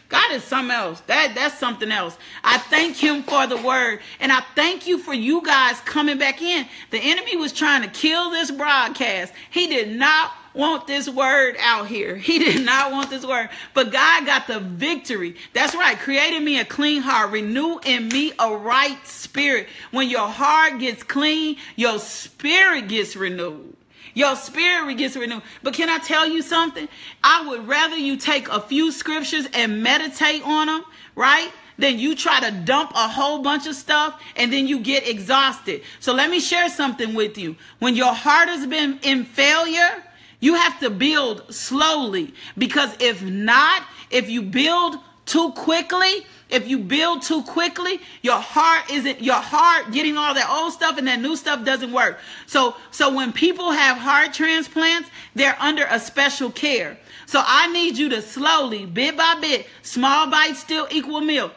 God 0.09 0.31
is 0.31 0.43
something 0.43 0.71
else. 0.71 1.01
That 1.01 1.33
that's 1.33 1.57
something 1.57 1.91
else. 1.91 2.17
I 2.43 2.59
thank 2.59 2.95
him 2.95 3.23
for 3.23 3.47
the 3.47 3.57
word. 3.57 3.99
And 4.19 4.31
I 4.31 4.41
thank 4.55 4.85
you 4.85 4.99
for 4.99 5.13
you 5.13 5.41
guys 5.43 5.79
coming 5.81 6.19
back 6.19 6.39
in. 6.39 6.67
The 6.91 6.99
enemy 6.99 7.35
was 7.35 7.51
trying 7.51 7.81
to 7.81 7.89
kill 7.89 8.29
this 8.29 8.51
broadcast. 8.51 9.33
He 9.49 9.65
did 9.65 9.97
not 9.97 10.31
want 10.53 10.87
this 10.87 11.09
word 11.09 11.55
out 11.59 11.87
here. 11.87 12.15
He 12.15 12.39
did 12.51 12.65
not 12.65 12.91
want 12.91 13.09
this 13.09 13.25
word. 13.25 13.49
But 13.73 13.91
God 13.91 14.25
got 14.25 14.47
the 14.47 14.59
victory. 14.59 15.35
That's 15.53 15.75
right. 15.75 15.97
Created 15.97 16.41
me 16.41 16.59
a 16.59 16.65
clean 16.65 17.01
heart. 17.01 17.31
Renew 17.31 17.79
in 17.85 18.07
me 18.09 18.33
a 18.39 18.55
right 18.55 19.05
spirit. 19.05 19.67
When 19.91 20.09
your 20.09 20.27
heart 20.27 20.79
gets 20.79 21.03
clean, 21.03 21.57
your 21.75 21.99
spirit 21.99 22.87
gets 22.87 23.15
renewed. 23.15 23.75
Your 24.13 24.35
spirit 24.35 24.95
gets 24.97 25.15
renewed. 25.15 25.41
But 25.63 25.73
can 25.73 25.89
I 25.89 25.97
tell 25.97 26.27
you 26.27 26.41
something? 26.41 26.87
I 27.23 27.47
would 27.47 27.67
rather 27.67 27.97
you 27.97 28.17
take 28.17 28.47
a 28.47 28.61
few 28.61 28.91
scriptures 28.91 29.47
and 29.53 29.81
meditate 29.81 30.43
on 30.43 30.67
them, 30.67 30.83
right? 31.15 31.51
Then 31.77 31.97
you 31.97 32.15
try 32.15 32.39
to 32.39 32.51
dump 32.51 32.91
a 32.93 33.07
whole 33.07 33.41
bunch 33.41 33.65
of 33.65 33.75
stuff 33.75 34.21
and 34.35 34.53
then 34.53 34.67
you 34.67 34.79
get 34.79 35.07
exhausted. 35.07 35.81
So 35.99 36.13
let 36.13 36.29
me 36.29 36.39
share 36.39 36.69
something 36.69 37.15
with 37.15 37.37
you. 37.37 37.55
When 37.79 37.95
your 37.95 38.13
heart 38.13 38.49
has 38.49 38.67
been 38.67 38.99
in 39.01 39.25
failure, 39.25 40.03
you 40.43 40.55
have 40.55 40.77
to 40.81 40.89
build 40.89 41.53
slowly 41.53 42.33
because 42.57 42.93
if 42.99 43.23
not, 43.23 43.83
if 44.11 44.29
you 44.29 44.41
build 44.41 44.97
too 45.25 45.53
quickly, 45.53 46.25
if 46.49 46.67
you 46.67 46.79
build 46.79 47.21
too 47.21 47.43
quickly, 47.43 48.01
your 48.23 48.41
heart 48.41 48.91
isn't 48.91 49.21
your 49.21 49.37
heart 49.37 49.93
getting 49.93 50.17
all 50.17 50.33
that 50.33 50.49
old 50.49 50.73
stuff 50.73 50.97
and 50.97 51.07
that 51.07 51.21
new 51.21 51.37
stuff 51.37 51.63
doesn't 51.63 51.93
work. 51.93 52.19
So 52.45 52.75
so 52.91 53.15
when 53.15 53.31
people 53.31 53.71
have 53.71 53.97
heart 53.97 54.33
transplants, 54.33 55.09
they're 55.33 55.55
under 55.61 55.85
a 55.89 55.97
special 55.97 56.51
care. 56.51 56.97
So 57.25 57.41
I 57.41 57.71
need 57.71 57.97
you 57.97 58.09
to 58.09 58.21
slowly, 58.21 58.85
bit 58.85 59.15
by 59.15 59.37
bit, 59.39 59.65
small 59.81 60.29
bites 60.29 60.59
still 60.59 60.89
equal 60.91 61.21
meal. 61.21 61.51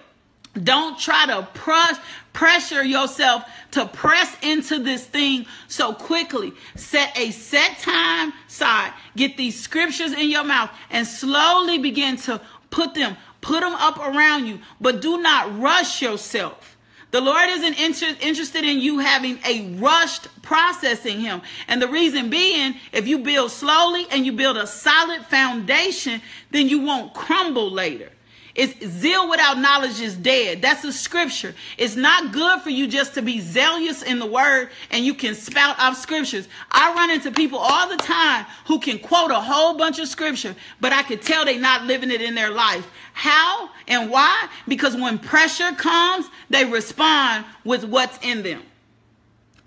Don't 0.62 0.96
try 0.96 1.26
to 1.26 1.42
push 1.54 1.98
pressure 2.36 2.84
yourself 2.84 3.44
to 3.70 3.86
press 3.86 4.36
into 4.42 4.78
this 4.78 5.06
thing 5.06 5.46
so 5.68 5.94
quickly. 5.94 6.52
Set 6.76 7.18
a 7.18 7.30
set 7.30 7.78
time 7.78 8.32
side. 8.46 8.92
Get 9.16 9.38
these 9.38 9.58
scriptures 9.58 10.12
in 10.12 10.30
your 10.30 10.44
mouth 10.44 10.70
and 10.90 11.06
slowly 11.06 11.78
begin 11.78 12.18
to 12.18 12.40
put 12.68 12.94
them, 12.94 13.16
put 13.40 13.62
them 13.62 13.74
up 13.74 13.98
around 13.98 14.46
you, 14.46 14.60
but 14.80 15.00
do 15.00 15.20
not 15.20 15.58
rush 15.58 16.02
yourself. 16.02 16.76
The 17.10 17.22
Lord 17.22 17.48
isn't 17.48 17.80
inter- 17.80 18.18
interested 18.20 18.64
in 18.64 18.80
you 18.80 18.98
having 18.98 19.38
a 19.46 19.74
rushed 19.76 20.28
processing 20.42 21.20
Him. 21.20 21.40
And 21.68 21.80
the 21.80 21.88
reason 21.88 22.28
being, 22.28 22.74
if 22.92 23.08
you 23.08 23.20
build 23.20 23.50
slowly 23.50 24.06
and 24.10 24.26
you 24.26 24.32
build 24.32 24.58
a 24.58 24.66
solid 24.66 25.24
foundation, 25.24 26.20
then 26.50 26.68
you 26.68 26.80
won't 26.80 27.14
crumble 27.14 27.70
later. 27.70 28.10
It's 28.56 28.86
zeal 28.86 29.28
without 29.28 29.58
knowledge 29.58 30.00
is 30.00 30.16
dead. 30.16 30.62
That's 30.62 30.82
a 30.82 30.92
scripture. 30.92 31.54
It's 31.76 31.94
not 31.94 32.32
good 32.32 32.62
for 32.62 32.70
you 32.70 32.88
just 32.88 33.14
to 33.14 33.22
be 33.22 33.40
zealous 33.40 34.02
in 34.02 34.18
the 34.18 34.26
word 34.26 34.70
and 34.90 35.04
you 35.04 35.12
can 35.12 35.34
spout 35.34 35.78
off 35.78 35.96
scriptures. 35.96 36.48
I 36.70 36.94
run 36.94 37.10
into 37.10 37.30
people 37.30 37.58
all 37.58 37.88
the 37.88 37.98
time 37.98 38.46
who 38.64 38.78
can 38.80 38.98
quote 38.98 39.30
a 39.30 39.40
whole 39.40 39.74
bunch 39.74 39.98
of 39.98 40.08
scripture, 40.08 40.56
but 40.80 40.92
I 40.92 41.02
could 41.02 41.20
tell 41.20 41.44
they're 41.44 41.60
not 41.60 41.84
living 41.84 42.10
it 42.10 42.22
in 42.22 42.34
their 42.34 42.50
life. 42.50 42.86
How 43.12 43.68
and 43.86 44.10
why? 44.10 44.48
Because 44.66 44.96
when 44.96 45.18
pressure 45.18 45.72
comes, 45.72 46.26
they 46.48 46.64
respond 46.64 47.44
with 47.64 47.84
what's 47.84 48.18
in 48.22 48.42
them. 48.42 48.62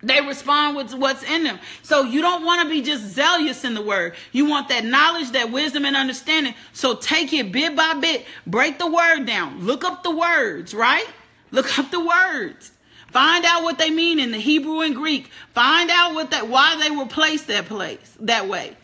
They 0.01 0.21
respond 0.21 0.77
with 0.77 0.93
what's 0.93 1.23
in 1.23 1.43
them. 1.43 1.59
So 1.83 2.03
you 2.03 2.21
don't 2.21 2.45
want 2.45 2.63
to 2.63 2.69
be 2.69 2.81
just 2.81 3.03
zealous 3.03 3.65
in 3.65 3.73
the 3.73 3.81
word. 3.81 4.13
You 4.31 4.45
want 4.45 4.69
that 4.69 4.85
knowledge, 4.85 5.31
that 5.31 5.51
wisdom, 5.51 5.83
and 5.85 5.95
understanding. 5.95 6.55
So 6.71 6.95
take 6.95 7.33
it 7.33 7.51
bit 7.51 7.75
by 7.75 7.95
bit. 7.95 8.25
Break 8.47 8.79
the 8.79 8.87
word 8.89 9.25
down. 9.25 9.65
Look 9.65 9.83
up 9.83 10.03
the 10.03 10.15
words, 10.15 10.73
right? 10.73 11.07
Look 11.51 11.77
up 11.77 11.91
the 11.91 11.99
words. 11.99 12.71
Find 13.11 13.43
out 13.43 13.63
what 13.63 13.77
they 13.77 13.89
mean 13.89 14.19
in 14.19 14.31
the 14.31 14.37
Hebrew 14.37 14.81
and 14.81 14.95
Greek. 14.95 15.29
Find 15.53 15.89
out 15.89 16.13
what 16.13 16.31
that 16.31 16.47
why 16.47 16.79
they 16.81 16.95
were 16.95 17.07
placed 17.07 17.47
that 17.47 17.65
place 17.65 18.15
that 18.21 18.47
way. 18.47 18.77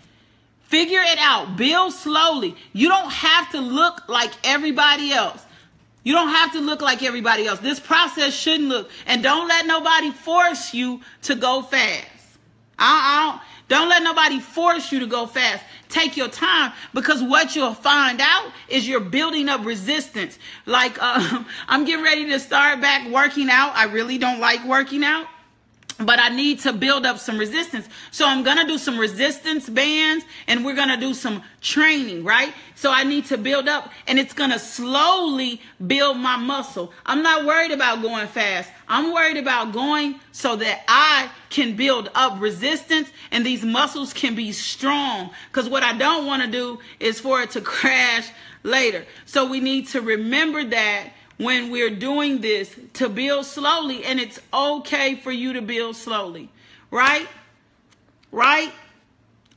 Figure 0.63 1.01
it 1.01 1.19
out. 1.19 1.55
Build 1.55 1.93
slowly. 1.93 2.55
You 2.73 2.89
don't 2.89 3.11
have 3.11 3.51
to 3.51 3.61
look 3.61 4.09
like 4.09 4.31
everybody 4.43 5.11
else. 5.11 5.45
You 6.05 6.13
don't 6.13 6.29
have 6.29 6.53
to 6.53 6.59
look 6.61 6.81
like 6.81 7.01
everybody 7.01 7.47
else. 7.47 7.59
This 7.59 7.79
process 7.79 8.31
shouldn't 8.31 8.69
look. 8.69 8.91
And 9.07 9.23
don't 9.23 9.47
let 9.47 9.65
nobody 9.65 10.11
force 10.11 10.71
you 10.71 11.01
to 11.23 11.35
go 11.35 11.63
fast. 11.63 12.07
I, 12.77 12.85
I 12.87 13.31
don't, 13.31 13.41
don't 13.67 13.89
let 13.89 14.03
nobody 14.03 14.39
force 14.39 14.91
you 14.91 14.99
to 14.99 15.07
go 15.07 15.25
fast. 15.25 15.63
Take 15.89 16.15
your 16.15 16.27
time 16.27 16.73
because 16.93 17.23
what 17.23 17.55
you'll 17.55 17.73
find 17.73 18.21
out 18.21 18.51
is 18.69 18.87
you're 18.87 18.99
building 18.99 19.49
up 19.49 19.65
resistance. 19.65 20.37
Like 20.67 20.95
uh, 21.01 21.43
I'm 21.67 21.85
getting 21.85 22.05
ready 22.05 22.29
to 22.29 22.39
start 22.39 22.81
back 22.81 23.09
working 23.09 23.49
out. 23.49 23.75
I 23.75 23.85
really 23.85 24.19
don't 24.19 24.39
like 24.39 24.63
working 24.63 25.03
out 25.03 25.25
but 25.97 26.19
I 26.19 26.29
need 26.29 26.59
to 26.61 26.73
build 26.73 27.05
up 27.05 27.19
some 27.19 27.37
resistance. 27.37 27.87
So 28.11 28.27
I'm 28.27 28.43
going 28.43 28.57
to 28.57 28.65
do 28.65 28.77
some 28.77 28.97
resistance 28.97 29.69
bands 29.69 30.25
and 30.47 30.65
we're 30.65 30.75
going 30.75 30.89
to 30.89 30.97
do 30.97 31.13
some 31.13 31.41
training, 31.61 32.23
right? 32.25 32.53
So 32.75 32.91
I 32.91 33.03
need 33.03 33.25
to 33.25 33.37
build 33.37 33.69
up 33.69 33.91
and 34.05 34.19
it's 34.19 34.33
going 34.33 34.49
to 34.49 34.59
slowly 34.59 35.61
build 35.85 36.17
my 36.17 36.35
muscle. 36.35 36.91
I'm 37.05 37.23
not 37.23 37.45
worried 37.45 37.71
about 37.71 38.01
going 38.01 38.27
fast. 38.27 38.69
I'm 38.89 39.13
worried 39.13 39.37
about 39.37 39.71
going 39.71 40.19
so 40.33 40.57
that 40.57 40.83
I 40.87 41.29
can 41.49 41.77
build 41.77 42.11
up 42.13 42.41
resistance 42.41 43.09
and 43.31 43.45
these 43.45 43.63
muscles 43.63 44.11
can 44.11 44.35
be 44.35 44.51
strong. 44.51 45.29
Because 45.49 45.69
what 45.69 45.83
I 45.83 45.97
don't 45.97 46.25
want 46.25 46.43
to 46.43 46.51
do 46.51 46.79
is 46.99 47.19
for 47.21 47.41
it 47.41 47.51
to 47.51 47.61
crash 47.61 48.29
later. 48.63 49.05
So 49.25 49.49
we 49.49 49.61
need 49.61 49.87
to 49.89 50.01
remember 50.01 50.63
that 50.65 51.09
when 51.37 51.71
we're 51.71 51.89
doing 51.89 52.41
this 52.41 52.75
to 52.93 53.09
build 53.09 53.45
slowly 53.45 54.03
and 54.05 54.19
it's 54.19 54.39
okay 54.53 55.15
for 55.15 55.31
you 55.31 55.53
to 55.53 55.61
build 55.61 55.95
slowly. 55.95 56.49
Right? 56.91 57.27
Right 58.31 58.71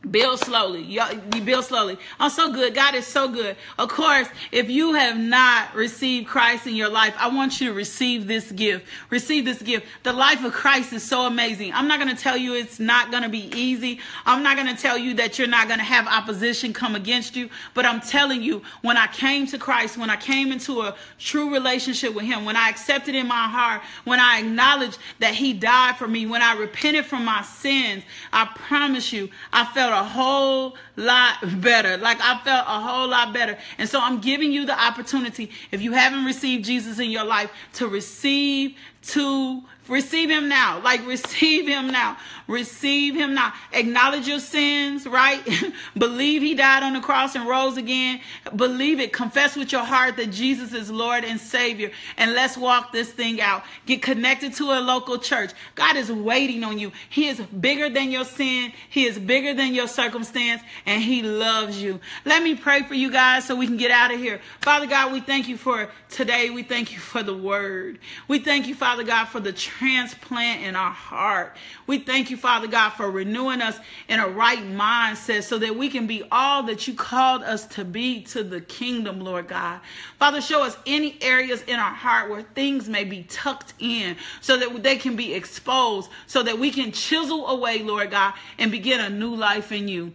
Build 0.09 0.39
slowly. 0.39 0.83
You, 0.83 1.03
build 1.45 1.65
slowly. 1.65 1.99
I'm 2.21 2.31
so 2.31 2.53
good. 2.53 2.73
God 2.73 2.95
is 2.95 3.05
so 3.05 3.29
good. 3.29 3.57
Of 3.81 3.89
course, 3.89 4.29
if 4.53 4.71
you 4.71 4.95
have 4.95 5.19
not 5.19 5.75
received 5.75 6.29
Christ 6.29 6.69
in 6.69 6.77
your 6.77 6.89
life, 6.89 7.15
I 7.19 7.29
want 7.35 7.61
you 7.61 7.71
to 7.71 7.75
receive 7.75 8.29
this 8.29 8.53
gift. 8.53 8.87
Receive 9.11 9.45
this 9.45 9.61
gift. 9.61 9.87
The 10.05 10.13
life 10.13 10.45
of 10.45 10.53
Christ 10.53 10.93
is 10.93 11.03
so 11.03 11.27
amazing. 11.27 11.75
I'm 11.75 11.89
not 11.89 11.99
going 11.99 12.15
to 12.15 12.23
tell 12.23 12.37
you 12.37 12.55
it's 12.55 12.79
not 12.79 13.11
going 13.11 13.25
to 13.25 13.29
be 13.29 13.51
easy. 13.57 13.99
I'm 14.25 14.45
not 14.45 14.57
going 14.57 14.75
to 14.75 14.81
tell 14.81 14.97
you 14.97 15.15
that 15.15 15.37
you're 15.37 15.49
not 15.49 15.67
going 15.67 15.81
to 15.81 15.85
have 15.85 16.07
opposition 16.07 16.73
come 16.73 16.95
against 16.95 17.35
you. 17.35 17.51
But 17.75 17.85
I'm 17.85 18.01
telling 18.01 18.41
you, 18.41 18.63
when 18.83 18.97
I 18.97 19.09
came 19.09 19.49
to 19.49 19.59
Christ, 19.59 19.99
when 19.99 20.11
I 20.11 20.17
came 20.17 20.53
into 20.53 20.81
a 20.81 20.95
true 21.19 21.53
relationship 21.53 22.15
with 22.15 22.25
Him, 22.25 22.45
when 22.45 22.57
I 22.57 22.71
accepted 22.71 23.17
in 23.17 23.27
my 23.27 23.49
heart, 23.49 23.83
when 24.05 24.21
I 24.21 24.39
acknowledged 24.39 24.99
that 25.19 25.35
He 25.35 25.53
died 25.53 25.97
for 25.97 26.07
me, 26.07 26.25
when 26.25 26.41
I 26.41 26.55
repented 26.55 27.05
from 27.05 27.25
my 27.25 27.43
sins, 27.43 28.05
I 28.33 28.49
promise 28.55 29.13
you, 29.13 29.29
I 29.53 29.65
felt 29.65 29.88
felt 29.89 30.07
a 30.07 30.09
whole 30.09 30.77
lot 30.97 31.61
better. 31.61 31.97
Like 31.97 32.19
I 32.21 32.39
felt 32.45 32.67
a 32.67 32.81
whole 32.81 33.09
lot 33.09 33.33
better. 33.33 33.57
And 33.79 33.89
so 33.89 34.01
I'm 34.01 34.21
giving 34.21 34.53
you 34.53 34.67
the 34.67 34.81
opportunity, 34.81 35.51
if 35.71 35.83
you 35.83 35.93
haven't 35.93 36.25
received 36.25 36.65
Jesus 36.65 36.99
in 36.99 37.11
your 37.11 37.25
life, 37.25 37.51
to 37.75 37.89
receive, 37.89 38.77
to 39.03 39.63
receive 39.89 40.31
him 40.31 40.49
now. 40.49 40.81
Like 40.81 41.07
receive 41.07 41.67
him 41.67 41.89
now. 41.89 42.17
Receive 42.47 43.15
him 43.15 43.35
now. 43.35 43.53
Acknowledge 43.73 44.27
your 44.27 44.41
sins, 44.41 45.07
right? 45.07 45.47
Believe 45.99 46.43
he 46.43 46.55
died 46.55 46.83
on 46.83 46.95
the 46.95 47.01
cross 47.01 47.35
and 47.35 47.47
rose 47.47 47.77
again. 47.77 48.21
Believe 48.57 49.01
it. 49.01 49.13
Confess 49.13 49.55
with 49.57 49.71
your 49.71 49.85
heart 49.85 50.17
that 50.17 50.31
Jesus 50.31 50.73
is 50.73 50.91
Lord 50.91 51.25
and 51.25 51.39
Savior. 51.39 51.91
And 52.17 52.33
let's 52.33 52.57
walk 52.57 52.93
this 52.93 53.13
thing 53.13 53.41
out. 53.41 53.65
Get 53.87 54.01
connected 54.01 54.55
to 54.55 54.71
a 54.73 54.81
local 54.81 55.19
church. 55.19 55.51
God 55.75 55.97
is 55.97 56.11
waiting 56.11 56.65
on 56.65 56.79
you. 56.79 56.93
He 57.11 57.29
is 57.29 57.41
bigger 57.41 57.91
than 57.91 58.11
your 58.11 58.25
sin. 58.25 58.73
He 58.89 59.07
is 59.07 59.19
bigger 59.19 59.53
than 59.53 59.75
your 59.75 59.89
circumstance 59.89 60.63
and 60.87 61.03
he 61.03 61.23
loves 61.23 61.83
you. 61.83 62.01
Let 62.25 62.43
me 62.43 62.55
pray 62.55 62.83
for 62.83 62.95
you 62.95 63.11
guys 63.11 63.45
so 63.45 63.55
we 63.55 63.67
can 63.67 63.77
get 63.77 63.91
out 63.91 64.13
of 64.13 64.19
here. 64.19 64.41
Father 64.63 64.87
God, 64.87 65.13
we 65.13 65.21
thank 65.21 65.49
you 65.49 65.57
for 65.57 65.91
today. 66.09 66.51
We 66.51 66.63
thank 66.63 66.93
you 66.93 66.99
for 66.99 67.23
the 67.23 67.37
word. 67.37 67.99
We 68.27 68.39
thank 68.39 68.67
you, 68.67 68.75
Father 68.75 69.05
God, 69.05 69.27
for 69.27 69.41
the 69.41 69.53
transplant 69.79 70.63
in 70.63 70.75
our 70.75 70.91
heart. 70.91 71.57
We 71.87 71.99
thank 71.99 72.31
you, 72.31 72.37
Father 72.37 72.67
God, 72.67 72.91
for 72.91 73.11
renewing 73.11 73.63
us 73.63 73.79
in 74.09 74.19
a 74.19 74.29
right 74.29 74.59
mindset 74.59 75.45
so 75.45 75.59
that 75.59 75.77
we 75.77 75.89
can 75.89 76.07
be 76.07 76.25
all 76.33 76.65
that 76.65 76.89
you 76.89 76.95
called 76.95 77.43
us 77.43 77.67
to 77.69 77.85
be 77.85 78.23
to 78.23 78.43
the 78.43 78.61
kingdom, 78.61 79.21
Lord 79.21 79.49
God. 79.49 79.81
Father, 80.19 80.41
show 80.41 80.65
us 80.65 80.77
any 80.87 81.17
areas 81.23 81.63
in 81.63 81.79
our 81.79 81.95
heart 81.95 82.29
where 82.29 82.43
things 82.43 82.89
may 82.89 83.05
be 83.05 83.23
tucked 83.25 83.75
in 83.79 84.17
so 84.41 84.57
that 84.57 84.83
they 84.83 84.97
can 84.97 85.15
be 85.15 85.35
exposed, 85.35 86.11
so 86.27 86.43
that 86.43 86.59
we 86.59 86.71
can 86.71 86.91
chisel 86.91 87.47
away, 87.47 87.83
Lord 87.83 88.11
God, 88.11 88.35
and 88.59 88.71
begin 88.73 89.01
a 89.01 89.09
new 89.11 89.35
life 89.35 89.71
in 89.71 89.87
you. 89.87 90.13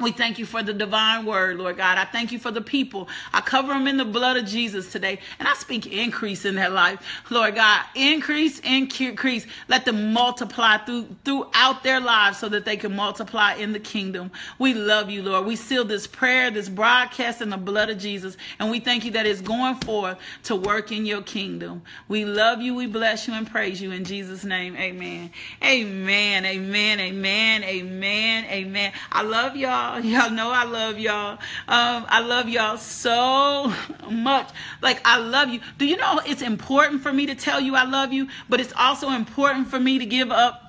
We 0.00 0.12
thank 0.12 0.38
you 0.38 0.46
for 0.46 0.62
the 0.62 0.72
divine 0.72 1.26
word, 1.26 1.58
Lord 1.58 1.76
God. 1.76 1.98
I 1.98 2.04
thank 2.04 2.30
you 2.30 2.38
for 2.38 2.52
the 2.52 2.60
people. 2.60 3.08
I 3.32 3.40
cover 3.40 3.72
them 3.72 3.88
in 3.88 3.96
the 3.96 4.04
blood 4.04 4.36
of 4.36 4.44
Jesus 4.46 4.92
today. 4.92 5.18
And 5.40 5.48
I 5.48 5.54
speak 5.54 5.86
increase 5.86 6.44
in 6.44 6.54
their 6.54 6.68
life. 6.68 7.00
Lord 7.30 7.56
God, 7.56 7.84
increase, 7.96 8.60
increase. 8.60 9.46
Let 9.66 9.84
them 9.84 10.12
multiply 10.12 10.78
through, 10.78 11.16
throughout 11.24 11.82
their 11.82 11.98
lives 11.98 12.38
so 12.38 12.48
that 12.48 12.64
they 12.64 12.76
can 12.76 12.94
multiply 12.94 13.54
in 13.54 13.72
the 13.72 13.80
kingdom. 13.80 14.30
We 14.58 14.72
love 14.72 15.10
you, 15.10 15.22
Lord. 15.22 15.46
We 15.46 15.56
seal 15.56 15.84
this 15.84 16.06
prayer, 16.06 16.50
this 16.52 16.68
broadcast 16.68 17.42
in 17.42 17.50
the 17.50 17.56
blood 17.56 17.90
of 17.90 17.98
Jesus. 17.98 18.36
And 18.60 18.70
we 18.70 18.78
thank 18.78 19.04
you 19.04 19.10
that 19.12 19.26
it's 19.26 19.40
going 19.40 19.76
forth 19.76 20.18
to 20.44 20.54
work 20.54 20.92
in 20.92 21.06
your 21.06 21.22
kingdom. 21.22 21.82
We 22.06 22.24
love 22.24 22.60
you. 22.62 22.74
We 22.74 22.86
bless 22.86 23.26
you 23.26 23.34
and 23.34 23.50
praise 23.50 23.80
you 23.82 23.90
in 23.90 24.04
Jesus' 24.04 24.44
name. 24.44 24.76
Amen. 24.76 25.30
Amen. 25.64 26.44
Amen. 26.44 27.00
Amen. 27.00 27.64
Amen. 27.64 28.44
Amen. 28.44 28.92
I 29.10 29.22
love 29.22 29.56
y'all 29.56 29.87
y'all. 29.88 30.04
Y'all 30.04 30.30
know 30.30 30.50
I 30.50 30.64
love 30.64 30.98
y'all. 30.98 31.32
Um, 31.68 32.06
I 32.08 32.20
love 32.20 32.48
y'all 32.48 32.78
so 32.78 33.72
much. 34.10 34.50
Like 34.82 35.00
I 35.04 35.18
love 35.18 35.48
you. 35.48 35.60
Do 35.78 35.86
you 35.86 35.96
know 35.96 36.20
it's 36.26 36.42
important 36.42 37.02
for 37.02 37.12
me 37.12 37.26
to 37.26 37.34
tell 37.34 37.60
you 37.60 37.74
I 37.74 37.84
love 37.84 38.12
you, 38.12 38.28
but 38.48 38.60
it's 38.60 38.72
also 38.76 39.10
important 39.10 39.68
for 39.68 39.78
me 39.78 39.98
to 39.98 40.06
give 40.06 40.30
up 40.30 40.64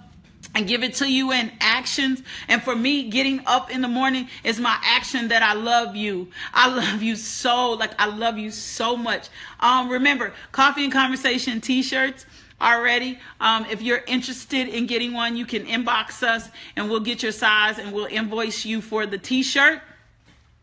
and 0.55 0.67
give 0.67 0.83
it 0.83 0.95
to 0.95 1.11
you 1.11 1.31
in 1.31 1.51
actions. 1.59 2.23
And 2.47 2.61
for 2.61 2.75
me, 2.75 3.09
getting 3.09 3.41
up 3.45 3.69
in 3.69 3.81
the 3.81 3.87
morning 3.87 4.29
is 4.43 4.59
my 4.59 4.77
action 4.83 5.27
that 5.29 5.43
I 5.43 5.53
love 5.53 5.95
you. 5.95 6.29
I 6.53 6.69
love 6.69 7.03
you 7.03 7.15
so, 7.15 7.71
like 7.73 7.91
I 7.99 8.07
love 8.07 8.37
you 8.37 8.51
so 8.51 8.95
much. 8.95 9.29
Um, 9.59 9.89
remember, 9.89 10.33
coffee 10.51 10.83
and 10.83 10.93
conversation 10.93 11.61
t-shirts 11.61 12.25
already. 12.61 13.19
Um, 13.39 13.65
if 13.69 13.81
you're 13.81 14.03
interested 14.07 14.67
in 14.67 14.85
getting 14.85 15.13
one, 15.13 15.35
you 15.35 15.45
can 15.45 15.65
inbox 15.65 16.23
us 16.23 16.49
and 16.75 16.89
we'll 16.89 16.99
get 16.99 17.23
your 17.23 17.31
size 17.31 17.79
and 17.79 17.91
we'll 17.91 18.05
invoice 18.05 18.65
you 18.65 18.81
for 18.81 19.05
the 19.05 19.17
t 19.17 19.43
shirt. 19.43 19.81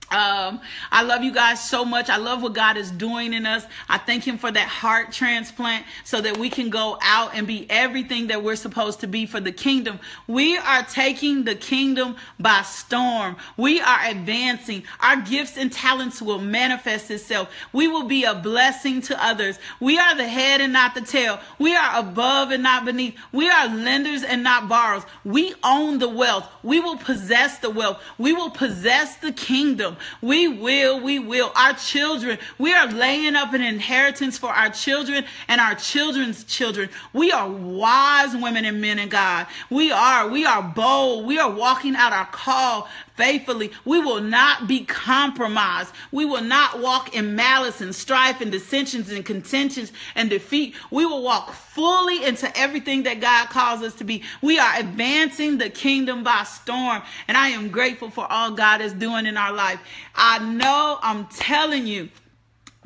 Um, 0.08 0.60
I 0.92 1.02
love 1.02 1.24
you 1.24 1.32
guys 1.32 1.68
so 1.68 1.84
much. 1.84 2.08
I 2.08 2.16
love 2.16 2.40
what 2.40 2.52
God 2.52 2.76
is 2.76 2.92
doing 2.92 3.34
in 3.34 3.44
us. 3.44 3.66
I 3.88 3.98
thank 3.98 4.24
Him 4.24 4.38
for 4.38 4.52
that 4.52 4.68
heart 4.68 5.10
transplant 5.10 5.84
so 6.04 6.20
that 6.20 6.36
we 6.36 6.48
can 6.48 6.70
go 6.70 6.96
out 7.02 7.34
and 7.34 7.44
be 7.44 7.66
everything 7.68 8.28
that 8.28 8.44
we're 8.44 8.54
supposed 8.54 9.00
to 9.00 9.08
be 9.08 9.26
for 9.26 9.40
the 9.40 9.50
kingdom. 9.50 9.98
We 10.28 10.56
are 10.58 10.84
taking 10.84 11.42
the 11.42 11.56
kingdom 11.56 12.14
by 12.38 12.62
storm. 12.62 13.36
We 13.56 13.80
are 13.80 13.98
advancing. 14.04 14.84
Our 15.00 15.20
gifts 15.22 15.56
and 15.56 15.72
talents 15.72 16.22
will 16.22 16.38
manifest 16.38 17.10
itself. 17.10 17.50
We 17.72 17.88
will 17.88 18.04
be 18.04 18.22
a 18.22 18.34
blessing 18.34 19.00
to 19.02 19.24
others. 19.24 19.58
We 19.80 19.98
are 19.98 20.14
the 20.14 20.28
head 20.28 20.60
and 20.60 20.72
not 20.72 20.94
the 20.94 21.00
tail. 21.00 21.40
We 21.58 21.74
are 21.74 21.98
above 21.98 22.52
and 22.52 22.62
not 22.62 22.84
beneath. 22.84 23.16
We 23.32 23.50
are 23.50 23.66
lenders 23.66 24.22
and 24.22 24.44
not 24.44 24.68
borrowers. 24.68 25.02
We 25.24 25.54
own 25.64 25.98
the 25.98 26.08
wealth. 26.08 26.48
We 26.62 26.78
will 26.78 26.96
possess 26.96 27.58
the 27.58 27.70
wealth. 27.70 28.00
We 28.18 28.32
will 28.32 28.50
possess 28.50 29.16
the 29.16 29.32
kingdom. 29.32 29.95
We 30.20 30.48
will, 30.48 31.00
we 31.00 31.18
will. 31.18 31.52
Our 31.54 31.74
children, 31.74 32.38
we 32.58 32.74
are 32.74 32.86
laying 32.86 33.36
up 33.36 33.52
an 33.52 33.62
inheritance 33.62 34.38
for 34.38 34.50
our 34.50 34.70
children 34.70 35.24
and 35.48 35.60
our 35.60 35.74
children's 35.74 36.44
children. 36.44 36.88
We 37.12 37.32
are 37.32 37.48
wise 37.48 38.34
women 38.34 38.64
and 38.64 38.80
men 38.80 38.98
in 38.98 39.08
God. 39.08 39.46
We 39.70 39.92
are, 39.92 40.28
we 40.28 40.44
are 40.46 40.62
bold. 40.62 41.26
We 41.26 41.38
are 41.38 41.50
walking 41.50 41.96
out 41.96 42.12
our 42.12 42.26
call 42.26 42.88
faithfully. 43.16 43.72
We 43.84 43.98
will 43.98 44.20
not 44.20 44.68
be 44.68 44.84
compromised. 44.84 45.92
We 46.12 46.24
will 46.24 46.42
not 46.42 46.80
walk 46.80 47.14
in 47.14 47.34
malice 47.34 47.80
and 47.80 47.94
strife 47.94 48.40
and 48.40 48.52
dissensions 48.52 49.10
and 49.10 49.24
contentions 49.24 49.92
and 50.14 50.30
defeat. 50.30 50.74
We 50.90 51.06
will 51.06 51.22
walk 51.22 51.52
fully 51.52 52.24
into 52.24 52.54
everything 52.58 53.02
that 53.04 53.20
God 53.20 53.48
calls 53.48 53.82
us 53.82 53.94
to 53.96 54.04
be. 54.04 54.22
We 54.42 54.58
are 54.58 54.78
advancing 54.78 55.58
the 55.58 55.70
kingdom 55.70 56.22
by 56.22 56.44
storm. 56.44 57.02
And 57.28 57.36
I 57.36 57.48
am 57.48 57.70
grateful 57.70 58.10
for 58.10 58.30
all 58.30 58.52
God 58.52 58.80
is 58.80 58.92
doing 58.92 59.26
in 59.26 59.36
our 59.36 59.52
life. 59.52 59.80
I 60.14 60.38
know 60.38 60.98
I'm 61.02 61.26
telling 61.26 61.86
you. 61.86 62.08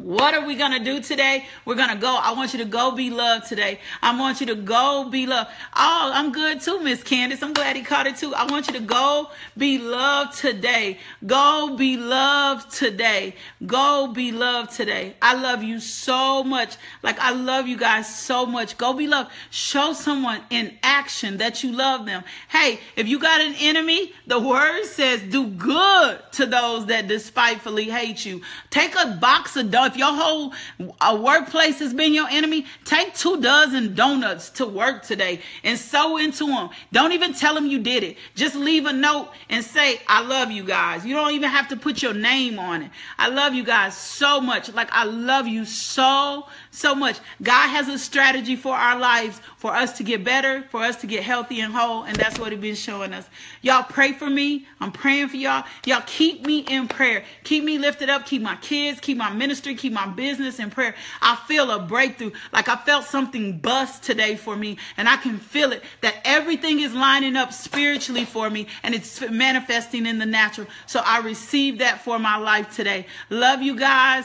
What 0.03 0.33
are 0.33 0.47
we 0.47 0.55
going 0.55 0.73
to 0.73 0.83
do 0.83 1.01
today? 1.01 1.45
We're 1.67 1.75
going 1.75 1.91
to 1.91 1.97
go. 1.97 2.19
I 2.19 2.33
want 2.33 2.55
you 2.55 2.59
to 2.61 2.65
go 2.65 2.93
be 2.93 3.11
loved 3.11 3.49
today. 3.49 3.81
I 4.01 4.19
want 4.19 4.41
you 4.41 4.47
to 4.47 4.55
go 4.55 5.09
be 5.11 5.27
loved. 5.27 5.51
Oh, 5.77 6.11
I'm 6.15 6.33
good 6.33 6.63
too, 6.63 6.81
Miss 6.81 7.03
Candace. 7.03 7.43
I'm 7.43 7.53
glad 7.53 7.77
he 7.77 7.83
caught 7.83 8.07
it 8.07 8.17
too. 8.17 8.35
I 8.35 8.51
want 8.51 8.67
you 8.67 8.73
to 8.75 8.81
go 8.81 9.29
be 9.59 9.79
loved 9.79 10.39
today. 10.39 10.99
Go 11.27 11.77
be 11.77 11.99
loved 11.99 12.75
today. 12.75 13.35
Go 13.67 14.11
be 14.15 14.33
loved 14.33 14.73
today. 14.73 15.17
I 15.21 15.35
love 15.35 15.63
you 15.63 15.81
so 15.81 16.45
much. 16.45 16.77
Like, 17.03 17.19
I 17.19 17.33
love 17.33 17.69
you 17.69 17.77
guys 17.77 18.13
so 18.15 18.47
much. 18.47 18.79
Go 18.79 18.95
be 18.95 19.07
loved. 19.07 19.31
Show 19.51 19.93
someone 19.93 20.41
in 20.49 20.79
action 20.83 21.37
that 21.39 21.63
you 21.63 21.73
love 21.73 22.07
them. 22.07 22.25
Hey, 22.49 22.81
if 22.97 23.07
you 23.07 23.19
got 23.19 23.43
an 23.43 23.55
enemy, 23.59 24.15
the 24.27 24.41
word 24.41 24.85
says 24.85 25.21
do 25.21 25.47
good 25.47 26.21
to 26.33 26.47
those 26.47 26.87
that 26.87 27.07
despitefully 27.07 27.91
hate 27.91 28.25
you. 28.25 28.41
Take 28.71 28.95
a 28.95 29.19
box 29.21 29.57
of 29.57 29.71
donuts 29.71 29.90
if 29.91 29.97
your 29.97 30.15
whole 30.15 30.55
uh, 31.01 31.21
workplace 31.21 31.81
has 31.81 31.93
been 31.93 32.15
your 32.15 32.29
enemy, 32.29 32.67
take 32.85 33.15
two 33.15 33.41
dozen 33.41 33.95
donuts 33.95 34.51
to 34.51 34.67
work 34.67 35.03
today 35.03 35.41
and 35.65 35.79
sow 35.79 36.17
into 36.17 36.47
them. 36.47 36.71
Don't 36.93 37.13
even 37.13 37.35
tell 37.35 37.55
them 37.55 37.67
you 37.67 37.81
did 37.81 38.03
it. 38.03 38.17
Just 38.35 38.55
leave 38.55 38.87
a 38.87 38.93
note 38.93 39.29
and 39.49 39.65
say, 39.65 40.01
I 40.09 40.23
love 40.23 40.51
you 40.51 40.65
guys. 40.65 41.05
You 41.05 41.15
don't 41.15 41.33
even 41.33 41.51
have 41.51 41.69
to 41.69 41.77
put 41.77 42.03
your 42.03 42.15
name 42.15 42.59
on 42.59 42.83
it. 42.83 42.91
I 43.19 43.29
love 43.29 43.55
you 43.55 43.65
guys 43.65 43.97
so 43.97 44.41
much. 44.41 44.73
Like, 44.73 44.89
I 44.93 45.05
love 45.05 45.47
you 45.47 45.65
so, 45.65 46.47
so 46.71 46.95
much. 46.95 47.19
God 47.43 47.69
has 47.69 47.89
a 47.89 47.99
strategy 47.99 48.55
for 48.55 48.75
our 48.75 48.99
lives 48.99 49.41
for 49.57 49.75
us 49.75 49.97
to 49.99 50.05
get 50.05 50.23
better, 50.23 50.63
for 50.71 50.83
us 50.83 50.97
to 50.97 51.07
get 51.07 51.23
healthy 51.23 51.61
and 51.61 51.73
whole. 51.73 52.05
And 52.05 52.17
that's 52.17 52.39
what 52.39 52.53
He's 52.53 52.61
been 52.61 52.75
showing 52.75 53.13
us. 53.13 53.29
Y'all 53.61 53.83
pray 53.83 54.13
for 54.13 54.31
me. 54.31 54.67
I'm 54.81 54.93
praying 54.93 55.29
for 55.29 55.37
y'all. 55.37 55.65
Y'all 55.85 56.03
keep 56.07 56.47
me 56.47 56.61
in 56.61 56.87
prayer. 56.87 57.25
Keep 57.43 57.65
me 57.65 57.79
lifted 57.79 58.09
up. 58.09 58.25
Keep 58.25 58.43
my 58.43 58.57
kids, 58.57 59.01
keep 59.01 59.17
my 59.17 59.31
ministry, 59.31 59.75
keep 59.75 59.93
my 59.93 60.07
business 60.07 60.59
in 60.59 60.71
prayer. 60.71 60.95
I 61.21 61.37
feel 61.49 61.71
a 61.71 61.81
breakthrough. 61.81 62.31
Like 62.53 62.69
I 62.69 62.77
felt 62.77 63.05
something 63.05 63.59
bust 63.59 64.03
today 64.05 64.37
for 64.37 64.55
me. 64.55 64.79
And 64.97 65.09
I 65.09 65.17
can 65.17 65.39
feel 65.39 65.73
it 65.73 65.83
that 66.03 66.17
everything 66.25 66.81
is 66.81 66.95
lining 66.95 67.37
up 67.37 67.53
spiritually 67.53 68.25
for 68.25 68.49
me 68.49 68.69
and 68.83 68.95
it's 68.95 69.21
manifesting 69.29 70.07
in 70.07 70.19
the 70.19 70.27
natural. 70.27 70.69
So 70.87 71.01
I 71.05 71.19
receive 71.21 71.79
that 71.79 72.03
for 72.03 72.19
my 72.19 72.37
life 72.37 72.75
today. 72.75 73.07
Love 73.29 73.61
you 73.63 73.77
guys. 73.77 74.25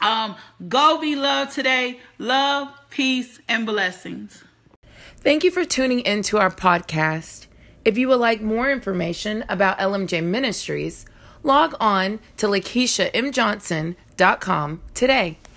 Um, 0.00 0.36
go 0.68 1.00
be 1.00 1.16
loved 1.16 1.52
today. 1.52 1.98
Love, 2.18 2.68
peace, 2.90 3.40
and 3.48 3.66
blessings. 3.66 4.44
Thank 5.18 5.42
you 5.44 5.50
for 5.50 5.64
tuning 5.64 6.00
into 6.00 6.36
our 6.38 6.50
podcast. 6.50 7.46
If 7.84 7.98
you 7.98 8.08
would 8.08 8.20
like 8.20 8.40
more 8.40 8.70
information 8.70 9.44
about 9.48 9.78
LMJ 9.78 10.22
Ministries, 10.22 11.04
log 11.42 11.74
on 11.80 12.20
to 12.36 12.46
LakeishaMJohnson.com 12.46 14.82
today. 14.94 15.38